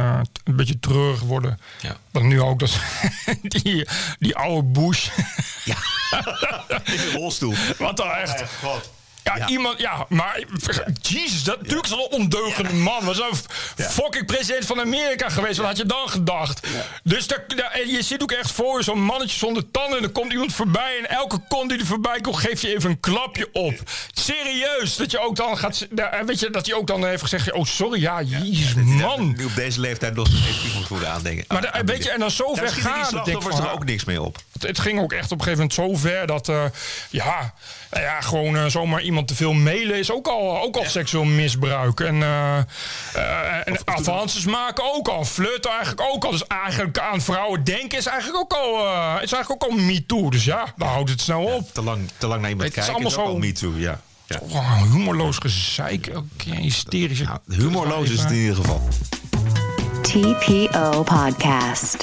een 0.43 0.55
beetje 0.55 0.79
treurig 0.79 1.19
worden. 1.21 1.59
Ja. 1.81 1.95
Want 2.11 2.25
nu 2.25 2.41
ook 2.41 2.59
dat 2.59 2.79
die, 3.63 3.87
die 4.19 4.35
oude 4.35 4.67
Bush. 4.67 5.09
Ja. 5.65 5.75
in 6.93 6.97
de 6.97 7.11
rolstoel. 7.13 7.53
Wat 7.77 7.97
dan 7.97 8.09
echt. 8.11 8.43
God. 8.63 8.89
Ja, 9.23 9.35
Ja. 9.37 9.47
iemand, 9.47 9.79
ja, 9.79 10.05
maar 10.09 10.43
Jezus, 11.01 11.43
dat 11.43 11.57
natuurlijk 11.57 11.85
is 11.85 11.91
een 11.91 12.07
ondeugende 12.11 12.73
man. 12.73 13.05
Was 13.05 13.19
een 13.19 13.85
fucking 13.85 14.25
president 14.25 14.65
van 14.65 14.79
Amerika 14.79 15.29
geweest. 15.29 15.57
Wat 15.57 15.65
had 15.67 15.77
je 15.77 15.85
dan 15.85 16.09
gedacht? 16.09 16.67
Dus 17.03 17.27
daar, 17.27 17.43
daar- 17.55 17.87
je 17.87 18.01
zit 18.01 18.21
ook 18.21 18.31
echt 18.31 18.51
voor 18.51 18.83
zo'n 18.83 19.01
mannetje 19.03 19.37
zonder 19.37 19.71
tanden. 19.71 19.95
En 19.95 20.01
dan 20.03 20.11
komt 20.11 20.31
iemand 20.31 20.53
voorbij. 20.53 20.97
En 20.99 21.09
elke 21.09 21.39
kont 21.47 21.69
die 21.69 21.79
er 21.79 21.85
voorbij 21.85 22.21
komt, 22.21 22.37
geef 22.37 22.61
je 22.61 22.75
even 22.75 22.89
een 22.89 22.99
klapje 22.99 23.49
op. 23.51 23.73
Serieus, 24.13 24.95
dat 24.95 25.11
je 25.11 25.19
ook 25.19 25.35
dan 25.35 25.57
gaat. 25.57 25.87
daar- 25.91 26.25
Weet 26.25 26.39
je, 26.39 26.49
dat 26.49 26.65
hij 26.65 26.75
ook 26.75 26.87
dan 26.87 27.05
heeft 27.05 27.21
gezegd: 27.21 27.51
Oh, 27.51 27.65
sorry, 27.65 28.01
ja, 28.01 28.21
Jezus, 28.21 28.73
man. 28.73 29.33
Nu 29.37 29.45
op 29.45 29.55
deze 29.55 29.79
leeftijd 29.79 30.15
nog 30.15 30.27
steeds 30.27 30.65
iemand 30.65 30.87
voor 30.87 31.07
aandenken. 31.07 31.45
Maar 31.47 31.61
da- 31.61 31.83
weet 31.85 32.03
je, 32.03 32.09
en 32.11 32.19
dan 32.19 32.31
zo 32.31 32.45
Daar 32.45 32.55
ver 32.57 32.69
schieten 32.69 32.93
die 32.93 33.05
slachtoffers 33.05 33.55
van, 33.55 33.65
er 33.65 33.71
ook 33.71 33.85
niks 33.85 34.03
mee 34.03 34.21
op. 34.21 34.37
het, 34.59 34.67
het 34.67 34.79
ging 34.79 34.99
ook 34.99 35.13
echt 35.13 35.31
op 35.31 35.37
een 35.39 35.43
gegeven 35.43 35.67
moment 35.69 35.73
zo 36.03 36.07
ver 36.09 36.27
dat, 36.27 36.49
eh, 36.49 36.63
ja, 37.09 37.53
nou 37.91 38.03
ja, 38.03 38.21
gewoon 38.21 38.55
eh, 38.57 38.65
zomaar 38.65 39.01
iemand 39.01 39.27
te 39.27 39.35
veel 39.35 39.53
mailen 39.53 39.97
is 39.97 40.11
ook 40.11 40.27
al, 40.27 40.61
ook 40.61 40.77
al 40.77 40.85
seksueel 40.85 41.23
misbruik. 41.23 41.99
En, 41.99 42.23
eh 42.23 42.57
eh, 43.13 43.67
en 43.67 43.77
avances 43.85 44.45
maken 44.45 44.93
ook 44.93 45.07
al. 45.07 45.25
Flirten 45.25 45.71
eigenlijk 45.71 46.01
ook 46.01 46.23
al. 46.25 46.31
Dus 46.31 46.47
eigenlijk 46.47 46.99
aan 46.99 47.21
vrouwen 47.21 47.63
denken 47.63 47.97
is 47.97 48.05
eigenlijk 48.05 48.39
ook 48.39 48.53
al, 48.53 48.85
eh, 48.85 49.23
is 49.23 49.31
eigenlijk 49.31 49.63
ook 49.63 49.71
al 49.71 49.77
me 49.77 50.05
too. 50.05 50.29
Dus 50.29 50.43
ja, 50.43 50.73
daar 50.77 50.89
houdt 50.89 51.09
het 51.09 51.21
snel 51.21 51.41
op. 51.43 51.73
Te 51.73 51.81
lang, 51.81 52.09
te 52.17 52.27
lang 52.27 52.41
naar 52.41 52.49
iemand 52.49 52.67
Het 52.69 52.77
is 52.77 52.85
kijken 52.85 53.05
is, 53.05 53.15
allemaal 53.15 53.35
ook 53.35 53.41
zo- 53.41 53.61
al 53.63 53.71
me 53.71 53.75
too, 53.75 53.79
ja. 53.79 54.01
ja. 54.25 54.39
Oh, 54.41 54.81
humorloos 54.91 55.37
gezeik. 55.37 56.07
Elke 56.07 56.27
keer 56.37 56.55
hysterische. 56.55 57.23
Nou, 57.23 57.39
humorloos 57.47 58.09
is 58.09 58.19
het 58.21 58.31
in 58.31 58.37
ieder 58.37 58.55
geval. 58.55 58.87
TPO 60.01 61.03
Podcast. 61.03 61.97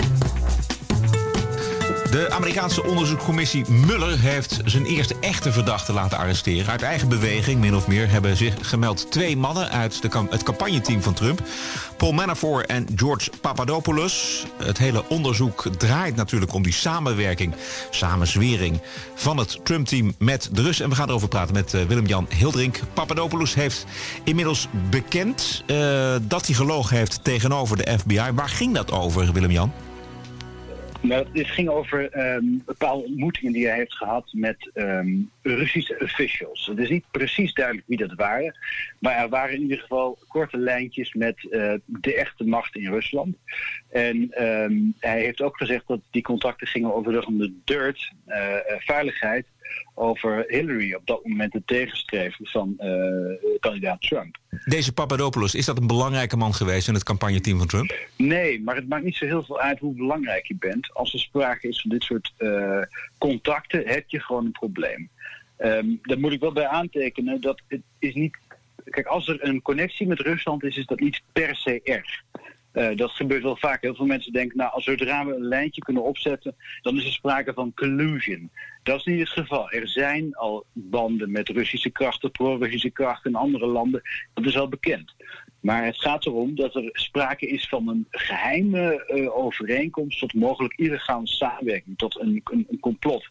De 2.17 2.31
Amerikaanse 2.31 2.85
onderzoekscommissie 2.85 3.71
Mueller 3.71 4.19
heeft 4.19 4.61
zijn 4.65 4.85
eerste 4.85 5.15
echte 5.21 5.53
verdachte 5.53 5.93
laten 5.93 6.19
arresteren. 6.19 6.71
Uit 6.71 6.83
eigen 6.83 7.09
beweging, 7.09 7.61
min 7.61 7.77
of 7.77 7.87
meer, 7.87 8.11
hebben 8.11 8.37
zich 8.37 8.55
gemeld 8.61 9.11
twee 9.11 9.37
mannen 9.37 9.71
uit 9.71 10.03
de 10.03 10.09
kam- 10.09 10.27
het 10.31 10.43
campagneteam 10.43 11.03
van 11.03 11.15
Trump. 11.15 11.43
Paul 11.97 12.13
Manafort 12.13 12.67
en 12.67 12.87
George 12.95 13.31
Papadopoulos. 13.41 14.45
Het 14.57 14.79
hele 14.79 15.09
onderzoek 15.09 15.67
draait 15.79 16.17
natuurlijk 16.17 16.53
om 16.53 16.63
die 16.63 16.73
samenwerking, 16.73 17.55
samenzwering 17.91 18.81
van 19.15 19.37
het 19.37 19.61
Trump-team 19.63 20.15
met 20.19 20.49
de 20.53 20.63
Russen. 20.63 20.85
En 20.85 20.91
we 20.91 20.97
gaan 20.97 21.09
erover 21.09 21.29
praten 21.29 21.55
met 21.55 21.75
eh, 21.75 21.83
Willem-Jan 21.83 22.27
Hildrink. 22.37 22.81
Papadopoulos 22.93 23.55
heeft 23.55 23.85
inmiddels 24.25 24.69
bekend 24.91 25.63
eh, 25.67 26.15
dat 26.23 26.47
hij 26.47 26.55
gelogen 26.55 26.97
heeft 26.97 27.25
tegenover 27.25 27.77
de 27.77 27.99
FBI. 27.99 28.31
Waar 28.35 28.49
ging 28.49 28.75
dat 28.75 28.93
over, 28.93 29.33
Willem-Jan? 29.33 29.73
Nou, 31.01 31.27
dit 31.33 31.47
ging 31.47 31.69
over 31.69 32.11
ehm, 32.11 32.45
bepaalde 32.65 33.07
ontmoetingen 33.07 33.53
die 33.53 33.67
hij 33.67 33.77
heeft 33.77 33.95
gehad 33.95 34.29
met 34.33 34.71
ehm, 34.75 35.09
Russische 35.43 35.99
officials. 36.01 36.67
Het 36.67 36.79
is 36.79 36.89
niet 36.89 37.05
precies 37.11 37.55
duidelijk 37.55 37.87
wie 37.87 37.99
dat 37.99 38.15
waren, 38.15 38.57
maar 38.99 39.17
er 39.17 39.29
waren 39.29 39.55
in 39.55 39.61
ieder 39.61 39.79
geval 39.79 40.19
korte 40.29 40.57
lijntjes 40.57 41.15
met 41.15 41.51
eh, 41.51 41.75
de 41.85 42.15
echte 42.15 42.45
macht 42.45 42.77
in 42.77 42.91
Rusland. 42.91 43.37
En 43.91 44.31
ehm, 44.31 44.75
hij 44.99 45.21
heeft 45.21 45.43
ook 45.43 45.57
gezegd 45.57 45.87
dat 45.87 46.01
die 46.11 46.23
contacten 46.23 46.67
gingen 46.67 46.95
over 46.95 47.13
de 47.13 47.53
dirt, 47.65 48.13
eh, 48.25 48.55
eh, 48.55 48.61
veiligheid, 48.79 49.47
over 49.95 50.45
Hillary 50.47 50.95
op 50.95 51.07
dat 51.07 51.25
moment 51.25 51.53
de 51.53 51.63
tegenstrever 51.65 52.49
van 52.49 52.75
eh, 52.79 53.59
kandidaat 53.61 54.01
Trump. 54.01 54.37
Deze 54.65 54.93
Papadopoulos, 54.93 55.55
is 55.55 55.67
dat 55.67 55.79
een 55.79 55.87
belangrijke 55.87 56.37
man 56.37 56.55
geweest 56.55 56.89
in 56.89 56.95
het 56.95 57.03
campagneteam 57.03 57.59
van 57.59 57.67
Trump? 57.67 57.95
Nee, 58.17 58.63
maar 58.63 58.77
het 58.77 58.89
maakt 58.89 59.05
niet 59.05 59.17
zo 59.17 59.27
heel 59.27 59.45
veel 59.45 59.61
uit 59.61 59.79
hoe 59.79 59.95
belangrijk 59.95 60.47
je 60.47 60.57
bent. 60.59 60.95
Als 60.95 61.13
er 61.13 61.19
sprake 61.19 61.69
is 61.69 61.81
van 61.81 61.91
dit 61.91 62.03
soort 62.03 62.33
eh, 62.37 62.83
contacten, 63.19 63.87
heb 63.87 64.05
je 64.07 64.21
gewoon 64.21 64.45
een 64.45 64.53
probleem. 64.53 65.09
Ehm 65.57 65.87
daar 66.03 66.19
moet 66.19 66.33
ik 66.33 66.41
wel 66.41 66.53
bij 66.53 66.67
aantekenen 66.67 67.41
dat 67.41 67.61
het 67.69 67.81
is 67.99 68.15
niet. 68.15 68.37
Kijk, 68.85 69.07
als 69.07 69.29
er 69.29 69.45
een 69.45 69.63
connectie 69.63 70.07
met 70.07 70.21
Rusland 70.21 70.65
is, 70.65 70.77
is 70.77 70.87
dat 70.87 71.01
niet 71.01 71.23
per 71.33 71.57
se 71.57 71.81
erg. 71.85 72.23
Eh, 72.77 72.97
dat 72.97 73.11
gebeurt 73.11 73.43
wel 73.43 73.57
vaak. 73.57 73.83
Heel 73.83 73.95
veel 73.95 74.07
mensen 74.07 74.33
denken, 74.33 74.57
nou, 74.57 74.73
als 74.73 74.85
zodra 74.85 75.27
we 75.27 75.35
een 75.35 75.49
lijntje 75.49 75.81
kunnen 75.81 76.03
opzetten, 76.03 76.55
dan 76.83 76.97
is 76.97 77.05
er 77.05 77.13
sprake 77.13 77.53
van 77.53 77.75
collusion. 77.75 78.51
Dat 78.83 78.99
is 78.99 79.05
niet 79.05 79.19
het 79.19 79.29
geval. 79.29 79.71
Er 79.71 79.89
zijn 79.89 80.35
al 80.35 80.65
banden 80.73 81.31
met 81.31 81.49
Russische 81.49 81.91
krachten, 81.91 82.31
pro-Russische 82.31 82.91
krachten 82.91 83.31
in 83.31 83.37
andere 83.37 83.67
landen. 83.67 84.03
Dat 84.35 84.45
is 84.45 84.59
al 84.59 84.69
bekend. 84.69 85.15
Maar 85.61 85.85
het 85.85 86.01
gaat 86.01 86.27
erom 86.27 86.55
dat 86.55 86.75
er 86.75 86.89
sprake 86.93 87.47
is 87.47 87.69
van 87.69 87.89
een 87.89 88.07
geheime 88.11 89.05
eh, 89.05 89.37
overeenkomst 89.37 90.19
tot 90.19 90.35
mogelijk 90.35 90.75
illegale 90.75 91.27
samenwerking, 91.27 91.99
tot 91.99 92.21
een, 92.21 92.43
een, 92.45 92.81
complot 92.81 93.29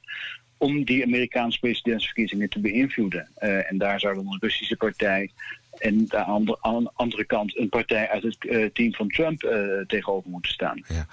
om 0.58 0.84
die 0.84 1.04
Amerikaanse 1.04 1.60
presidentsverkiezingen 1.60 2.50
te 2.50 2.60
beïnvloeden. 2.60 3.30
Eh, 3.36 3.72
en 3.72 3.78
daar 3.78 4.00
zou 4.00 4.16
dan 4.16 4.26
een 4.26 4.40
Russische 4.40 4.78
partij 4.78 5.32
en 5.78 6.08
aan 6.10 6.46
de, 6.46 6.58
aan 6.62 6.84
de 6.84 6.92
andere 6.94 7.26
kant 7.26 7.58
een 7.58 7.70
partij 7.70 8.10
uit 8.10 8.24
het 8.24 8.38
eh, 8.40 8.66
team 8.74 8.94
van 8.94 9.08
Trump 9.08 9.44
eh, 9.44 9.60
tegenover 9.88 10.30
moeten 10.30 10.52
staan. 10.52 10.84
Ja. 10.88 11.08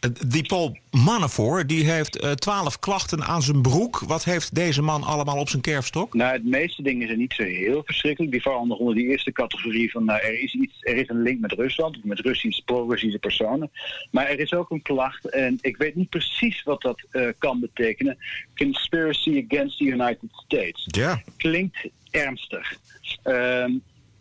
Eh, 0.00 0.10
Die 0.26 0.46
Paul 0.46 0.78
Manafort 0.90 1.68
die 1.68 1.90
heeft 1.90 2.40
twaalf 2.40 2.78
klachten 2.78 3.24
aan 3.24 3.42
zijn 3.42 3.62
broek. 3.62 3.98
Wat 3.98 4.24
heeft 4.24 4.54
deze 4.54 4.82
man 4.82 5.02
allemaal 5.02 5.38
op 5.38 5.48
zijn 5.48 5.62
kerfstok? 5.62 6.14
Nou, 6.14 6.32
het 6.32 6.44
meeste 6.44 6.82
dingen 6.82 7.06
zijn 7.06 7.18
niet 7.18 7.32
zo 7.32 7.42
heel 7.42 7.82
verschrikkelijk. 7.84 8.32
Die 8.32 8.42
vallen 8.42 8.68
nog 8.68 8.78
onder 8.78 8.94
die 8.94 9.06
eerste 9.06 9.32
categorie 9.32 9.90
van 9.90 10.04
nou, 10.04 10.20
er, 10.20 10.42
is 10.42 10.54
iets, 10.54 10.76
er 10.80 10.96
is 10.96 11.08
een 11.08 11.22
link 11.22 11.40
met 11.40 11.52
Rusland, 11.52 11.96
of 11.96 12.04
met 12.04 12.20
Russische, 12.20 12.62
pro-Russische 12.64 13.18
personen. 13.18 13.70
Maar 14.10 14.28
er 14.28 14.40
is 14.40 14.52
ook 14.52 14.70
een 14.70 14.82
klacht, 14.82 15.28
en 15.28 15.58
ik 15.60 15.76
weet 15.76 15.94
niet 15.94 16.08
precies 16.08 16.62
wat 16.62 16.82
dat 16.82 17.02
kan 17.38 17.60
betekenen. 17.60 18.18
Conspiracy 18.56 19.46
against 19.48 19.78
the 19.78 19.84
United 19.84 20.28
States. 20.32 20.84
Ja. 20.86 21.22
Klinkt 21.36 21.88
ernstig. 22.10 22.76
Ehm, 23.22 23.72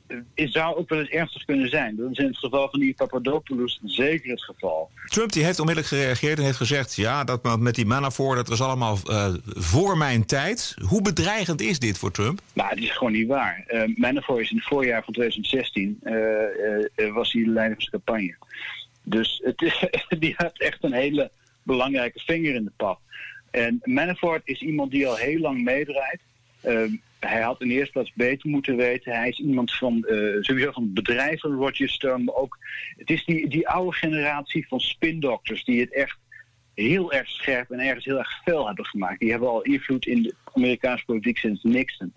het 0.08 0.52
zou 0.52 0.76
ook 0.76 0.89
wel 0.89 1.00
eens 1.00 1.10
ernstig 1.10 1.46
kunnen 1.46 1.70
zijn. 1.70 1.96
Dat 1.96 2.12
is 2.12 2.17
in 2.17 2.28
het 2.28 2.38
geval 2.38 2.70
van 2.70 2.80
die 2.80 2.93
Papadopoulos 2.93 3.80
zeker 3.84 4.30
het 4.30 4.43
geval. 4.43 4.91
Trump 5.06 5.32
die 5.32 5.43
heeft 5.43 5.60
onmiddellijk 5.60 5.96
gereageerd 5.96 6.38
en 6.38 6.43
heeft 6.43 6.58
gezegd... 6.58 6.96
ja, 6.96 7.24
dat 7.24 7.60
met 7.60 7.76
die 7.76 7.86
Manafort, 7.86 8.38
dat 8.38 8.48
was 8.48 8.62
allemaal 8.62 8.98
eh, 9.04 9.34
voor 9.43 9.98
mijn 9.98 10.26
tijd. 10.26 10.76
Hoe 10.82 11.02
bedreigend 11.02 11.62
is 11.62 11.80
dit 11.80 11.98
voor 11.98 12.12
Trump? 12.12 12.41
Maar 12.54 12.70
het 12.70 12.80
is 12.80 12.91
gewoon 12.91 13.13
niet 13.13 13.28
waar. 13.28 13.63
Uh, 13.67 13.84
Manafort 13.96 14.41
is 14.41 14.50
in 14.50 14.56
het 14.56 14.65
voorjaar 14.65 15.04
van 15.04 15.13
2016 15.13 16.00
uh, 16.04 16.13
uh, 16.96 17.13
was 17.13 17.32
hij 17.32 17.43
de 17.43 17.50
leider 17.50 17.76
van 17.76 17.88
zijn 17.89 18.04
campagne. 18.04 18.36
Dus 19.04 19.41
het 19.43 19.62
is, 19.62 19.86
die 20.20 20.34
had 20.38 20.58
echt 20.58 20.84
een 20.84 20.93
hele 20.93 21.32
belangrijke 21.63 22.20
vinger 22.20 22.56
in 22.56 22.63
de 22.63 22.72
pap. 22.76 23.00
En 23.52 23.80
Manafort 23.84 24.41
is 24.43 24.62
iemand 24.62 24.91
die 24.91 25.08
al 25.08 25.15
heel 25.15 25.39
lang 25.39 25.63
meedraait. 25.63 26.20
Ehm, 26.62 26.96
hij 27.19 27.41
had 27.41 27.62
in 27.62 27.67
de 27.67 27.73
eerste 27.73 27.91
plaats 27.91 28.13
beter 28.13 28.49
moeten 28.49 28.75
weten. 28.75 29.12
Hij 29.12 29.30
is 29.30 29.39
iemand 29.39 29.73
van 29.73 30.06
uh, 30.10 30.41
sowieso 30.41 30.71
van 30.71 30.84
het 30.84 30.93
bedrijf 30.93 31.39
van 31.39 31.56
Roger 31.56 31.89
Stone. 31.89 32.23
Maar 32.23 32.36
ook, 32.36 32.58
het 32.97 33.10
is 33.10 33.25
die, 33.25 33.49
die 33.49 33.67
oude 33.67 33.97
generatie 33.97 34.67
van 34.67 34.80
spindokters 34.80 35.63
die 35.63 35.80
het 35.80 35.93
echt 35.93 36.17
heel 36.73 37.13
erg 37.13 37.30
scherp 37.30 37.71
en 37.71 37.80
ergens 37.80 38.06
heel 38.06 38.17
erg 38.17 38.41
fel 38.43 38.67
hebben 38.67 38.86
gemaakt. 38.86 39.19
Die 39.19 39.30
hebben 39.32 39.49
al 39.49 39.62
invloed 39.62 40.06
in 40.06 40.23
de 40.23 40.36
Amerikaanse 40.53 41.06
politiek 41.06 41.38
sinds 41.38 41.63
Nixon. 41.63 42.13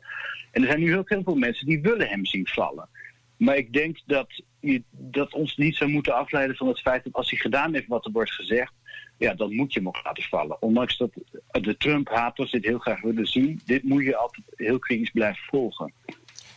En 0.50 0.62
er 0.62 0.68
zijn 0.68 0.80
nu 0.80 0.88
heel 0.88 1.04
veel 1.24 1.36
mensen 1.36 1.66
die 1.66 1.80
willen 1.80 2.08
hem 2.08 2.26
zien 2.26 2.46
vallen. 2.46 2.88
Maar 3.36 3.56
ik 3.56 3.72
denk 3.72 3.98
dat, 4.06 4.42
dat 4.90 5.34
ons 5.34 5.56
niet 5.56 5.76
zou 5.76 5.90
moeten 5.90 6.14
afleiden 6.14 6.56
van 6.56 6.68
het 6.68 6.80
feit 6.80 7.04
dat 7.04 7.12
als 7.12 7.30
hij 7.30 7.38
gedaan 7.38 7.74
heeft 7.74 7.86
wat 7.86 8.04
er 8.04 8.12
wordt 8.12 8.32
gezegd, 8.32 8.72
ja, 9.20 9.34
dan 9.34 9.54
moet 9.54 9.72
je 9.72 9.78
hem 9.78 9.88
ook 9.88 10.04
laten 10.04 10.22
vallen. 10.22 10.62
Ondanks 10.62 10.96
dat 10.96 11.10
de 11.50 11.76
Trump-haters 11.76 12.50
dit 12.50 12.64
heel 12.64 12.78
graag 12.78 13.00
willen 13.00 13.26
zien, 13.26 13.60
dit 13.64 13.82
moet 13.82 14.04
je 14.04 14.16
altijd 14.16 14.46
heel 14.56 14.78
kritisch 14.78 15.10
blijven 15.10 15.42
volgen. 15.50 15.92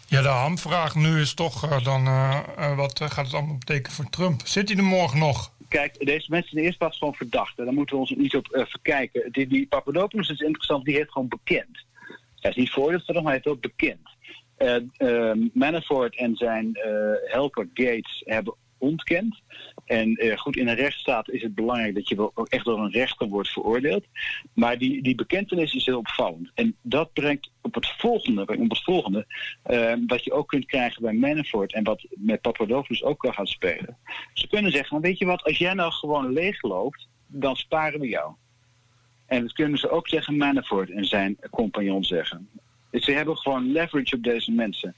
Ja, 0.08 0.21
de 0.21 0.28
hamvraag 0.28 0.95
nu 0.95 1.19
is 1.19 1.34
toch 1.34 1.65
uh, 1.65 1.84
dan, 1.84 2.06
uh, 2.06 2.39
uh, 2.60 2.76
wat 2.76 2.99
gaat 3.04 3.26
het 3.26 3.34
allemaal 3.34 3.58
betekenen 3.58 3.91
voor 3.91 4.10
Trump? 4.10 4.41
Zit 4.45 4.69
hij 4.69 4.78
er 4.78 4.84
morgen 4.84 5.19
nog? 5.19 5.52
Kijk, 5.67 6.06
deze 6.06 6.30
mensen 6.30 6.52
in 6.52 6.58
de 6.58 6.63
eerste 6.63 6.78
plaats 6.78 6.97
gewoon 6.97 7.13
verdacht. 7.13 7.58
Daar 7.58 7.73
moeten 7.73 7.95
we 7.95 8.02
ons 8.02 8.12
niet 8.12 8.36
op 8.36 8.47
verkijken. 8.52 9.32
Die, 9.32 9.47
die 9.47 9.67
Papadopoulos 9.67 10.30
is 10.30 10.39
interessant, 10.39 10.86
die 10.86 10.95
heeft 10.95 11.12
gewoon 11.12 11.28
bekend. 11.28 11.86
Hij 12.39 12.52
is 12.52 12.58
niet 12.58 12.69
veroordeeld, 12.69 13.08
maar 13.08 13.23
hij 13.23 13.32
heeft 13.32 13.47
ook 13.47 13.62
bekend. 13.62 14.10
Manafort 15.54 16.17
en 16.17 16.36
zijn 16.36 16.80
helper 17.26 17.69
Gates 17.73 18.21
hebben 18.26 18.54
ontkend. 18.84 19.41
En 19.86 20.26
uh, 20.26 20.38
goed, 20.38 20.56
in 20.56 20.67
een 20.67 20.76
rechtsstaat 20.76 21.30
is 21.30 21.41
het 21.41 21.56
belangrijk 21.56 21.96
dat 21.96 22.10
je 22.10 22.15
wel 22.15 22.32
echt 22.50 22.65
door 22.65 22.80
een 22.80 22.91
rechter 22.91 23.28
wordt 23.28 23.50
veroordeeld. 23.50 24.06
Maar 24.54 24.78
die, 24.78 25.02
die 25.02 25.15
bekentenis 25.15 25.74
is 25.74 25.86
heel 25.86 25.98
opvallend. 25.98 26.52
En 26.54 26.76
dat 26.82 27.13
brengt 27.13 27.52
op 27.62 27.74
het 27.74 27.88
volgende, 27.98 28.41
op 28.41 28.69
het 28.69 28.84
volgende 28.84 29.26
uh, 29.72 29.93
wat 30.08 30.24
je 30.24 30.32
ook 30.32 30.48
kunt 30.48 30.65
krijgen 30.65 31.02
bij 31.02 31.13
Manafort 31.13 31.74
en 31.74 31.84
wat 31.84 32.06
met 32.10 32.41
Papadopoulos 32.41 33.04
ook 33.04 33.19
kan 33.19 33.34
gaan 33.34 33.48
spelen. 33.48 33.98
Ze 34.34 34.48
kunnen 34.48 34.72
zeggen, 34.72 35.02
weet 35.02 35.17
je 35.17 35.26
wat, 35.26 35.43
als 35.43 35.58
jij 35.58 35.74
nou 35.74 35.91
gewoon 35.91 36.34
leegloopt, 36.34 37.08
dan 37.28 37.56
sparen 37.56 38.00
we 38.00 38.08
jou. 38.08 38.34
En 39.26 39.41
dat 39.41 39.54
kunnen 39.54 39.80
ze 39.80 39.89
ook 39.89 40.08
zeggen, 40.08 40.38
Manafort 40.38 40.89
en 40.89 41.06
zijn 41.06 41.38
compagnon 41.52 42.04
zeggen. 42.04 42.50
Dus 42.91 43.06
ze 43.06 43.12
hebben 43.12 43.38
gewoon 43.38 43.72
leverage 43.72 44.15
op 44.15 44.24
deze 44.24 44.52
mensen. 44.52 44.96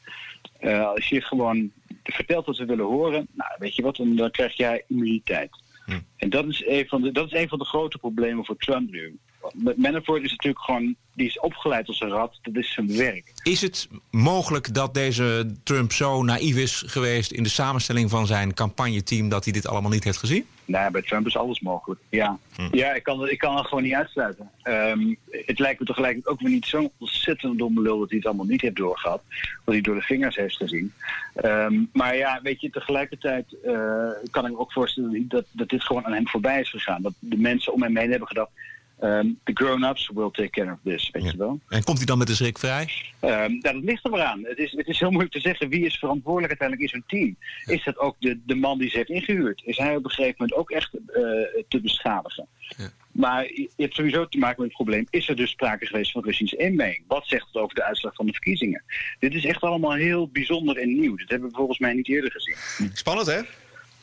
Uh, 0.60 0.88
als 0.88 1.10
je 1.10 1.22
gewoon 1.22 1.72
vertelt 2.14 2.46
wat 2.46 2.56
ze 2.56 2.66
willen 2.66 2.86
horen, 2.86 3.28
nou, 3.32 3.52
weet 3.58 3.76
je 3.76 3.82
wat, 3.82 3.96
dan, 3.96 4.16
dan 4.16 4.32
krijg 4.32 4.58
jij 4.58 4.84
immuniteit. 4.88 5.64
Hm. 5.86 6.00
En 6.18 6.30
dat 6.30 6.46
is, 6.46 6.68
een 6.68 6.88
van 6.88 7.02
de, 7.02 7.12
dat 7.12 7.26
is 7.26 7.40
een 7.40 7.48
van 7.48 7.60
de 7.60 7.66
grote 7.66 7.98
problemen 7.98 8.46
voor 8.46 8.58
Trump 8.58 8.92
nu. 8.92 9.18
Met 9.54 9.78
Manafort 9.78 10.24
is 10.24 10.32
natuurlijk 10.32 10.64
gewoon, 10.64 10.96
die 11.14 11.28
is 11.28 11.40
opgeleid 11.40 11.88
als 11.88 12.02
een 12.02 12.10
rat, 12.10 12.40
dat 12.42 12.56
is 12.56 12.74
zijn 12.74 12.98
werk. 12.98 13.34
Is 13.44 13.62
het 13.62 13.88
mogelijk 14.12 14.74
dat 14.74 14.94
deze 14.94 15.56
Trump 15.64 15.92
zo 15.92 16.24
naïef 16.24 16.56
is 16.56 16.84
geweest 16.86 17.32
in 17.32 17.44
de 17.44 17.50
samenstelling 17.50 18.10
van 18.10 18.28
zijn 18.28 18.54
campagneteam 18.54 19.30
dat 19.30 19.44
hij 19.44 19.54
dit 19.54 19.68
allemaal 19.68 19.92
niet 19.92 20.04
heeft 20.04 20.18
gezien? 20.18 20.46
Nee, 20.66 20.92
bij 20.92 21.02
Trump 21.02 21.26
is 21.26 21.38
alles 21.38 21.60
mogelijk. 21.60 22.02
Ja, 22.10 22.38
hm. 22.56 22.68
ja 22.72 22.94
ik, 22.94 23.04
kan, 23.04 23.30
ik 23.30 23.38
kan 23.38 23.58
het 23.58 23.68
gewoon 23.68 23.84
niet 23.84 23.94
uitsluiten. 23.94 24.50
Um, 24.64 25.18
het 25.30 25.60
lijkt 25.60 25.80
me 25.80 25.86
tegelijkertijd 25.86 26.34
ook 26.34 26.42
weer 26.42 26.52
niet 26.52 26.66
zo'n 26.66 26.92
ontzettend 26.98 27.58
domme 27.58 27.82
lul 27.82 28.00
dat 28.00 28.10
hij 28.10 28.18
het 28.18 28.28
allemaal 28.28 28.46
niet 28.46 28.62
heeft 28.62 28.76
doorgehad. 28.76 29.22
Dat 29.66 29.74
hij 29.74 29.82
door 29.82 29.96
de 29.96 30.02
vingers 30.02 30.36
heeft 30.36 30.56
gezien. 30.56 30.94
Um, 31.44 31.90
maar 31.94 32.16
ja, 32.16 32.40
weet 32.44 32.62
je, 32.62 32.70
tegelijkertijd 32.70 33.56
uh, 33.66 34.10
kan 34.32 34.46
ik 34.46 34.52
me 34.52 34.60
ook 34.60 34.72
voorstellen 34.72 35.28
dat, 35.28 35.46
dat 35.52 35.70
dit 35.70 35.84
gewoon 35.84 36.06
aan 36.06 36.14
hem 36.14 36.28
voorbij 36.28 36.60
is 36.60 36.70
gegaan. 36.70 37.02
Dat 37.02 37.14
de 37.20 37.38
mensen 37.38 37.74
om 37.74 37.84
hem 37.84 37.98
heen 37.98 38.10
hebben 38.10 38.28
gedacht. 38.28 38.52
Um, 39.06 39.40
the 39.44 39.52
grown-ups 39.54 40.10
will 40.14 40.32
take 40.32 40.50
care 40.50 40.72
of 40.72 40.78
this, 40.84 41.10
weet 41.12 41.24
ja. 41.24 41.32
je 41.32 41.38
wel. 41.38 41.60
En 41.70 41.84
komt 41.84 41.98
hij 41.98 42.06
dan 42.06 42.18
met 42.18 42.28
de 42.28 42.36
schrik 42.36 42.58
vrij? 42.58 42.90
Um, 43.22 43.30
nou, 43.30 43.60
dat 43.60 43.84
ligt 43.84 44.06
er 44.06 44.12
maar 44.12 44.24
aan. 44.24 44.44
Het 44.44 44.58
is, 44.58 44.72
het 44.72 44.88
is 44.88 45.00
heel 45.00 45.10
moeilijk 45.10 45.34
te 45.34 45.40
zeggen 45.40 45.70
wie 45.70 45.86
is 45.86 45.98
verantwoordelijk 45.98 46.60
uiteindelijk 46.60 46.92
in 46.92 47.00
zo'n 47.00 47.20
team. 47.20 47.36
Ja. 47.66 47.74
Is 47.74 47.84
dat 47.84 47.98
ook 47.98 48.16
de, 48.20 48.40
de 48.46 48.56
man 48.56 48.78
die 48.78 48.90
ze 48.90 48.98
heeft 48.98 49.10
ingehuurd? 49.10 49.62
Is 49.66 49.78
hij 49.78 49.96
op 49.96 50.04
een 50.04 50.12
gegeven 50.12 50.36
moment 50.38 50.58
ook 50.58 50.72
echt 50.72 50.94
uh, 50.94 51.02
te 51.68 51.80
beschadigen? 51.82 52.48
Ja. 52.78 52.90
Maar 53.12 53.44
je 53.44 53.70
hebt 53.76 53.96
sowieso 53.96 54.28
te 54.28 54.38
maken 54.38 54.62
met 54.62 54.68
het 54.68 54.76
probleem. 54.76 55.08
Is 55.10 55.30
er 55.30 55.36
dus 55.36 55.50
sprake 55.50 55.86
geweest 55.86 56.12
van 56.12 56.24
Russische 56.24 56.58
inmenging? 56.58 57.04
Wat 57.08 57.28
zegt 57.28 57.48
het 57.48 57.56
over 57.56 57.76
de 57.76 57.84
uitslag 57.84 58.16
van 58.16 58.26
de 58.26 58.32
verkiezingen? 58.32 58.84
Dit 59.20 59.34
is 59.34 59.46
echt 59.46 59.62
allemaal 59.62 59.94
heel 59.94 60.30
bijzonder 60.30 60.78
en 60.78 61.00
nieuw. 61.00 61.18
Dat 61.18 61.30
hebben 61.30 61.50
we 61.50 61.56
volgens 61.56 61.80
mij 61.80 61.94
niet 61.94 62.10
eerder 62.10 62.32
gezien. 62.32 62.56
Spannend, 62.94 63.28
hè? 63.28 63.42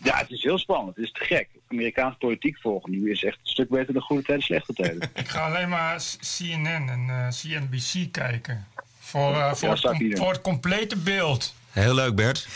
Ja, 0.02 0.16
het 0.16 0.30
is 0.30 0.42
heel 0.42 0.58
spannend. 0.58 0.96
Het 0.96 1.04
is 1.04 1.12
te 1.12 1.24
gek. 1.24 1.48
Amerikaanse 1.68 2.18
politiek 2.18 2.58
volgen 2.60 2.90
nu 2.90 3.10
is 3.10 3.24
echt 3.24 3.38
een 3.42 3.50
stuk 3.50 3.68
beter 3.68 3.92
dan 3.92 4.02
goede 4.02 4.22
tijden, 4.22 4.44
slechte 4.44 4.72
tijden. 4.72 5.10
Ik 5.14 5.28
ga 5.28 5.46
alleen 5.46 5.68
maar 5.68 6.02
CNN 6.38 6.88
en 6.88 7.04
eh, 7.08 7.28
CNBC 7.28 8.12
kijken. 8.12 8.66
Voor, 9.00 9.34
eh, 9.34 9.54
voor, 9.54 9.68
Ja, 9.82 9.92
het, 9.92 10.18
voor 10.18 10.32
het 10.32 10.40
complete 10.40 10.96
beeld. 10.96 11.54
Heel 11.70 11.94
leuk, 11.94 12.14
Bert. 12.14 12.48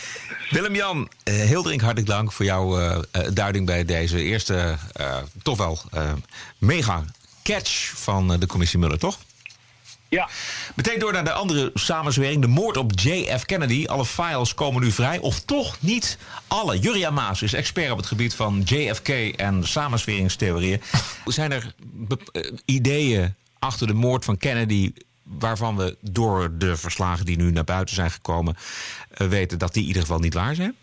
Willem-Jan, 0.49 1.09
eh, 1.23 1.33
heel 1.33 1.61
dringend 1.61 1.81
hartelijk 1.83 2.09
dank 2.11 2.31
voor 2.31 2.45
jouw 2.45 2.79
eh, 2.79 2.97
eh, 3.11 3.33
duiding 3.33 3.65
bij 3.65 3.85
deze 3.85 4.21
eerste, 4.23 4.75
eh, 4.93 5.17
toch 5.43 5.57
wel 5.57 5.79
eh, 5.91 6.13
mega 6.57 7.03
catch 7.43 7.91
van 7.95 8.33
eh, 8.33 8.39
de 8.39 8.45
commissie 8.47 8.79
Muller, 8.79 8.99
toch? 8.99 9.19
Ja, 10.09 10.29
Meteen 10.75 10.99
door 10.99 11.13
naar 11.13 11.23
de 11.23 11.31
andere 11.31 11.71
samenzwering, 11.73 12.41
de 12.41 12.47
moord 12.47 12.77
op 12.77 12.91
JF 12.99 13.45
Kennedy. 13.45 13.85
Alle 13.85 14.05
files 14.05 14.53
komen 14.53 14.81
nu 14.81 14.91
vrij, 14.91 15.19
of 15.19 15.39
toch 15.39 15.77
niet 15.79 16.17
alle. 16.47 16.79
Juria 16.79 17.09
Maas 17.09 17.41
is 17.41 17.53
expert 17.53 17.91
op 17.91 17.97
het 17.97 18.05
gebied 18.05 18.33
van 18.33 18.61
JFK 18.65 19.09
en 19.35 19.67
samenzweringstheorieën. 19.67 20.81
Zijn 21.25 21.51
er 21.51 21.73
eh, 22.31 22.51
ideeën 22.65 23.35
achter 23.59 23.87
de 23.87 23.93
moord 23.93 24.25
van 24.25 24.37
Kennedy 24.37 24.91
waarvan 25.27 25.77
we 25.77 25.95
door 26.01 26.57
de 26.57 26.77
verslagen 26.77 27.25
die 27.25 27.37
nu 27.37 27.51
naar 27.51 27.63
buiten 27.63 27.95
zijn 27.95 28.11
gekomen 28.11 28.55
eh, 29.09 29.27
weten 29.27 29.59
dat 29.59 29.73
die 29.73 29.81
in 29.81 29.87
ieder 29.87 30.01
geval 30.01 30.19
niet 30.19 30.33
waar 30.33 30.55
zijn? 30.55 30.75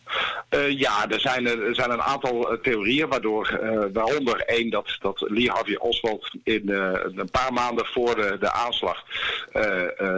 Eh, 0.48 0.78
ja, 0.78 1.10
er 1.10 1.20
zijn, 1.20 1.46
er 1.46 1.74
zijn 1.74 1.90
een 1.90 2.02
aantal 2.02 2.50
eh, 2.50 2.58
theorieën, 2.58 3.08
waardoor, 3.08 3.60
waaronder 3.92 4.40
één 4.40 4.70
dat, 4.70 4.96
dat 5.00 5.24
Lee 5.28 5.50
Harvey 5.50 5.78
Oswald 5.78 6.30
in, 6.44 6.68
een 6.68 7.30
paar 7.30 7.52
maanden 7.52 7.86
voor 7.86 8.14
de, 8.14 8.36
de 8.40 8.52
aanslag 8.52 9.04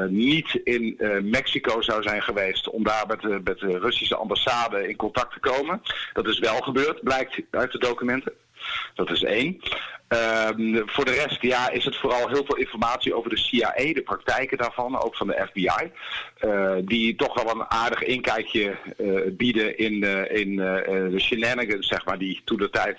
niet 0.09 0.61
in 0.65 1.01
Mexico 1.23 1.81
zou 1.81 2.03
zijn 2.03 2.23
geweest 2.23 2.69
om 2.69 2.85
daar 2.85 3.07
met, 3.07 3.45
met 3.45 3.59
de 3.59 3.79
Russische 3.79 4.17
ambassade 4.17 4.89
in 4.89 4.97
contact 4.97 5.33
te 5.33 5.41
komen. 5.41 5.83
Dat 6.13 6.27
is 6.27 6.39
wel 6.39 6.61
gebeurd, 6.61 7.03
blijkt 7.03 7.41
uit 7.51 7.73
de 7.73 7.79
documenten. 7.79 8.33
Dat 8.95 9.11
is 9.11 9.23
één. 9.23 9.61
Ehm, 10.09 10.83
voor 10.87 11.05
de 11.05 11.11
rest 11.25 11.43
ja, 11.43 11.71
is 11.71 11.85
het 11.85 11.97
vooral 11.97 12.29
heel 12.29 12.45
veel 12.45 12.57
informatie 12.57 13.15
over 13.15 13.31
de 13.31 13.37
CIA, 13.37 13.73
de 13.75 14.03
praktijken 14.05 14.59
daarvan, 14.59 15.03
ook 15.03 15.17
van 15.17 15.27
de 15.27 15.47
FBI. 15.49 15.91
eh, 16.37 16.73
die 16.83 17.17
toch 17.17 17.43
wel 17.43 17.55
een 17.55 17.71
aardig 17.71 18.03
inkijkje 18.03 18.77
eh, 18.99 19.07
bieden 19.33 19.79
in, 19.79 20.05
eh, 20.05 20.41
in 20.41 20.57
de 21.11 21.19
shenanigans, 21.21 21.87
zeg 21.87 22.05
maar, 22.05 22.19
die 22.19 22.43
toen 22.45 22.57
de 22.57 22.71
tijd 22.71 22.99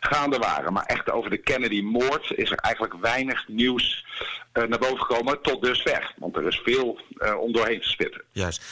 gaande 0.00 0.38
waren. 0.38 0.72
Maar 0.72 0.84
echt 0.84 1.10
over 1.10 1.30
de 1.30 1.36
Kennedy-moord 1.36 2.32
is 2.36 2.50
er 2.50 2.58
eigenlijk 2.58 2.94
weinig 3.00 3.48
nieuws 3.48 4.04
naar 4.52 4.78
boven 4.78 5.00
gekomen 5.00 5.42
tot 5.42 5.62
dusver. 5.62 6.14
Want 6.16 6.36
er 6.36 6.46
is 6.46 6.60
veel 6.64 7.00
om 7.40 7.52
doorheen 7.52 7.80
te 7.80 7.88
spitten. 7.88 8.22
Juist. 8.32 8.62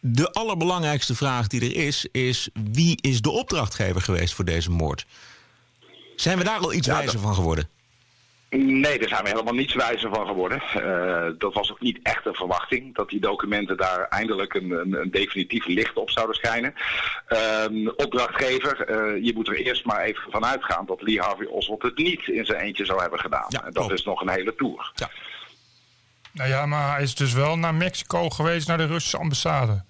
De 0.00 0.32
allerbelangrijkste 0.32 1.14
vraag 1.14 1.46
die 1.46 1.60
er 1.60 1.86
is, 1.86 2.08
is 2.12 2.48
wie 2.72 2.98
is 3.00 3.20
de 3.20 3.30
opdrachtgever 3.30 4.00
geweest 4.00 4.34
voor 4.34 4.44
deze 4.44 4.70
moord? 4.70 5.06
Zijn 6.16 6.38
we 6.38 6.44
daar 6.44 6.58
al 6.58 6.72
iets 6.72 6.86
Ja, 6.86 6.92
wijzer 6.94 7.12
dat- 7.12 7.22
van 7.22 7.34
geworden? 7.34 7.68
Nee, 8.50 8.98
daar 8.98 9.08
zijn 9.08 9.22
we 9.22 9.28
helemaal 9.28 9.54
niets 9.54 9.74
wijzer 9.74 10.10
van 10.14 10.26
geworden. 10.26 10.60
Eh, 10.62 11.26
dat 11.38 11.54
was 11.54 11.70
ook 11.70 11.80
niet 11.80 11.98
echt 12.02 12.26
een 12.26 12.34
verwachting, 12.34 12.94
dat 12.94 13.08
die 13.08 13.20
documenten 13.20 13.76
daar 13.76 14.06
eindelijk 14.08 14.54
een, 14.54 14.70
een, 14.70 14.92
een 15.00 15.10
definitief 15.10 15.66
licht 15.66 15.96
op 15.96 16.10
zouden 16.10 16.36
schijnen. 16.36 16.74
Ehm, 17.26 17.88
opdrachtgever, 17.88 18.80
eh, 18.80 19.24
je 19.24 19.32
moet 19.34 19.48
er 19.48 19.56
eerst 19.66 19.84
maar 19.84 20.00
even 20.00 20.30
van 20.30 20.44
uitgaan 20.44 20.86
dat 20.86 21.02
Lee 21.02 21.20
Harvey 21.20 21.46
Oswald 21.46 21.82
het 21.82 21.96
niet 21.96 22.28
in 22.28 22.44
zijn 22.44 22.60
eentje 22.60 22.84
zou 22.84 23.00
hebben 23.00 23.18
gedaan. 23.20 23.44
Ja, 23.48 23.58
en 23.58 23.64
dat 23.64 23.74
klopt. 23.74 23.92
is 23.92 24.04
nog 24.04 24.20
een 24.20 24.28
hele 24.30 24.54
tour. 24.54 24.92
Ja. 24.94 25.10
Nou 26.32 26.48
ja, 26.48 26.66
maar 26.66 26.92
hij 26.94 27.02
is 27.02 27.14
dus 27.14 27.32
wel 27.32 27.58
naar 27.58 27.74
Mexico 27.74 28.28
geweest, 28.28 28.68
naar 28.68 28.78
de 28.78 28.86
Russische 28.86 29.18
ambassade. 29.18 29.82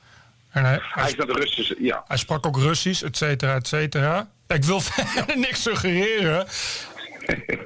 En 0.50 0.64
hij, 0.64 0.72
hij, 0.72 0.82
Hij 1.02 1.08
is 1.10 1.14
naar 1.16 1.26
de 1.26 1.32
Russische, 1.32 1.76
ja. 1.78 2.04
hij 2.08 2.16
sprak 2.16 2.46
ook 2.46 2.56
Russisch, 2.58 3.02
et 3.02 3.16
cetera, 3.16 3.54
et 3.54 3.66
cetera. 3.66 4.28
Ik 4.46 4.64
wil 4.64 4.80
verder 4.90 5.38
niks 5.38 5.62
suggereren. 5.62 6.46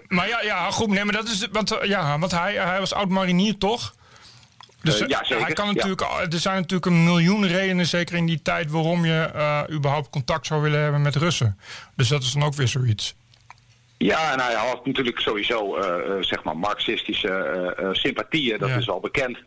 Maar 0.08 0.28
ja, 0.28 0.42
ja 0.42 0.70
goed, 0.70 0.88
nee, 0.88 1.04
maar 1.04 1.14
dat 1.14 1.28
is... 1.28 1.46
Want, 1.52 1.70
eh, 1.70 1.88
ja, 1.88 2.18
want 2.18 2.32
hij, 2.32 2.54
hij 2.54 2.78
was 2.78 2.92
oud-marinier, 2.92 3.58
toch? 3.58 3.94
Dus 4.82 5.00
Eh, 5.00 5.08
ja, 5.08 5.24
zeker, 5.24 5.44
hij 5.44 5.54
kan 5.54 5.66
ja. 5.66 5.72
natuurlijk, 5.72 6.00
er 6.32 6.40
zijn 6.40 6.56
natuurlijk 6.56 6.86
een 6.86 7.04
miljoen 7.04 7.46
redenen, 7.46 7.86
zeker 7.86 8.16
in 8.16 8.26
die 8.26 8.42
tijd, 8.42 8.70
waarom 8.70 9.04
je 9.04 9.30
eh, 9.34 9.62
überhaupt 9.70 10.10
contact 10.10 10.46
zou 10.46 10.62
willen 10.62 10.80
hebben 10.80 11.02
met 11.02 11.16
Russen. 11.16 11.58
Dus 11.96 12.08
dat 12.08 12.22
is 12.22 12.32
dan 12.32 12.42
ook 12.42 12.54
weer 12.54 12.68
zoiets. 12.68 13.14
Ja, 14.04 14.32
en 14.32 14.40
hij 14.40 14.54
had 14.54 14.86
natuurlijk 14.86 15.18
sowieso 15.20 15.76
eh, 15.76 16.16
eh, 16.16 16.22
zeg 16.22 16.42
maar 16.44 16.56
marxistische 16.56 17.28
eh, 17.28 17.88
sympathieën, 17.92 18.58
dat 18.58 18.68
Ja. 18.68 18.76
is 18.76 18.88
al 18.88 19.00
bekend. 19.00 19.38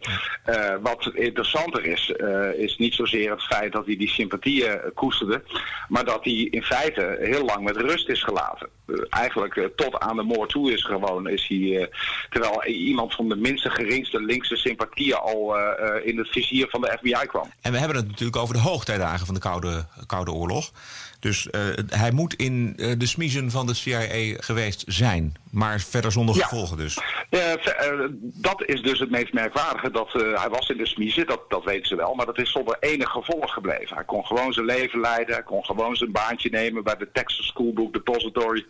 Wat 0.82 1.12
interessanter 1.14 1.86
is, 1.86 2.14
is 2.58 2.78
niet 2.78 2.94
zozeer 2.94 3.32
het 3.32 3.44
feit 3.44 3.72
dat 3.72 3.86
hij 3.86 3.98
die 3.98 4.10
sympathieën 4.10 4.80
koesterde, 4.94 5.44
maar 5.88 6.06
dat 6.06 6.24
hij 6.24 6.34
in 6.34 6.64
feite 6.64 7.18
heel 7.22 7.46
lang 7.46 7.64
met 7.64 7.78
rust 7.78 8.10
is 8.10 8.24
gelaten. 8.24 8.70
Eigenlijk 9.10 9.70
tot 9.76 10.00
aan 10.00 10.16
de 10.16 10.24
moord 10.24 10.50
toe 10.50 10.72
is 10.74 10.84
gewoon, 10.84 11.28
is 11.30 11.46
hij, 11.48 11.90
terwijl 12.30 12.66
iemand 12.66 13.14
van 13.16 13.30
de 13.30 13.36
minste 13.36 13.70
geringste 13.70 14.22
linkse 14.24 14.56
sympathieën 14.56 15.18
al 15.18 15.56
in 16.04 16.18
het 16.18 16.28
vizier 16.30 16.68
van 16.70 16.82
de 16.82 16.98
FBI 17.00 17.26
kwam. 17.28 17.52
En 17.62 17.72
we 17.72 17.78
hebben 17.78 17.98
het 17.98 18.08
natuurlijk 18.08 18.38
over 18.38 18.56
de 18.56 18.62
hoogtijdagen 18.62 19.26
van 19.26 19.36
de 19.36 19.42
Koude, 19.42 19.86
Koude 20.06 20.32
Oorlog. 20.32 20.72
Dus 21.20 21.48
hij 21.90 22.12
moet 22.12 22.34
in 22.34 22.74
de 22.98 23.08
smiezen 23.08 23.52
van 23.52 23.66
de 23.66 23.74
CIA 23.74 24.42
geweest 24.44 24.84
zijn. 24.88 25.34
Maar 25.54 25.80
verder 25.80 26.12
zonder 26.12 26.36
Ja. 26.36 26.48
gevolgen 26.48 26.78
dus. 26.78 27.00
Eh, 27.30 27.54
eh, 27.54 28.10
dat 28.20 28.64
is 28.66 28.82
dus 28.82 29.00
het 29.00 29.10
meest 29.10 29.34
merkwaardige. 29.34 29.92
Dat, 29.92 30.16
eh, 30.16 30.42
hij 30.42 30.50
was 30.50 30.70
in 30.70 30.78
de 30.78 30.88
smiezen, 30.88 31.26
dat, 31.26 31.50
dat 31.50 31.64
weten 31.64 31.88
ze 31.88 31.96
wel. 31.96 32.14
Maar 32.14 32.26
dat 32.26 32.38
is 32.40 32.52
zonder 32.52 32.78
enig 32.80 33.10
gevolg 33.10 33.54
gebleven. 33.54 33.96
Hij 33.96 34.06
kon 34.06 34.26
gewoon 34.26 34.54
zijn 34.54 34.66
leven 34.66 35.00
leiden. 35.00 35.34
Hij 35.34 35.44
kon 35.44 35.66
gewoon 35.66 35.96
zijn 35.96 36.12
baantje 36.12 36.50
nemen 36.50 36.84
bij 36.84 36.96
de 36.96 37.10
Texas 37.12 37.48
School 37.48 37.74
Book 37.74 37.94
Depository. 37.94 38.66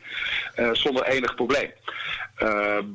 zonder 0.72 1.04
enig 1.06 1.36
probleem. 1.36 1.72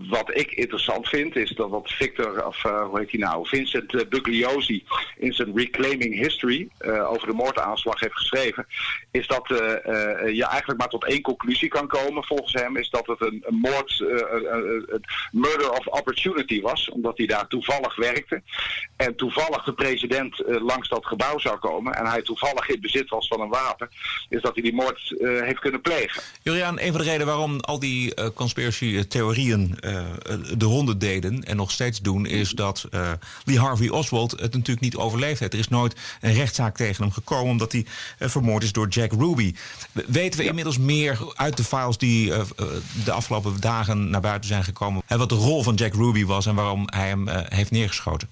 Wat 0.09 0.37
ik 0.37 0.51
interessant 0.51 1.09
vind, 1.09 1.37
is 1.37 1.51
dat 1.51 1.71
wat 1.71 1.91
Victor, 1.91 2.47
of 2.47 2.63
hoe 2.63 2.99
heet 2.99 3.11
hij 3.11 3.21
nou, 3.21 3.49
Vincent 3.49 4.09
Bugliosi 4.09 4.85
in 5.17 5.33
zijn 5.33 5.53
Reclaiming 5.57 6.15
History 6.15 6.69
over 6.85 7.27
de 7.27 7.35
moordaanslag 7.35 8.01
heeft 8.01 8.17
geschreven, 8.17 8.67
is 9.11 9.27
dat 9.27 9.45
je 9.49 10.47
eigenlijk 10.51 10.79
maar 10.79 10.89
tot 10.89 11.05
één 11.05 11.23
conclusie 11.23 11.69
kan 11.69 11.87
komen 11.87 12.25
volgens 12.25 12.53
hem, 12.53 12.77
is 12.77 12.91
dat 12.91 13.07
het 13.07 13.21
een, 13.21 13.45
een 13.47 13.59
moord, 13.59 13.78
eh, 13.87 14.07
een- 14.09 14.53
een- 14.53 14.85
een 14.89 15.05
murder 15.31 15.71
of 15.71 15.87
opportunity 15.87 16.61
was, 16.61 16.89
omdat 16.91 17.17
hij 17.19 17.27
daar 17.27 17.47
toevallig 17.49 17.97
werkte 17.97 18.43
en 18.97 19.17
toevallig 19.17 19.65
de 19.65 19.73
president 19.73 20.41
eh, 20.41 20.63
langs 20.65 20.89
dat 20.89 21.07
gebouw 21.07 21.39
zou 21.39 21.59
komen 21.59 21.95
en 21.95 22.07
hij 22.07 22.23
toevallig 22.23 22.69
in 22.69 22.81
bezit 22.81 23.09
was 23.09 23.29
van 23.29 23.41
een 23.41 23.49
wapen, 23.49 23.89
is 24.29 24.43
dat 24.43 24.55
hij 24.55 24.63
die 24.63 24.75
moord 24.75 25.15
eh, 25.21 25.29
heeft 25.43 25.59
kunnen 25.59 25.81
plegen. 25.81 26.23
Julian, 26.43 26.79
een 26.81 26.91
van 26.93 26.99
de 27.01 27.05
redenen 27.07 27.27
waarom 27.27 27.61
al 27.61 27.79
die 27.79 28.15
eh 28.15 28.27
conspiracy-theorieën 28.35 29.77
eh, 29.81 30.05
de 30.57 30.65
ronde 30.65 30.97
deden 30.97 31.45
en 31.45 31.57
nog 31.57 31.71
steeds 31.71 32.01
doen, 32.01 32.27
is 32.27 32.51
dat 32.51 32.87
eh, 32.91 33.13
Lee 33.45 33.59
Harvey 33.59 33.89
Oswald 33.89 34.31
het 34.31 34.53
natuurlijk 34.53 34.81
niet 34.81 34.97
overleefd 34.97 35.41
heeft. 35.41 35.53
Er 35.53 35.59
is 35.59 35.69
nooit 35.69 35.95
een 36.21 36.33
rechtszaak 36.35 36.77
tegen 36.77 37.03
hem 37.03 37.13
gekomen 37.13 37.51
omdat 37.51 37.73
hij 37.73 37.87
eh, 38.19 38.29
vermoord 38.29 38.63
is 38.63 38.73
door 38.73 38.89
Jack 38.89 39.13
Ruby. 39.13 39.55
We- 39.93 40.05
Weten 40.09 40.41
we 40.41 40.47
inmiddels 40.47 40.79
meer 40.79 41.19
uit 41.35 41.57
de 41.57 41.65
files 41.65 41.99
die 41.99 42.33
eh, 42.33 42.41
eh, 42.41 42.67
de 43.05 43.13
afgelopen 43.13 43.61
dagen 43.61 43.68
naar 44.11 44.21
buiten 44.21 44.49
zijn 44.49 44.65
gekomen, 44.65 45.03
en 45.07 45.19
wat 45.19 45.29
de 45.29 45.35
rol 45.35 45.63
van 45.63 45.75
Jack 45.75 45.95
Ruby 45.95 46.25
was 46.25 46.47
en 46.47 46.55
waarom 46.55 46.83
hij 46.87 47.09
hem 47.09 47.29
eh, 47.29 47.41
heeft 47.49 47.71
neergeschoten? 47.71 48.29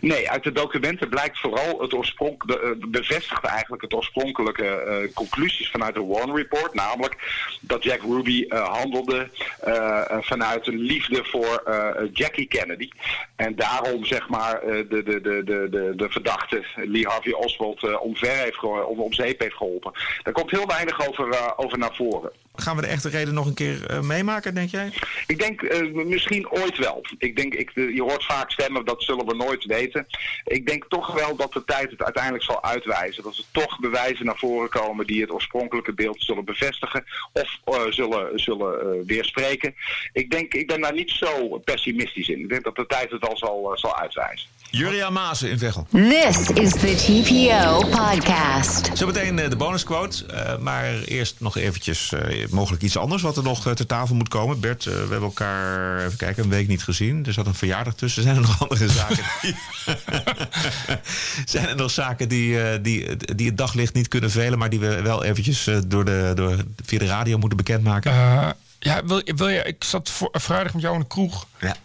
Nee, 0.00 0.30
uit 0.30 0.44
de 0.44 0.52
documenten 0.52 1.08
blijkt 1.08 1.38
vooral 1.38 1.80
het 1.80 1.94
oorsprong, 1.94 2.44
de, 2.44 2.60
eh, 2.60 2.88
bevestigt 2.88 3.44
eigenlijk 3.44 3.82
het 3.82 3.94
oorspronkelijke 3.94 4.66
eh, 4.66 5.14
conclusies 5.14 5.70
vanuit 5.70 5.94
de 5.94 6.04
Warren 6.04 6.36
Report. 6.36 6.74
Namelijk 6.74 7.16
dat 7.60 7.82
Jack 7.82 8.00
Ruby 8.00 8.48
handelde 8.48 9.28
vanuit 10.20 10.66
een 10.66 10.78
liefde 10.78 11.24
voor 11.24 11.62
Jackie 12.12 12.46
Kennedy. 12.46 12.88
En 13.36 13.56
daarom 13.56 14.04
zeg 14.04 14.28
maar 14.28 14.60
de, 14.60 14.86
de, 14.88 15.20
de, 15.20 15.42
de, 15.44 15.92
de, 15.96 16.10
verdachte 16.10 16.64
Lee 16.74 17.06
Harvey 17.06 17.32
Oswald 17.32 17.98
omver 17.98 18.28
heeft 18.28 18.62
om, 18.62 19.00
om 19.00 19.12
zeep 19.12 19.40
heeft 19.40 19.56
geholpen. 19.56 19.92
Daar 20.22 20.32
komt 20.32 20.50
heel 20.50 20.66
weinig 20.66 21.08
over, 21.08 21.56
over 21.56 21.78
naar 21.78 21.94
voren. 21.94 22.32
Gaan 22.56 22.76
we 22.76 22.82
de 22.82 22.88
echte 22.88 23.08
reden 23.08 23.34
nog 23.34 23.46
een 23.46 23.54
keer 23.54 23.86
eh, 23.86 24.00
meemaken, 24.00 24.54
denk 24.54 24.70
jij? 24.70 24.92
Ik 25.26 25.38
denk 25.38 25.62
eh, 25.62 25.92
misschien 25.92 26.50
ooit 26.50 26.78
wel. 26.78 27.04
Ik 27.18 27.36
denk, 27.36 27.54
ik, 27.54 27.70
eh, 27.74 27.94
je 27.94 28.02
hoort 28.02 28.24
vaak 28.24 28.50
stemmen, 28.50 28.84
dat 28.84 29.02
zullen 29.02 29.26
we 29.26 29.34
nooit 29.34 29.64
weten. 29.64 30.06
Ik 30.44 30.66
denk 30.66 30.84
toch 30.88 31.12
wel 31.12 31.36
dat 31.36 31.52
de 31.52 31.64
tijd 31.64 31.90
het 31.90 32.02
uiteindelijk 32.02 32.44
zal 32.44 32.64
uitwijzen. 32.64 33.22
Dat 33.22 33.36
er 33.36 33.44
toch 33.52 33.80
bewijzen 33.80 34.26
naar 34.26 34.38
voren 34.38 34.68
komen 34.68 35.06
die 35.06 35.20
het 35.20 35.32
oorspronkelijke 35.32 35.94
beeld 35.94 36.22
zullen 36.22 36.44
bevestigen 36.44 37.04
of 37.62 37.86
zullen, 37.90 38.40
zullen 38.40 39.06
weerspreken. 39.06 39.74
Ik, 40.12 40.30
denk, 40.30 40.54
ik 40.54 40.66
ben 40.66 40.80
daar 40.80 40.94
niet 40.94 41.10
zo 41.10 41.58
pessimistisch 41.58 42.28
in. 42.28 42.40
Ik 42.40 42.48
denk 42.48 42.64
dat 42.64 42.76
de 42.76 42.86
tijd 42.86 43.10
het 43.10 43.28
al 43.28 43.36
zal, 43.36 43.70
zal 43.74 43.96
uitwijzen. 43.96 44.48
Julia 44.70 45.10
Maasen 45.10 45.50
in 45.50 45.58
Veghel. 45.58 45.86
This 45.90 46.48
is 46.50 46.70
the 46.70 46.94
TPO 46.94 47.78
podcast. 47.88 48.90
Zometeen 48.94 49.38
eh, 49.38 49.50
de 49.50 49.56
bonusquote, 49.56 50.26
eh, 50.26 50.58
maar 50.58 50.94
eerst 51.02 51.34
nog 51.38 51.56
eventjes 51.56 52.12
eh, 52.12 52.48
mogelijk 52.50 52.82
iets 52.82 52.96
anders 52.96 53.22
wat 53.22 53.36
er 53.36 53.42
nog 53.42 53.62
ter 53.74 53.86
tafel 53.86 54.14
moet 54.14 54.28
komen. 54.28 54.60
Bert, 54.60 54.84
we 54.84 54.90
hebben 54.90 55.22
elkaar 55.22 56.04
even 56.04 56.16
kijken, 56.18 56.42
een 56.44 56.48
week 56.50 56.68
niet 56.68 56.82
gezien. 56.82 57.26
Er 57.26 57.32
zat 57.32 57.46
een 57.46 57.54
verjaardag 57.54 57.94
tussen. 57.94 58.22
Zijn 58.22 58.34
er 58.34 58.40
nog 58.40 58.62
andere 58.62 58.88
zaken? 58.88 59.16
die- 59.42 59.56
Zijn 61.52 61.68
er 61.68 61.76
nog 61.76 61.90
zaken 61.90 62.28
die, 62.28 62.60
eh, 62.62 62.78
die, 62.82 63.16
die 63.16 63.46
het 63.46 63.56
daglicht 63.58 63.94
niet 63.94 64.08
kunnen 64.08 64.30
velen, 64.30 64.58
maar 64.58 64.70
die 64.70 64.80
we 64.80 65.02
wel 65.02 65.24
eventjes 65.24 65.66
eh, 65.66 65.78
door 65.86 66.04
de, 66.04 66.32
door, 66.34 66.56
via 66.84 66.98
de 66.98 67.06
radio 67.06 67.38
moeten 67.38 67.56
bekendmaken? 67.56 68.12
Eh, 68.12 68.48
ja, 68.78 69.04
wil, 69.04 69.22
wil 69.24 69.48
je, 69.48 69.62
ik 69.62 69.84
zat 69.84 70.10
voor, 70.10 70.28
vrijdag 70.32 70.72
met 70.72 70.82
jou 70.82 70.94
in 70.94 71.00
de 71.00 71.06
kroeg. 71.06 71.46
ja, 71.60 71.76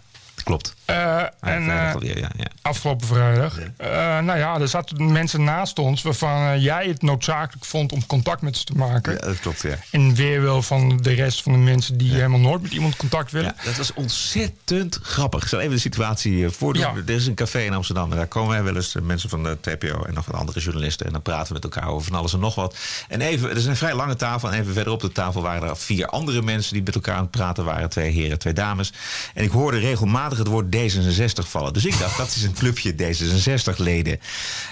klopt. 0.44 0.76
Eh, 0.92 1.54
en, 1.54 1.64
vrijdag 1.64 1.88
eh, 1.88 1.94
alweer, 1.94 2.18
ja, 2.18 2.30
ja. 2.38 2.46
afgelopen 2.62 3.08
vrijdag. 3.08 3.60
Eh, 3.78 3.88
nou 4.20 4.38
ja, 4.38 4.60
er 4.60 4.68
zaten 4.68 5.12
mensen 5.12 5.44
naast 5.44 5.80
ons 5.80 6.02
waarvan 6.02 6.62
jij 6.62 6.88
het 6.88 7.02
noodzakelijk 7.02 7.66
vond 7.66 7.92
om 7.92 8.06
contact 8.06 8.42
met 8.42 8.58
ze 8.58 8.64
te 8.64 8.74
maken. 8.74 9.14
Ja, 9.14 9.20
dat 9.20 9.40
klopt, 9.40 9.62
ja. 9.62 9.76
In 9.92 10.16
weerwil 10.16 10.62
van 10.62 10.98
de 10.98 11.14
rest 11.14 11.44
van 11.44 11.52
de 11.52 11.58
mensen 11.58 11.98
die 11.98 12.14
helemaal 12.14 12.40
nooit 12.40 12.62
met 12.62 12.72
iemand 12.72 12.96
contact 12.96 13.32
willen. 13.32 13.54
Ja, 13.58 13.64
dat 13.64 13.78
was 13.78 13.94
ontzettend 13.94 15.00
grappig. 15.02 15.42
Ik 15.42 15.48
zal 15.48 15.60
even 15.60 15.72
de 15.72 15.80
situatie 15.80 16.50
voordoen. 16.50 16.82
Ja. 16.82 16.94
Er 17.06 17.10
is 17.10 17.28
een 17.28 17.36
café 17.36 17.60
in 17.60 17.74
Amsterdam. 17.74 18.12
En 18.12 18.18
daar 18.18 18.28
komen 18.28 18.50
wij 18.50 18.64
wel 18.64 18.76
eens 18.76 18.96
mensen 19.02 19.30
van 19.30 19.44
de 19.44 19.58
TPO 19.62 20.04
en 20.04 20.14
nog 20.14 20.26
wat 20.26 20.36
andere 20.36 20.60
journalisten. 20.60 21.06
En 21.06 21.12
dan 21.12 21.22
praten 21.22 21.48
we 21.48 21.54
met 21.54 21.64
elkaar 21.64 21.90
over 21.90 22.08
van 22.08 22.20
alles 22.20 22.34
en 22.34 22.40
nog 22.40 22.56
wat. 22.56 22.76
En 23.08 23.22
even, 23.22 23.50
er 23.50 23.58
is 23.58 23.66
een 23.66 23.76
vrij 23.76 23.96
lange 23.96 24.16
tafel. 24.16 24.52
En 24.52 24.60
even 24.60 24.74
verderop 24.74 25.02
de 25.02 25.12
tafel 25.12 25.42
waren 25.42 25.70
er 25.70 25.78
vier 25.78 26.08
andere 26.08 26.42
mensen 26.42 26.74
die 26.74 26.84
met 26.84 26.96
elkaar 26.96 27.16
aan 27.16 27.22
het 27.22 27.32
praten 27.32 27.66
waren. 27.66 27.90
Twee 27.90 28.12
heren, 28.12 28.40
twee 28.40 28.54
dames. 28.54 28.94
En 29.34 29.44
ik 29.44 29.52
hoorde 29.52 29.78
regelmatig 29.78 30.38
het 30.38 30.48
woord 30.48 30.72
D66 30.82 31.48
vallen. 31.48 31.74
Dus 31.74 31.86
ik 31.86 32.00
dacht, 32.00 32.18
dat 32.18 32.36
is 32.36 32.44
een 32.44 32.54
clubje 32.54 32.94
D66-leden. 32.94 34.20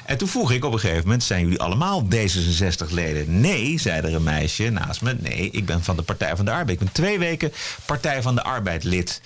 En 0.05 0.17
toen 0.17 0.27
vroeg 0.27 0.51
ik 0.51 0.65
op 0.65 0.73
een 0.73 0.79
gegeven 0.79 1.03
moment, 1.03 1.23
zijn 1.23 1.43
jullie 1.43 1.61
allemaal 1.61 2.07
D66-leden? 2.15 3.39
Nee, 3.39 3.79
zei 3.79 4.01
er 4.01 4.15
een 4.15 4.23
meisje 4.23 4.69
naast 4.69 5.01
me. 5.01 5.15
Nee, 5.19 5.49
ik 5.51 5.65
ben 5.65 5.83
van 5.83 5.95
de 5.95 6.01
Partij 6.01 6.35
van 6.35 6.45
de 6.45 6.51
Arbeid. 6.51 6.69
Ik 6.69 6.79
ben 6.79 6.91
twee 6.91 7.19
weken 7.19 7.53
Partij 7.85 8.21
van 8.21 8.35
de 8.35 8.43
Arbeid 8.43 8.83
lid. 8.83 9.21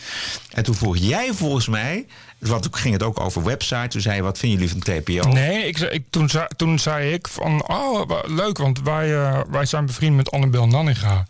En 0.50 0.64
toen 0.64 0.76
vroeg 0.76 0.98
jij 0.98 1.34
volgens 1.34 1.68
mij, 1.68 2.06
want 2.50 2.64
toen 2.64 2.76
ging 2.76 2.94
het 2.94 3.04
ook 3.04 3.20
over 3.20 3.44
website. 3.44 3.88
Toen 3.88 4.02
zei 4.02 4.16
je, 4.16 4.22
wat 4.22 4.38
vinden 4.38 4.60
jullie 4.60 4.84
van 4.84 5.02
TPO? 5.02 5.30
Nee, 5.30 5.68
ik, 5.68 5.80
ik, 5.80 6.04
toen, 6.10 6.30
zei, 6.30 6.48
toen 6.56 6.80
zei 6.80 7.14
ik 7.14 7.28
van, 7.28 7.68
oh, 7.68 8.10
leuk, 8.26 8.58
want 8.58 8.82
wij, 8.82 9.16
eh, 9.16 9.40
wij 9.50 9.66
zijn 9.66 9.86
bevriend 9.86 10.16
met 10.16 10.32
Annabel 10.32 10.68
Nanninga. 10.68 11.26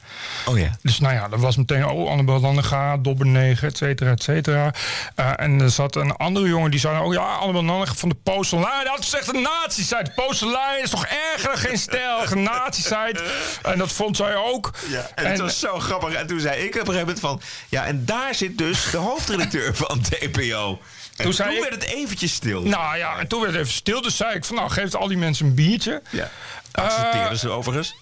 Oh 0.45 0.57
ja. 0.57 0.77
Dus 0.81 0.99
nou 0.99 1.13
ja, 1.13 1.27
dat 1.27 1.39
was 1.39 1.57
meteen, 1.57 1.85
oh, 1.85 2.09
Annabel 2.09 2.39
Nanninga, 2.39 2.97
Dobberneger, 2.97 3.67
et 3.67 3.77
cetera, 3.77 4.11
et 4.11 4.23
cetera. 4.23 4.73
Eh, 5.15 5.31
en 5.35 5.61
er 5.61 5.69
zat 5.69 5.95
een 5.95 6.15
andere 6.15 6.47
jongen 6.47 6.71
die 6.71 6.79
zei, 6.79 6.99
oh 6.99 7.13
ja, 7.13 7.35
Annabel 7.35 7.63
Nanninga 7.63 7.93
van 7.93 8.09
de 8.09 8.17
Post 8.23 8.53
Online. 8.53 8.83
Dat 8.83 8.99
is 8.99 9.13
echt 9.13 9.33
een 9.33 9.41
nazi-site. 9.41 10.11
Post 10.15 10.43
Online 10.43 10.81
is 10.83 10.89
toch 10.89 11.05
erger, 11.33 11.57
geen 11.57 11.77
stijl, 11.77 12.31
een 12.31 12.43
nazi-site. 12.43 13.23
En 13.61 13.77
dat 13.77 13.91
vond 13.91 14.17
zij 14.17 14.35
ook. 14.35 14.71
Ja, 14.89 15.09
en 15.15 15.31
het 15.31 15.39
was 15.39 15.59
zo 15.59 15.79
grappig. 15.79 16.13
En 16.13 16.27
toen 16.27 16.39
zei 16.39 16.61
ik 16.61 16.67
op 16.67 16.87
een 16.87 16.93
gegeven 16.93 16.99
moment 16.99 17.19
van... 17.19 17.41
Ja, 17.69 17.85
en 17.85 18.05
daar 18.05 18.35
zit 18.35 18.57
dus 18.57 18.91
de 18.91 18.97
hoofdredacteur 18.97 19.75
van 19.75 20.01
TPO. 20.01 20.79
En 21.15 21.23
toen, 21.23 21.33
zei 21.33 21.55
ik- 21.55 21.61
werd 21.61 21.73
het 21.73 21.83
eventjes 21.83 22.33
stil. 22.33 22.61
Nou 22.61 22.97
ja, 22.97 23.17
en 23.19 23.27
toen 23.27 23.39
werd 23.41 23.51
het 23.53 23.61
even 23.61 23.73
stil. 23.73 24.01
Dus 24.01 24.15
zei 24.15 24.35
ik 24.35 24.45
van, 24.45 24.55
nou, 24.55 24.69
geef 24.69 24.95
al 24.95 25.07
die 25.07 25.17
mensen 25.17 25.45
een 25.45 25.55
biertje. 25.55 26.01
ja. 26.09 26.29
Accepteerden 26.71 27.37
ze 27.37 27.49
overigens. 27.49 27.95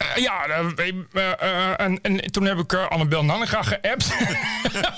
Eh, 0.00 0.22
ja, 0.22 0.44
eh, 0.46 0.88
eh, 1.40 1.80
en, 1.80 2.00
en 2.02 2.30
toen 2.32 2.44
heb 2.44 2.58
ik 2.58 2.74
Annabel 2.74 3.24
Nanninga 3.24 3.62
geappt. 3.62 4.06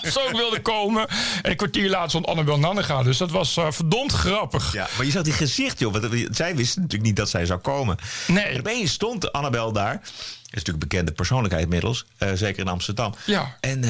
of 0.04 0.10
ze 0.12 0.24
ook 0.26 0.36
wilde 0.36 0.60
komen. 0.60 1.08
En 1.42 1.50
een 1.50 1.56
kwartier 1.56 1.90
later 1.90 2.08
stond 2.08 2.26
Annabel 2.26 2.58
Nanninga. 2.58 3.02
Dus 3.02 3.16
dat 3.18 3.30
was 3.30 3.52
verdomd 3.68 4.12
grappig. 4.12 4.72
Ja, 4.72 4.88
maar 4.96 5.06
je 5.06 5.12
zag 5.12 5.22
die 5.22 5.32
gezicht, 5.32 5.78
joh. 5.78 5.92
Want 5.92 6.26
zij 6.30 6.56
wisten 6.56 6.80
natuurlijk 6.82 7.08
niet 7.08 7.16
dat 7.16 7.28
zij 7.28 7.46
zou 7.46 7.60
komen. 7.60 7.96
Nee. 8.26 8.44
En 8.44 8.58
opeens 8.58 8.92
stond 8.92 9.32
Annabel 9.32 9.72
daar. 9.72 10.00
Is 10.02 10.58
natuurlijk 10.58 10.82
een 10.82 10.88
bekende 10.88 11.12
persoonlijkheid 11.12 11.64
inmiddels. 11.64 12.04
zeker 12.34 12.58
in 12.62 12.68
Amsterdam. 12.68 13.14
Ja. 13.24 13.56
En 13.60 13.84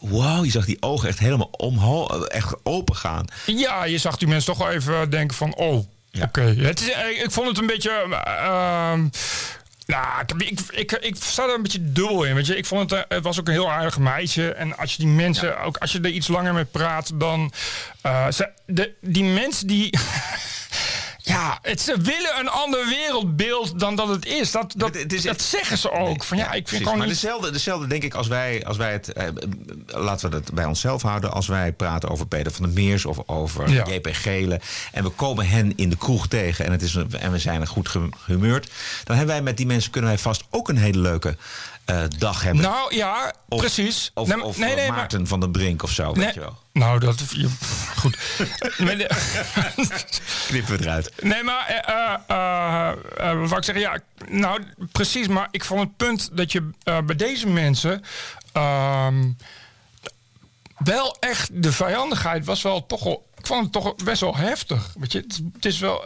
wow, 0.00 0.44
je 0.44 0.50
zag 0.50 0.64
die 0.64 0.76
ogen 0.82 1.08
echt 1.08 1.18
helemaal 1.18 1.48
omhoog, 1.50 2.24
echt 2.24 2.54
open 2.62 2.96
gaan. 2.96 3.24
Ja, 3.46 3.84
je 3.84 3.98
zag 3.98 4.16
die 4.16 4.28
mensen 4.28 4.54
toch 4.54 4.66
wel 4.66 4.74
even 4.74 5.10
denken 5.10 5.36
van... 5.36 5.54
Oh, 5.54 5.84
Ja. 6.10 6.24
oké. 6.24 6.44
Ik 7.22 7.30
vond 7.30 7.48
het 7.48 7.58
een 7.58 7.66
beetje... 7.66 7.90
ehm, 8.40 9.06
nou, 9.92 10.20
ik, 10.38 10.60
ik, 10.60 10.60
ik, 10.70 10.92
ik 10.92 11.16
sta 11.20 11.42
er 11.48 11.54
een 11.54 11.62
beetje 11.62 11.92
dubbel 11.92 12.24
in. 12.24 12.34
Weet 12.34 12.46
je? 12.46 12.56
Ik 12.56 12.66
vond 12.66 12.90
het, 12.90 13.00
eh, 13.00 13.16
het 13.16 13.24
was 13.24 13.40
ook 13.40 13.46
een 13.46 13.52
heel 13.52 13.70
aardig 13.70 13.98
meisje. 13.98 14.52
En 14.52 14.76
als 14.76 14.92
je 14.92 14.98
die 14.98 15.12
mensen, 15.12 15.60
ook 15.60 15.76
als 15.76 15.92
je 15.92 16.00
er 16.00 16.10
iets 16.10 16.28
langer 16.28 16.54
mee 16.54 16.64
praat, 16.64 17.10
dan. 17.14 17.52
eh, 18.02 18.30
ze, 18.30 18.50
de, 18.66 18.94
die 19.00 19.24
mensen 19.24 19.66
die. 19.66 19.90
Ja, 21.28 21.58
het, 21.62 21.80
ze 21.80 21.96
willen 22.00 22.38
een 22.38 22.48
ander 22.48 22.86
wereldbeeld 22.88 23.80
dan 23.80 23.96
dat 23.96 24.08
het 24.08 24.26
is. 24.26 24.50
Dat, 24.50 24.74
dat, 24.76 24.88
Het- 24.94 25.02
het 25.02 25.12
is- 25.12 25.22
dat 25.22 25.42
zeggen 25.42 25.78
ze 25.78 25.90
ook. 25.90 26.24
van 26.24 26.36
ja, 26.36 26.44
ik 26.44 26.52
vind 26.52 26.64
Precies, 26.64 26.82
gewoon 26.82 26.98
maar 26.98 27.06
niet... 27.06 27.20
dezelfde, 27.20 27.50
dezelfde 27.50 27.86
denk 27.86 28.02
ik 28.02 28.14
als 28.14 28.26
wij, 28.28 28.64
als 28.64 28.76
wij 28.76 28.92
het... 28.92 29.12
Eh, 29.12 29.26
laten 29.86 30.30
we 30.30 30.36
het 30.36 30.52
bij 30.52 30.64
onszelf 30.64 31.02
houden. 31.02 31.32
Als 31.32 31.46
wij 31.46 31.72
praten 31.72 32.08
over 32.08 32.26
Peter 32.26 32.52
van 32.52 32.64
der 32.64 32.74
Meers 32.84 33.04
of 33.04 33.18
over 33.26 33.70
Ja. 33.70 33.84
JP 33.88 34.08
Gele... 34.12 34.60
en 34.92 35.04
we 35.04 35.10
komen 35.10 35.48
hen 35.48 35.72
in 35.76 35.90
de 35.90 35.96
kroeg 35.96 36.26
tegen 36.28 36.64
en, 36.64 36.72
het 36.72 36.82
is, 36.82 36.94
en 37.18 37.32
we 37.32 37.38
zijn 37.38 37.66
goed 37.66 37.88
ge- 37.88 38.08
gehumeurd... 38.24 38.70
dan 39.04 39.16
hebben 39.16 39.34
wij 39.34 39.44
met 39.44 39.56
die 39.56 39.66
mensen 39.66 39.90
kunnen 39.90 40.10
wij 40.10 40.18
vast 40.18 40.44
ook 40.50 40.68
een 40.68 40.78
hele 40.78 40.98
leuke 40.98 41.36
eh, 41.88 42.02
dag 42.18 42.42
hebben. 42.42 42.62
Nou 42.62 42.94
ja, 42.94 43.32
Of- 43.48 43.60
precies. 43.60 44.10
Of, 44.14 44.28
Nee, 44.28 44.42
of 44.42 44.58
nee, 44.58 44.74
eh, 44.74 44.88
maar- 44.88 44.96
Maarten 44.96 45.26
van 45.26 45.40
den 45.40 45.50
Brink 45.50 45.82
of 45.82 45.90
zo, 45.90 46.12
weet 46.12 46.34
je 46.34 46.40
wel. 46.40 46.56
nou, 46.72 46.98
dat... 47.00 47.22
Je, 47.30 47.48
goed. 47.96 48.16
Knippen 50.48 50.76
we 50.76 50.82
eruit. 50.82 51.12
Nee, 51.22 51.42
maar 51.42 51.66
eh, 51.66 52.90
eh, 53.30 53.48
wat 53.48 53.58
ik 53.58 53.64
zeggen, 53.64 53.80
ja, 53.84 53.98
nou 54.28 54.62
precies, 54.92 55.28
maar 55.28 55.48
ik 55.50 55.64
vond 55.64 55.80
het 55.80 55.96
punt 55.96 56.30
dat 56.32 56.52
je 56.52 56.70
bij 57.04 57.16
deze 57.16 57.46
mensen 57.48 58.02
ehm, 58.52 59.30
wel 60.78 61.16
echt 61.20 61.62
de 61.62 61.72
vijandigheid 61.72 62.44
was 62.44 62.62
wel 62.62 62.86
toch 62.86 63.04
wel, 63.04 63.26
ik 63.38 63.46
vond 63.46 63.62
het 63.62 63.72
toch 63.72 63.94
best 63.96 64.20
wel 64.20 64.36
heftig. 64.36 64.92
Weet 64.98 65.12
je, 65.12 65.18
het, 65.18 65.40
het 65.52 65.64
is 65.64 65.78
wel, 65.78 66.04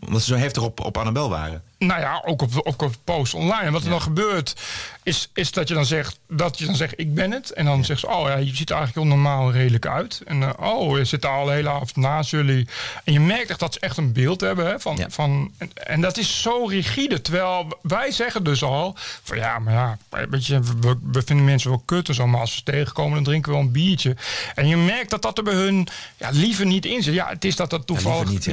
Omdat 0.00 0.22
ze 0.22 0.32
zo 0.32 0.36
heftig 0.40 0.62
op, 0.62 0.80
op 0.80 0.98
Annabel 0.98 1.28
waren. 1.28 1.62
Nou 1.86 2.00
ja, 2.00 2.22
ook 2.24 2.42
op, 2.42 2.66
op, 2.66 2.82
op 2.82 2.94
post 3.04 3.34
online. 3.34 3.62
En 3.62 3.72
wat 3.72 3.84
er 3.84 3.90
dan 3.90 4.02
gebeurt, 4.02 4.54
is, 5.02 5.30
is 5.34 5.52
dat 5.52 5.68
je 5.68 5.74
dan 5.74 5.86
zegt, 5.86 6.18
dat 6.28 6.58
je 6.58 6.66
dan 6.66 6.74
zegt, 6.74 6.94
ik 6.96 7.14
ben 7.14 7.30
het. 7.30 7.50
En 7.50 7.64
dan 7.64 7.84
zegt 7.84 8.00
ze, 8.00 8.08
oh 8.08 8.28
ja, 8.28 8.36
je 8.36 8.56
ziet 8.56 8.70
er 8.70 8.76
eigenlijk 8.76 9.06
heel 9.06 9.16
normaal 9.16 9.52
redelijk 9.52 9.86
uit. 9.86 10.22
En 10.26 10.42
eh, 10.42 10.74
oh, 10.74 10.98
je 10.98 11.04
zit 11.04 11.22
daar 11.22 11.32
al 11.32 11.44
de 11.44 11.52
hele 11.52 11.68
avond 11.68 11.96
naast 11.96 12.30
jullie. 12.30 12.68
En 13.04 13.12
je 13.12 13.20
merkt 13.20 13.50
echt 13.50 13.60
dat 13.60 13.72
ze 13.72 13.80
echt 13.80 13.96
een 13.96 14.12
beeld 14.12 14.40
hebben. 14.40 14.66
Hè, 14.66 14.80
van, 14.80 14.96
Ja. 14.96 15.10
van, 15.10 15.52
en, 15.58 15.70
en 15.74 16.00
dat 16.00 16.16
is 16.16 16.42
zo 16.42 16.64
rigide. 16.64 17.20
Terwijl 17.20 17.78
wij 17.82 18.10
zeggen 18.10 18.44
dus 18.44 18.62
al, 18.62 18.94
van 19.22 19.36
ja, 19.36 19.58
maar 19.58 19.72
ja, 19.74 19.98
weet 20.30 20.46
je, 20.46 20.60
we, 20.80 20.98
we 21.02 21.22
vinden 21.22 21.44
mensen 21.44 21.70
wel 21.70 21.82
kut 21.84 22.08
en 22.08 22.14
zo. 22.14 22.26
Maar 22.26 22.40
als 22.40 22.54
we 22.54 22.62
tegenkomen, 22.62 23.14
dan 23.14 23.24
drinken 23.24 23.50
we 23.50 23.56
wel 23.56 23.66
een 23.66 23.72
biertje. 23.72 24.16
En 24.54 24.68
je 24.68 24.76
merkt 24.76 25.10
dat 25.10 25.22
dat 25.22 25.38
er 25.38 25.44
bij 25.44 25.54
hun 25.54 25.88
ja, 26.16 26.30
liever 26.32 26.66
niet 26.66 26.86
in 26.86 27.02
zit. 27.02 27.14
Ja, 27.14 27.28
het 27.28 27.44
is 27.44 27.56
dat 27.56 27.70
dat 27.70 27.86
toevallig... 27.86 28.28
niet, 28.28 28.50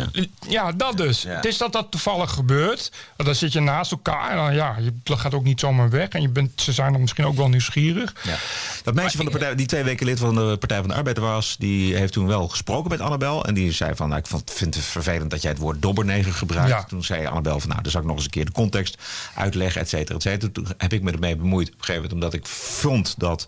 ja, 0.47 0.71
dat 0.71 0.97
dus. 0.97 1.23
Het 1.23 1.45
is 1.45 1.57
dat 1.57 1.73
dat 1.73 1.91
toevallig 1.91 2.31
gebeurt. 2.31 2.91
Dan 3.17 3.35
zit 3.35 3.53
je 3.53 3.59
naast 3.59 3.91
elkaar 3.91 4.29
en 4.29 4.35
dan, 4.35 4.53
ja, 4.53 4.75
je 4.79 5.17
gaat 5.17 5.33
ook 5.33 5.43
niet 5.43 5.59
zomaar 5.59 5.89
weg. 5.89 6.09
En 6.09 6.21
je 6.21 6.29
bent, 6.29 6.61
ze 6.61 6.73
zijn 6.73 6.91
dan 6.91 7.01
misschien 7.01 7.25
ook 7.25 7.35
wel 7.35 7.49
nieuwsgierig. 7.49 8.15
Ja. 8.23 8.35
Dat 8.83 8.93
meisje 8.93 9.17
van 9.17 9.25
de 9.25 9.31
partij, 9.31 9.55
die 9.55 9.65
twee 9.65 9.83
weken 9.83 10.05
lid 10.05 10.19
van 10.19 10.35
de 10.35 10.57
Partij 10.59 10.79
van 10.79 10.87
de 10.87 10.93
Arbeid 10.93 11.17
was, 11.17 11.55
die 11.59 11.95
heeft 11.95 12.13
toen 12.13 12.27
wel 12.27 12.47
gesproken 12.47 12.89
met 12.89 13.01
Annabel. 13.01 13.45
En 13.45 13.53
die 13.53 13.71
zei 13.71 13.95
van, 13.95 14.09
nou, 14.09 14.21
ik 14.21 14.41
vind 14.45 14.75
het 14.75 14.85
vervelend 14.85 15.31
dat 15.31 15.41
jij 15.41 15.51
het 15.51 15.59
woord 15.59 15.81
dobberneger 15.81 16.33
gebruikt. 16.33 16.69
Ja. 16.69 16.83
Toen 16.83 17.03
zei 17.03 17.25
Annabel 17.25 17.59
van, 17.59 17.69
nou, 17.69 17.81
dan 17.81 17.91
zal 17.91 18.01
ik 18.01 18.07
nog 18.07 18.15
eens 18.15 18.25
een 18.25 18.31
keer 18.31 18.45
de 18.45 18.51
context 18.51 18.97
uitleggen, 19.35 19.81
et 19.81 19.89
cetera, 19.89 20.15
et 20.15 20.21
cetera. 20.21 20.51
Toen 20.51 20.67
heb 20.77 20.93
ik 20.93 21.01
me 21.01 21.11
ermee 21.11 21.35
bemoeid 21.35 21.67
op 21.67 21.73
een 21.73 21.85
gegeven 21.85 22.01
moment, 22.03 22.23
omdat 22.23 22.33
ik 22.33 22.45
vond 22.45 23.15
dat 23.17 23.47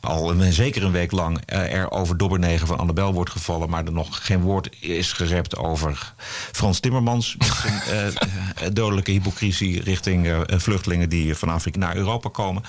al 0.00 0.30
een, 0.30 0.52
zeker 0.52 0.82
een 0.82 0.92
week 0.92 1.12
lang 1.12 1.40
eh, 1.46 1.72
er 1.72 1.90
over 1.90 2.16
dobberneger 2.16 2.66
van 2.66 2.78
Annabel 2.78 3.12
wordt 3.12 3.30
gevallen, 3.30 3.70
maar 3.70 3.84
er 3.84 3.92
nog 3.92 4.26
geen 4.26 4.40
woord 4.40 4.68
is 4.80 5.12
gerept 5.12 5.56
over 5.56 6.14
Frans 6.52 6.80
Timmermans 6.80 7.36
zijn 7.62 7.80
eh, 7.90 8.06
eh, 8.06 8.14
dodelijke 8.72 9.10
hypocrisie 9.10 9.82
richting 9.82 10.34
vluchtelingen 10.46 11.08
die 11.08 11.34
van 11.34 11.48
Afrika 11.48 11.78
naar 11.78 11.96
Europa 11.96 12.28
komen 12.28 12.62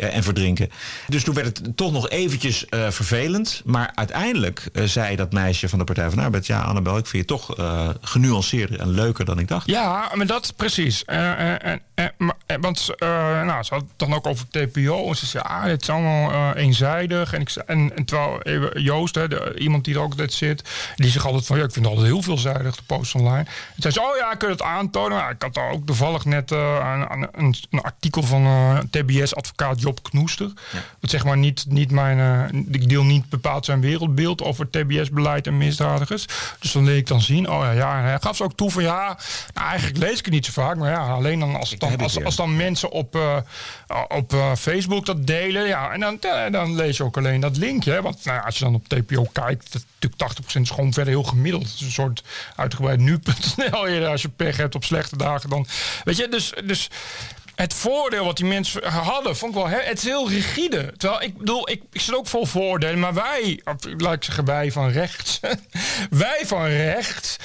en 0.00 0.22
verdrinken. 0.22 0.70
Dus 1.08 1.24
toen 1.24 1.34
werd 1.34 1.58
het 1.58 1.76
toch 1.76 1.92
nog 1.92 2.08
eventjes 2.08 2.66
eh, 2.66 2.90
vervelend. 2.90 3.62
Maar 3.64 3.92
uiteindelijk 3.94 4.68
eh, 4.72 4.84
zei 4.84 5.16
dat 5.16 5.32
meisje 5.32 5.68
van 5.68 5.78
de 5.78 5.84
Partij 5.84 6.08
van 6.08 6.18
de 6.18 6.24
Arbeid... 6.24 6.46
ja, 6.46 6.60
Annabel, 6.60 6.96
ik 6.96 7.06
vind 7.06 7.22
je 7.22 7.28
toch 7.28 7.56
eh, 7.56 7.88
genuanceerder 8.00 8.80
en 8.80 8.90
leuker 8.90 9.24
dan 9.24 9.38
ik 9.38 9.48
dacht. 9.48 9.66
Ja, 9.66 10.10
maar 10.14 10.26
dat 10.26 10.52
precies. 10.56 11.04
Eh, 11.04 11.30
eh, 11.30 11.54
eh, 11.62 11.78
eh, 11.94 12.06
eh, 12.46 12.56
want 12.60 12.90
eh, 12.96 13.08
nou, 13.42 13.62
ze 13.62 13.74
had 13.74 13.82
het 13.82 13.92
dan 13.96 14.14
ook 14.14 14.26
over 14.26 14.48
TPO. 14.48 15.08
En 15.08 15.16
ze 15.16 15.26
zei, 15.26 15.44
ah, 15.44 15.64
dit 15.64 15.82
is 15.82 15.90
allemaal 15.90 16.30
eh, 16.30 16.62
eenzijdig. 16.62 17.32
En, 17.32 17.40
ik, 17.40 17.50
en, 17.50 18.04
terwijl 18.04 18.78
Joost, 18.78 19.14
hè, 19.14 19.58
iemand 19.58 19.84
die 19.84 19.94
er 19.94 20.00
ook 20.00 20.10
altijd 20.10 20.32
zit... 20.32 20.68
die 20.96 21.10
zegt 21.10 21.24
altijd 21.24 21.46
van, 21.46 21.56
ja, 21.56 21.64
ik 21.64 21.72
vind 21.72 21.84
het 21.84 21.94
altijd 21.94 22.12
heel 22.12 22.22
veelzijdig, 22.22 22.76
de 22.76 22.82
post 22.86 23.14
online. 23.14 23.44
En 23.76 23.82
zei 23.82 23.92
ze, 23.92 24.00
oh 24.00 24.16
ja, 24.16 24.34
kun 24.34 24.48
je 24.48 24.54
het 24.54 24.62
aantonen? 24.62 25.18
Nou, 25.18 25.32
ik 25.32 25.42
had 25.42 25.54
daar 25.54 25.70
ook 25.70 25.86
toevallig 25.86 26.24
net 26.24 26.52
eh, 26.52 27.04
een, 27.10 27.28
een, 27.32 27.54
een 27.70 27.80
artikel 27.80 28.22
van 28.22 28.44
eh, 28.44 28.78
TBS-advocaat 28.90 29.80
Job 29.90 30.02
Knoester. 30.02 30.52
Dat 31.00 31.10
zeg 31.10 31.24
maar 31.24 31.36
niet, 31.36 31.64
niet 31.68 31.90
mijn, 31.90 32.18
eh, 32.50 32.60
ik 32.70 32.88
deel 32.88 33.04
niet 33.04 33.28
bepaald 33.28 33.64
zijn 33.64 33.80
wereldbeeld 33.80 34.42
over 34.42 34.70
TBS-beleid 34.70 35.46
en 35.46 35.56
misdadigers. 35.56 36.26
Dus 36.58 36.72
dan 36.72 36.84
leer 36.84 36.96
ik 36.96 37.06
dan 37.06 37.20
zien, 37.20 37.50
oh 37.50 37.62
ja, 37.62 37.70
ja. 37.70 37.98
En 37.98 38.04
hij 38.04 38.18
gaf 38.20 38.36
ze 38.36 38.44
ook 38.44 38.56
toe 38.56 38.70
van 38.70 38.82
ja, 38.82 39.18
nou, 39.54 39.68
eigenlijk 39.68 39.98
lees 39.98 40.18
ik 40.18 40.24
het 40.24 40.34
niet 40.34 40.46
zo 40.46 40.52
vaak, 40.52 40.76
maar 40.76 40.90
ja, 40.90 41.06
alleen 41.06 41.40
dan 41.40 41.56
als, 41.56 41.74
dan, 41.78 41.96
als, 41.96 42.24
als 42.24 42.36
dan 42.36 42.56
mensen 42.56 42.90
op, 42.90 43.14
eh, 43.16 43.36
op 44.08 44.32
eh, 44.32 44.54
Facebook 44.54 45.06
dat 45.06 45.26
delen, 45.26 45.66
ja, 45.66 45.92
en 45.92 46.00
dan, 46.00 46.18
dan 46.50 46.74
lees 46.74 46.96
je 46.96 47.04
ook 47.04 47.16
alleen 47.16 47.40
dat 47.40 47.56
linkje. 47.56 47.92
Hè? 47.92 48.02
Want 48.02 48.24
nou, 48.24 48.36
ja, 48.36 48.44
als 48.44 48.58
je 48.58 48.64
dan 48.64 48.74
op 48.74 48.88
TPO 48.88 49.28
kijkt, 49.32 49.72
dat, 49.72 49.84
natuurlijk 50.00 50.40
80% 50.56 50.60
is 50.60 50.70
gewoon 50.70 50.92
verder 50.92 51.12
heel 51.12 51.22
gemiddeld. 51.22 51.62
Het 51.62 51.74
is 51.74 51.80
een 51.80 51.90
soort 51.90 52.22
uitgebreid 52.56 52.98
nu.nl 52.98 54.06
als 54.06 54.22
je 54.22 54.28
pech 54.28 54.56
hebt 54.56 54.74
op 54.74 54.84
slechte 54.84 55.16
dagen 55.16 55.50
dan. 55.50 55.66
Weet 56.04 56.16
je, 56.16 56.28
dus. 56.28 56.52
dus 56.64 56.90
het 57.60 57.74
voordeel 57.74 58.24
wat 58.24 58.36
die 58.36 58.46
mensen 58.46 58.88
hadden, 58.88 59.36
vond 59.36 59.54
ik 59.54 59.62
wel. 59.62 59.68
Hè, 59.68 59.80
het 59.80 59.98
is 59.98 60.04
heel 60.04 60.28
rigide. 60.28 60.92
Terwijl 60.96 61.22
ik 61.22 61.38
bedoel, 61.38 61.70
ik, 61.70 61.82
ik 61.92 62.00
zit 62.00 62.14
ook 62.14 62.26
vol 62.26 62.46
voordelen. 62.46 62.98
Maar 62.98 63.14
wij, 63.14 63.60
laat 63.98 64.14
ik 64.14 64.24
zeggen, 64.24 64.44
wij 64.44 64.72
van 64.72 64.90
rechts. 64.90 65.40
wij 66.10 66.40
van 66.44 66.66
rechts. 66.66 67.36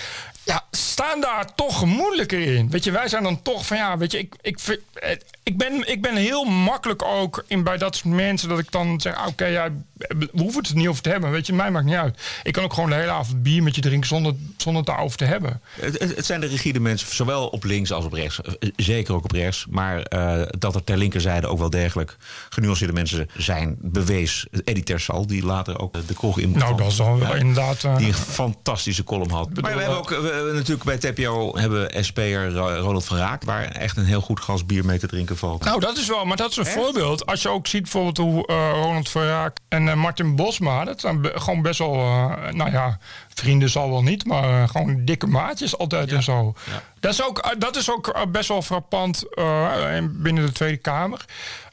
Ja, 0.44 0.66
staan 0.72 1.22
daar 1.22 1.56
toch 1.56 1.80
gemoedelijker 1.80 2.40
in. 2.40 2.70
Weet 2.70 2.84
je, 2.84 2.92
wij 2.92 3.08
zijn 3.08 3.24
dan 3.24 3.42
toch 3.42 3.66
van 3.66 3.78
ja, 3.78 3.98
weet 3.98 4.12
je, 4.12 4.18
ik, 4.18 4.36
ik, 4.42 4.60
eh, 4.94 5.12
ik, 5.46 5.58
ben, 5.58 5.92
ik 5.92 6.02
ben 6.02 6.16
heel 6.16 6.44
makkelijk 6.44 7.04
ook 7.04 7.44
in 7.48 7.64
bij 7.64 7.78
dat 7.78 7.96
soort 7.96 8.14
mensen 8.14 8.50
dat 8.50 8.60
ik 8.60 8.72
dan 8.72 9.02
zeg: 9.02 9.16
ah, 9.16 9.28
oké, 9.28 9.46
ja, 9.46 9.70
we 9.98 10.30
hoeven 10.32 10.62
het 10.62 10.70
er 10.72 10.76
niet 10.78 10.88
over 10.88 11.02
te 11.02 11.10
hebben. 11.10 11.32
Weet 11.32 11.48
je, 11.48 11.54
mij 11.54 11.72
maakt 11.72 11.86
niet 11.86 11.96
uit. 11.96 12.20
Ik 12.44 12.54
kan 12.54 12.64
ook 12.64 12.74
gewoon 12.74 12.90
de 12.90 12.96
hele 12.96 13.12
avond 13.12 13.44
bier 13.44 13.64
met 13.64 13.76
je 13.76 13.82
drinken 13.82 14.08
zonder, 14.08 14.34
zonder 14.58 14.82
het 14.82 14.92
daarover 14.92 15.18
te 15.18 15.26
hebben. 15.26 15.62
Het, 15.80 16.00
het- 16.00 16.26
zijn 16.26 16.40
de 16.42 16.48
rigide 16.48 16.80
mensen, 16.80 17.16
zowel 17.16 17.48
op 17.48 17.64
links 17.64 17.92
als 17.92 18.06
op 18.06 18.14
rechts. 18.14 18.42
Eh, 18.42 18.70
Zeker 18.76 19.14
ook 19.14 19.24
op 19.24 19.32
rechts. 19.32 19.66
Maar 19.70 20.02
eh, 20.02 20.42
dat 20.60 20.76
er 20.76 20.84
ter 20.84 20.98
linkerzijde 20.98 21.48
ook 21.48 21.60
wel 21.60 21.70
degelijk 21.70 22.18
genuanceerde 22.50 22.94
mensen 22.94 23.30
zijn, 23.38 23.76
bewees 23.82 24.46
Eddie 24.64 24.84
Tersal, 24.84 25.28
die 25.28 25.46
later 25.46 25.80
ook 25.80 26.08
de 26.08 26.14
kroeg 26.14 26.40
in 26.40 26.52
Nou, 26.52 26.78
dat 26.78 26.88
is 26.88 26.96
dan 26.96 27.20
wel 27.20 27.36
inderdaad. 27.36 27.84
eh, 27.84 27.98
Die 27.98 28.08
een 28.08 28.14
fantastische 28.14 29.04
column 29.04 29.32
had. 29.32 29.62
Maar 29.62 29.74
we 29.76 29.80
hebben 29.82 29.98
ook 29.98 30.10
we- 30.10 30.52
natuurlijk 30.54 30.84
bij 30.84 30.98
TPO 31.12 31.58
hebben 31.58 32.04
SP'er 32.06 32.52
Ro- 32.52 32.76
Ronald 32.80 33.06
van 33.06 33.18
Raak, 33.18 33.44
waar 33.44 33.64
echt 33.66 33.98
een 33.98 34.06
heel 34.06 34.22
goed 34.22 34.40
glas 34.40 34.66
bier 34.66 34.86
mee 34.86 35.00
te 35.00 35.08
drinken 35.08 35.35
valt. 35.36 35.64
Nou, 35.64 35.80
dat 35.80 35.98
is 35.98 36.08
wel, 36.08 36.26
maar 36.26 36.38
dat 36.38 36.50
is 36.52 36.58
een 36.58 36.66
voorbeeld. 36.66 37.26
Als 37.26 37.42
je 37.42 37.50
ook 37.50 37.68
ziet 37.68 37.82
bijvoorbeeld 37.82 38.18
hoe 38.18 38.48
eh, 38.48 38.70
Ronald 38.74 39.10
Verraak 39.10 39.58
en 39.68 39.88
eh, 39.90 39.96
Martin 39.96 40.36
Bosma, 40.36 40.84
dat 40.86 41.00
zijn 41.00 41.22
be- 41.22 41.32
gewoon 41.36 41.62
best 41.62 41.80
wel, 41.80 41.94
eh, 41.94 42.54
nou 42.54 42.72
ja, 42.72 42.98
vrienden 43.34 43.70
zal 43.70 43.90
wel 43.90 44.04
niet, 44.04 44.26
maar 44.26 44.70
gewoon 44.70 45.06
dikke 45.06 45.28
maatjes 45.28 45.78
altijd 45.78 46.12
en 46.12 46.24
zo. 46.24 46.54
Dat 47.00 47.14
is 47.14 47.24
ook, 47.24 47.56
dat 47.58 47.76
is 47.76 47.92
ook 47.92 48.32
best 48.32 48.48
wel 48.50 48.62
frappant 48.62 49.34
eh, 49.36 49.72
in- 49.96 50.22
binnen 50.22 50.46
de 50.46 50.52
Tweede 50.52 50.78
Kamer. 50.78 51.26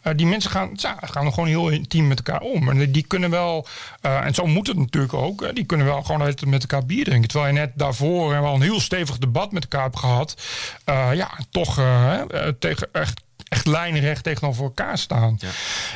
Eh, 0.03 0.13
die 0.17 0.27
mensen 0.27 0.51
gaan, 0.51 0.71
ja, 0.73 0.97
gaan 1.01 1.33
gewoon 1.33 1.49
heel 1.49 1.69
intiem 1.69 2.09
met 2.09 2.17
elkaar 2.23 2.41
om. 2.41 2.69
En 2.69 2.93
die 2.93 3.07
kunnen 3.07 3.31
wel, 3.31 3.67
eh, 4.01 4.25
en 4.25 4.35
zo 4.35 4.47
moet 4.47 4.67
het 4.67 4.77
natuurlijk 4.79 5.15
ook, 5.15 5.55
die 5.55 5.65
kunnen 5.65 5.87
wel 5.87 6.03
gewoon 6.03 6.35
met 6.47 6.61
elkaar 6.63 6.87
bier 6.87 7.05
drinken. 7.05 7.29
Terwijl 7.29 7.53
je 7.53 7.59
net 7.59 7.71
daarvoor 7.75 8.29
wel 8.41 8.55
een 8.55 8.63
heel 8.63 8.81
stevig 8.81 9.19
debat 9.19 9.53
met 9.53 9.63
elkaar 9.63 9.83
hebt 9.83 9.99
gehad. 9.99 10.35
Eh, 10.85 11.09
ja, 11.15 11.31
toch 11.51 11.77
hè, 11.77 12.53
tegen 12.53 12.89
echt 12.93 13.21
echt 13.53 13.67
lijnrecht 13.67 14.25
tegenover 14.25 14.65
elkaar 14.65 14.99
staan. 14.99 15.39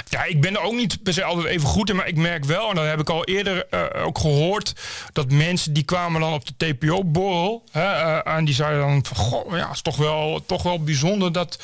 Ja. 0.08 0.24
ik 0.24 0.40
ben 0.40 0.54
er 0.54 0.60
ook 0.60 0.74
niet 0.74 1.02
per 1.02 1.12
se 1.12 1.24
altijd 1.24 1.46
even 1.46 1.68
goed 1.68 1.90
in, 1.90 1.96
maar 1.96 2.08
ik 2.08 2.16
merk 2.16 2.44
wel, 2.44 2.68
en 2.68 2.74
dat 2.74 2.86
heb 2.86 3.00
ik 3.00 3.10
al 3.10 3.24
eerder 3.24 3.66
eh, 3.70 4.06
ook 4.06 4.18
gehoord, 4.18 4.74
dat 5.12 5.30
mensen 5.30 5.72
die 5.72 5.82
kwamen 5.82 6.20
dan 6.20 6.32
op 6.32 6.44
de 6.46 6.72
TPO-borrel 6.72 7.64
en 8.24 8.44
die 8.44 8.54
zeiden 8.54 8.80
dan 8.80 9.04
van, 9.04 9.16
goh, 9.16 9.56
ja, 9.56 9.70
is 9.70 9.82
toch 9.82 9.96
wel, 9.96 10.42
toch 10.46 10.62
wel 10.62 10.82
bijzonder 10.82 11.32
dat. 11.32 11.58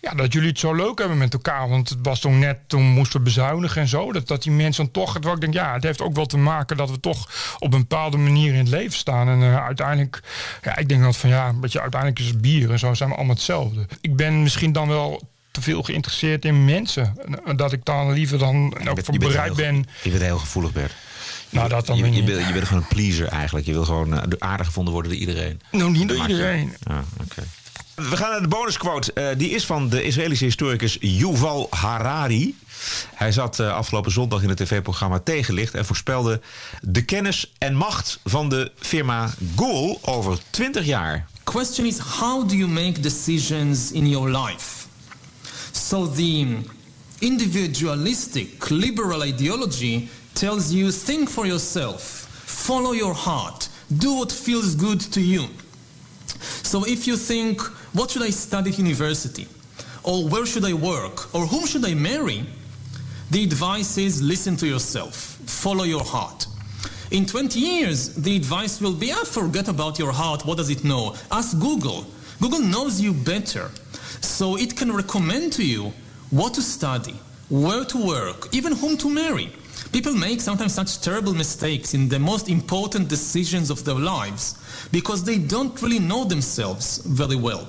Ja, 0.00 0.14
dat 0.14 0.32
jullie 0.32 0.48
het 0.48 0.58
zo 0.58 0.74
leuk 0.74 0.98
hebben 0.98 1.18
met 1.18 1.32
elkaar. 1.32 1.68
Want 1.68 1.88
het 1.88 1.98
was 2.02 2.20
toen 2.20 2.38
net, 2.38 2.58
toen 2.66 2.82
moesten 2.82 3.18
we 3.18 3.24
bezuinigen 3.24 3.80
en 3.80 3.88
zo. 3.88 4.12
Dat, 4.12 4.28
dat 4.28 4.42
die 4.42 4.52
mensen 4.52 4.84
dan 4.84 4.92
toch, 4.92 5.16
ik 5.16 5.40
denk, 5.40 5.54
ja, 5.54 5.72
het 5.72 5.82
heeft 5.82 6.00
ook 6.00 6.14
wel 6.14 6.26
te 6.26 6.36
maken 6.36 6.76
dat 6.76 6.90
we 6.90 7.00
toch 7.00 7.28
op 7.58 7.72
een 7.72 7.80
bepaalde 7.80 8.16
manier 8.16 8.52
in 8.52 8.58
het 8.58 8.68
leven 8.68 8.98
staan. 8.98 9.28
En 9.28 9.42
eh, 9.42 9.64
uiteindelijk, 9.64 10.22
ja, 10.62 10.76
ik 10.76 10.88
denk 10.88 11.02
dat 11.02 11.16
van 11.16 11.30
ja, 11.30 11.52
beetje 11.52 11.80
uiteindelijk 11.80 12.20
is 12.20 12.26
het 12.26 12.40
bier 12.40 12.70
en 12.70 12.78
zo 12.78 12.94
zijn 12.94 13.08
we 13.08 13.14
allemaal 13.14 13.34
hetzelfde. 13.34 13.86
Ik 14.00 14.16
ben 14.16 14.42
misschien 14.42 14.72
dan 14.72 14.88
wel 14.88 15.22
te 15.58 15.64
veel 15.64 15.82
geïnteresseerd 15.82 16.44
in 16.44 16.64
mensen. 16.64 17.16
En 17.44 17.56
Dat 17.56 17.72
ik 17.72 17.84
dan 17.84 18.12
liever 18.12 18.38
dan 18.38 18.74
ook 18.88 19.04
voor 19.04 19.14
je 19.14 19.18
bent 19.18 19.32
bereid 19.32 19.54
ben. 19.54 19.86
Je 20.02 20.10
bent 20.10 20.22
heel 20.22 20.38
gevoelig, 20.38 20.72
Bert. 20.72 20.92
Nou, 21.50 21.68
dat 21.68 21.86
dan 21.86 21.96
je, 21.96 22.04
je, 22.04 22.10
niet. 22.10 22.24
bent, 22.24 22.46
je 22.46 22.52
bent 22.52 22.66
gewoon 22.66 22.82
een 22.82 22.88
pleaser 22.88 23.26
eigenlijk. 23.26 23.66
Je 23.66 23.72
wil 23.72 23.84
gewoon 23.84 24.20
eh, 24.20 24.22
aardig 24.38 24.66
gevonden 24.66 24.92
worden 24.92 25.12
door 25.12 25.20
iedereen. 25.20 25.60
Nou, 25.70 25.90
niet 25.90 26.08
door 26.08 26.28
iedereen. 26.28 26.76
Ja, 26.80 27.04
oké. 27.20 27.42
We 27.94 28.16
gaan 28.16 28.30
naar 28.30 28.40
de 28.40 28.48
bonusquote. 28.48 29.12
Eh, 29.12 29.38
die 29.38 29.50
is 29.50 29.66
van 29.66 29.88
de 29.88 30.02
Israëlische 30.02 30.44
historicus 30.44 30.96
Yuval 31.00 31.66
Harari. 31.70 32.58
Hij 33.14 33.32
zat 33.32 33.60
eh, 33.60 33.72
afgelopen 33.72 34.12
zondag 34.12 34.42
in 34.42 34.48
het 34.48 34.58
tv-programma 34.58 35.18
Tegenlicht 35.18 35.74
en 35.74 35.84
voorspelde 35.84 36.40
de 36.80 37.04
kennis 37.04 37.52
en 37.58 37.74
macht 37.74 38.20
van 38.24 38.48
de 38.48 38.72
firma 38.78 39.30
Google 39.56 39.98
over 40.00 40.38
20 40.50 40.84
jaar. 40.84 41.26
question 41.44 41.86
is 41.86 41.98
how 41.98 42.48
do 42.48 42.54
you 42.54 42.68
make 42.70 43.00
decisions 43.00 43.92
in 43.92 44.08
your 44.08 44.30
life 44.38 44.87
so 45.72 46.06
the 46.06 46.58
individualistic 47.20 48.70
liberal 48.70 49.22
ideology 49.22 50.08
tells 50.34 50.72
you 50.72 50.90
think 50.92 51.28
for 51.28 51.46
yourself. 51.46 52.02
Follow 52.46 52.92
your 52.92 53.14
heart. 53.14 53.68
Do 53.96 54.14
what 54.14 54.30
feels 54.30 54.74
good 54.74 55.00
to 55.00 55.20
you. 55.20 55.46
So 56.40 56.84
if 56.84 57.06
you 57.06 57.16
think 57.16 57.60
what 57.94 58.10
should 58.10 58.22
i 58.22 58.30
study 58.30 58.70
at 58.70 58.78
university? 58.78 59.46
Or 60.04 60.28
where 60.28 60.46
should 60.46 60.64
i 60.64 60.72
work? 60.72 61.34
Or 61.34 61.46
whom 61.46 61.66
should 61.66 61.84
i 61.84 61.94
marry? 61.94 62.44
The 63.30 63.44
advice 63.44 63.98
is 63.98 64.22
listen 64.22 64.56
to 64.56 64.66
yourself, 64.66 65.14
follow 65.14 65.84
your 65.84 66.04
heart. 66.04 66.46
In 67.10 67.26
20 67.26 67.58
years, 67.58 68.14
the 68.14 68.36
advice 68.36 68.80
will 68.80 68.94
be 68.94 69.12
ah, 69.12 69.24
forget 69.24 69.68
about 69.68 69.98
your 69.98 70.12
heart, 70.12 70.44
what 70.46 70.58
does 70.58 70.70
it 70.70 70.84
know? 70.84 71.14
Ask 71.30 71.58
Google. 71.58 72.06
Google 72.40 72.60
knows 72.60 73.00
you 73.00 73.12
better, 73.12 73.70
so 74.20 74.56
it 74.56 74.76
can 74.76 74.92
recommend 74.92 75.52
to 75.54 75.64
you 75.64 75.92
what 76.30 76.54
to 76.54 76.62
study, 76.62 77.14
where 77.48 77.84
to 77.84 78.06
work, 78.06 78.48
even 78.54 78.74
whom 78.74 78.96
to 78.98 79.08
marry. 79.08 79.52
People 79.92 80.12
make 80.12 80.40
sometimes 80.40 80.74
such 80.74 81.00
terrible 81.00 81.32
mistakes 81.32 81.94
in 81.94 82.08
the 82.08 82.18
most 82.18 82.48
important 82.48 83.08
decisions 83.08 83.70
of 83.70 83.84
their 83.84 83.94
lives 83.94 84.56
because 84.92 85.24
they 85.24 85.38
don't 85.38 85.80
really 85.80 85.98
know 85.98 86.24
themselves 86.24 86.98
very 86.98 87.36
well. 87.36 87.68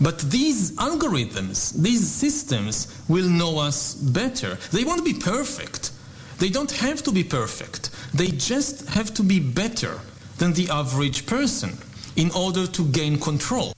But 0.00 0.18
these 0.20 0.72
algorithms, 0.76 1.74
these 1.74 2.08
systems 2.08 3.02
will 3.08 3.28
know 3.28 3.58
us 3.58 3.94
better. 3.94 4.56
They 4.70 4.84
won't 4.84 5.04
be 5.04 5.14
perfect. 5.14 5.90
They 6.38 6.48
don't 6.48 6.70
have 6.72 7.02
to 7.04 7.12
be 7.12 7.24
perfect. 7.24 7.90
They 8.14 8.28
just 8.28 8.88
have 8.88 9.12
to 9.14 9.22
be 9.22 9.40
better 9.40 10.00
than 10.38 10.52
the 10.54 10.68
average 10.70 11.26
person 11.26 11.76
in 12.16 12.30
order 12.32 12.66
to 12.66 12.84
gain 12.86 13.18
control. 13.18 13.71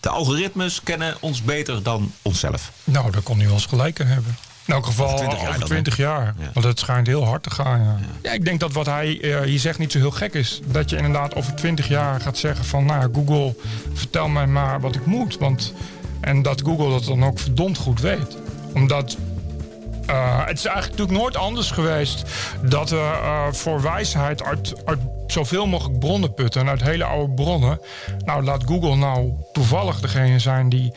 De 0.00 0.08
algoritmes 0.08 0.82
kennen 0.82 1.16
ons 1.20 1.42
beter 1.42 1.82
dan 1.82 2.12
onszelf. 2.22 2.72
Nou, 2.84 3.10
dat 3.10 3.22
kon 3.22 3.36
hij 3.36 3.44
wel 3.46 3.54
eens 3.54 3.66
gelijk 3.66 3.98
in 3.98 4.06
hebben. 4.06 4.36
In 4.64 4.74
elk 4.74 4.86
geval 4.86 5.12
Over 5.12 5.26
over 5.26 5.38
20 5.38 5.66
20 5.66 5.96
jaar 5.96 6.14
dan, 6.16 6.24
hè? 6.24 6.32
jaar. 6.32 6.46
Ja. 6.46 6.50
Want 6.54 6.66
het 6.66 6.78
schijnt 6.78 7.06
heel 7.06 7.24
hard 7.24 7.42
te 7.42 7.50
gaan. 7.50 7.82
Ja. 7.82 7.98
Ja. 8.22 8.32
ik 8.32 8.44
denk 8.44 8.60
dat 8.60 8.72
wat 8.72 8.86
hij 8.86 9.20
eh, 9.20 9.40
hier 9.40 9.58
zegt 9.58 9.78
niet 9.78 9.92
zo 9.92 9.98
heel 9.98 10.10
gek 10.10 10.34
is. 10.34 10.60
Dat 10.66 10.90
je 10.90 10.96
inderdaad 10.96 11.34
over 11.34 11.54
20 11.54 11.88
jaar 11.88 12.20
gaat 12.20 12.38
zeggen 12.38 12.64
van... 12.64 12.84
nou, 12.84 13.10
Google, 13.14 13.54
vertel 13.92 14.28
mij 14.28 14.46
maar 14.46 14.80
wat 14.80 14.94
ik 14.94 15.06
moet. 15.06 15.38
Want, 15.38 15.72
en 16.20 16.42
dat 16.42 16.62
Google 16.62 16.90
dat 16.90 17.04
dan 17.04 17.24
ook 17.24 17.38
verdomd 17.38 17.78
goed 17.78 18.00
weet. 18.00 18.36
Omdat... 18.74 19.16
eh, 20.06 20.46
het 20.46 20.58
is 20.58 20.64
eigenlijk 20.64 20.98
natuurlijk 20.98 21.18
nooit 21.18 21.36
anders 21.36 21.70
geweest 21.70 22.22
dat 22.62 22.90
we 22.90 22.96
eh, 23.22 23.52
voor 23.52 23.82
wijsheid 23.82 24.42
uit, 24.42 24.74
uit 24.84 25.00
zoveel 25.32 25.66
mogelijk 25.66 25.98
bronnen 25.98 26.34
putten. 26.34 26.60
En 26.60 26.68
uit 26.68 26.82
hele 26.82 27.04
oude 27.04 27.34
bronnen. 27.34 27.80
Nou, 28.24 28.42
laat 28.42 28.64
Google 28.64 28.96
nou 28.96 29.32
toevallig 29.52 30.00
degene 30.00 30.38
zijn 30.38 30.68
die 30.68 30.92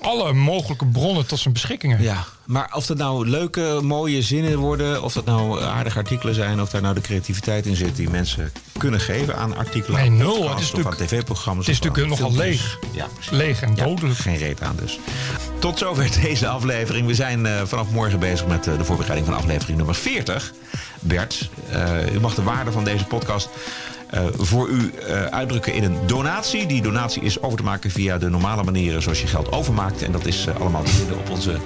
alle 0.00 0.32
mogelijke 0.32 0.86
bronnen 0.86 1.26
tot 1.26 1.38
zijn 1.38 1.54
beschikking 1.54 1.92
heeft. 1.92 2.04
Ja, 2.04 2.24
maar 2.46 2.70
of 2.74 2.86
dat 2.86 2.96
nou 2.96 3.28
leuke, 3.28 3.78
mooie 3.82 4.22
zinnen 4.22 4.58
worden, 4.58 5.02
of 5.02 5.12
dat 5.12 5.24
nou 5.24 5.62
aardige 5.62 5.98
artikelen 5.98 6.34
zijn, 6.34 6.60
of 6.60 6.70
daar 6.70 6.82
nou 6.82 6.94
de 6.94 7.00
creativiteit 7.00 7.66
in 7.66 7.76
zit 7.76 7.96
die 7.96 8.10
mensen 8.10 8.52
kunnen 8.78 9.00
geven 9.00 9.36
aan 9.36 9.56
artikelen, 9.56 10.00
Nee, 10.00 10.10
nul. 10.10 10.50
Het 10.50 10.60
is 10.60 10.72
natuurlijk- 10.72 10.96
tv-programma's. 10.96 11.66
het 11.66 11.74
is 11.74 11.80
natuurlijk 11.80 12.20
nogal 12.20 12.36
leeg. 12.36 12.78
Ja. 12.92 13.06
Leeg 13.30 13.62
en 13.62 13.74
Ja, 13.76 13.84
dodelijk. 13.84 14.18
geen 14.18 14.36
reet 14.36 14.62
aan 14.62 14.76
dus. 14.80 14.98
Tot 15.58 15.78
zover 15.78 16.20
deze 16.22 16.48
aflevering. 16.48 17.06
We 17.06 17.14
zijn 17.14 17.46
eh, 17.46 17.62
vanaf 17.64 17.90
morgen 17.90 18.18
bezig 18.18 18.46
met 18.46 18.66
eh, 18.66 18.78
de 18.78 18.84
voorbereiding 18.84 19.26
van 19.26 19.36
aflevering 19.36 19.76
nummer 19.76 19.94
40. 19.94 20.52
Bert, 21.00 21.48
eh, 21.70 22.14
u 22.14 22.20
mag 22.20 22.34
de 22.34 22.42
waarde 22.42 22.72
van 22.72 22.84
deze 22.84 23.04
podcast 23.04 23.48
voor 24.36 24.68
u 24.68 24.90
eh, 24.90 25.24
uitdrukken 25.24 25.74
in 25.74 25.84
een 25.84 25.96
donatie. 26.06 26.66
Die 26.66 26.82
donatie 26.82 27.22
is 27.22 27.42
over 27.42 27.58
te 27.58 27.64
maken 27.64 27.90
via 27.90 28.18
de 28.18 28.28
normale 28.28 28.62
manieren 28.62 29.02
zoals 29.02 29.20
je 29.20 29.26
geld 29.26 29.52
overmaakt. 29.52 30.02
En 30.02 30.12
dat 30.12 30.26
is 30.26 30.46
eh, 30.46 30.60
allemaal 30.60 30.82
te 30.82 30.90
vinden 30.90 31.18
op 31.18 31.30
onze 31.30 31.56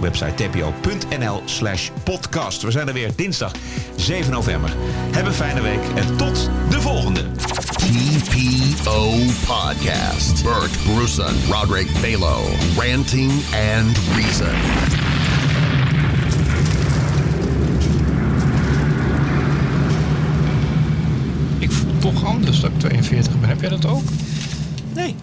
website 0.00 0.48
tpo.nl 0.48 1.42
slash 1.44 1.90
podcast. 2.02 2.62
We 2.62 2.70
zijn 2.70 2.88
er 2.88 2.94
weer 2.94 3.10
dinsdag 3.16 3.52
7 3.96 4.32
november. 4.32 4.70
Heb 5.10 5.26
een 5.26 5.32
fijne 5.32 5.60
week 5.60 5.82
en 5.94 6.16
tot 6.16 6.50
de 6.70 6.80
volgende. 6.80 7.22
TPO 7.72 9.10
Podcast. 9.46 10.42
Bert 10.42 10.70
Bruson, 10.84 11.34
Roderick 11.50 11.88
Balo, 12.00 12.40
ranting 12.76 13.32
and 13.76 13.98
reason. 14.16 14.98
ik 21.60 21.70
toch 22.00 22.24
anders 22.24 22.60
dat 22.60 22.70
ik 22.70 22.78
42 22.78 23.40
ben. 23.40 23.48
Heb 23.48 23.60
jij 23.60 23.68
dat 23.68 23.86
ook? 23.86 24.02
Nee. 24.94 25.14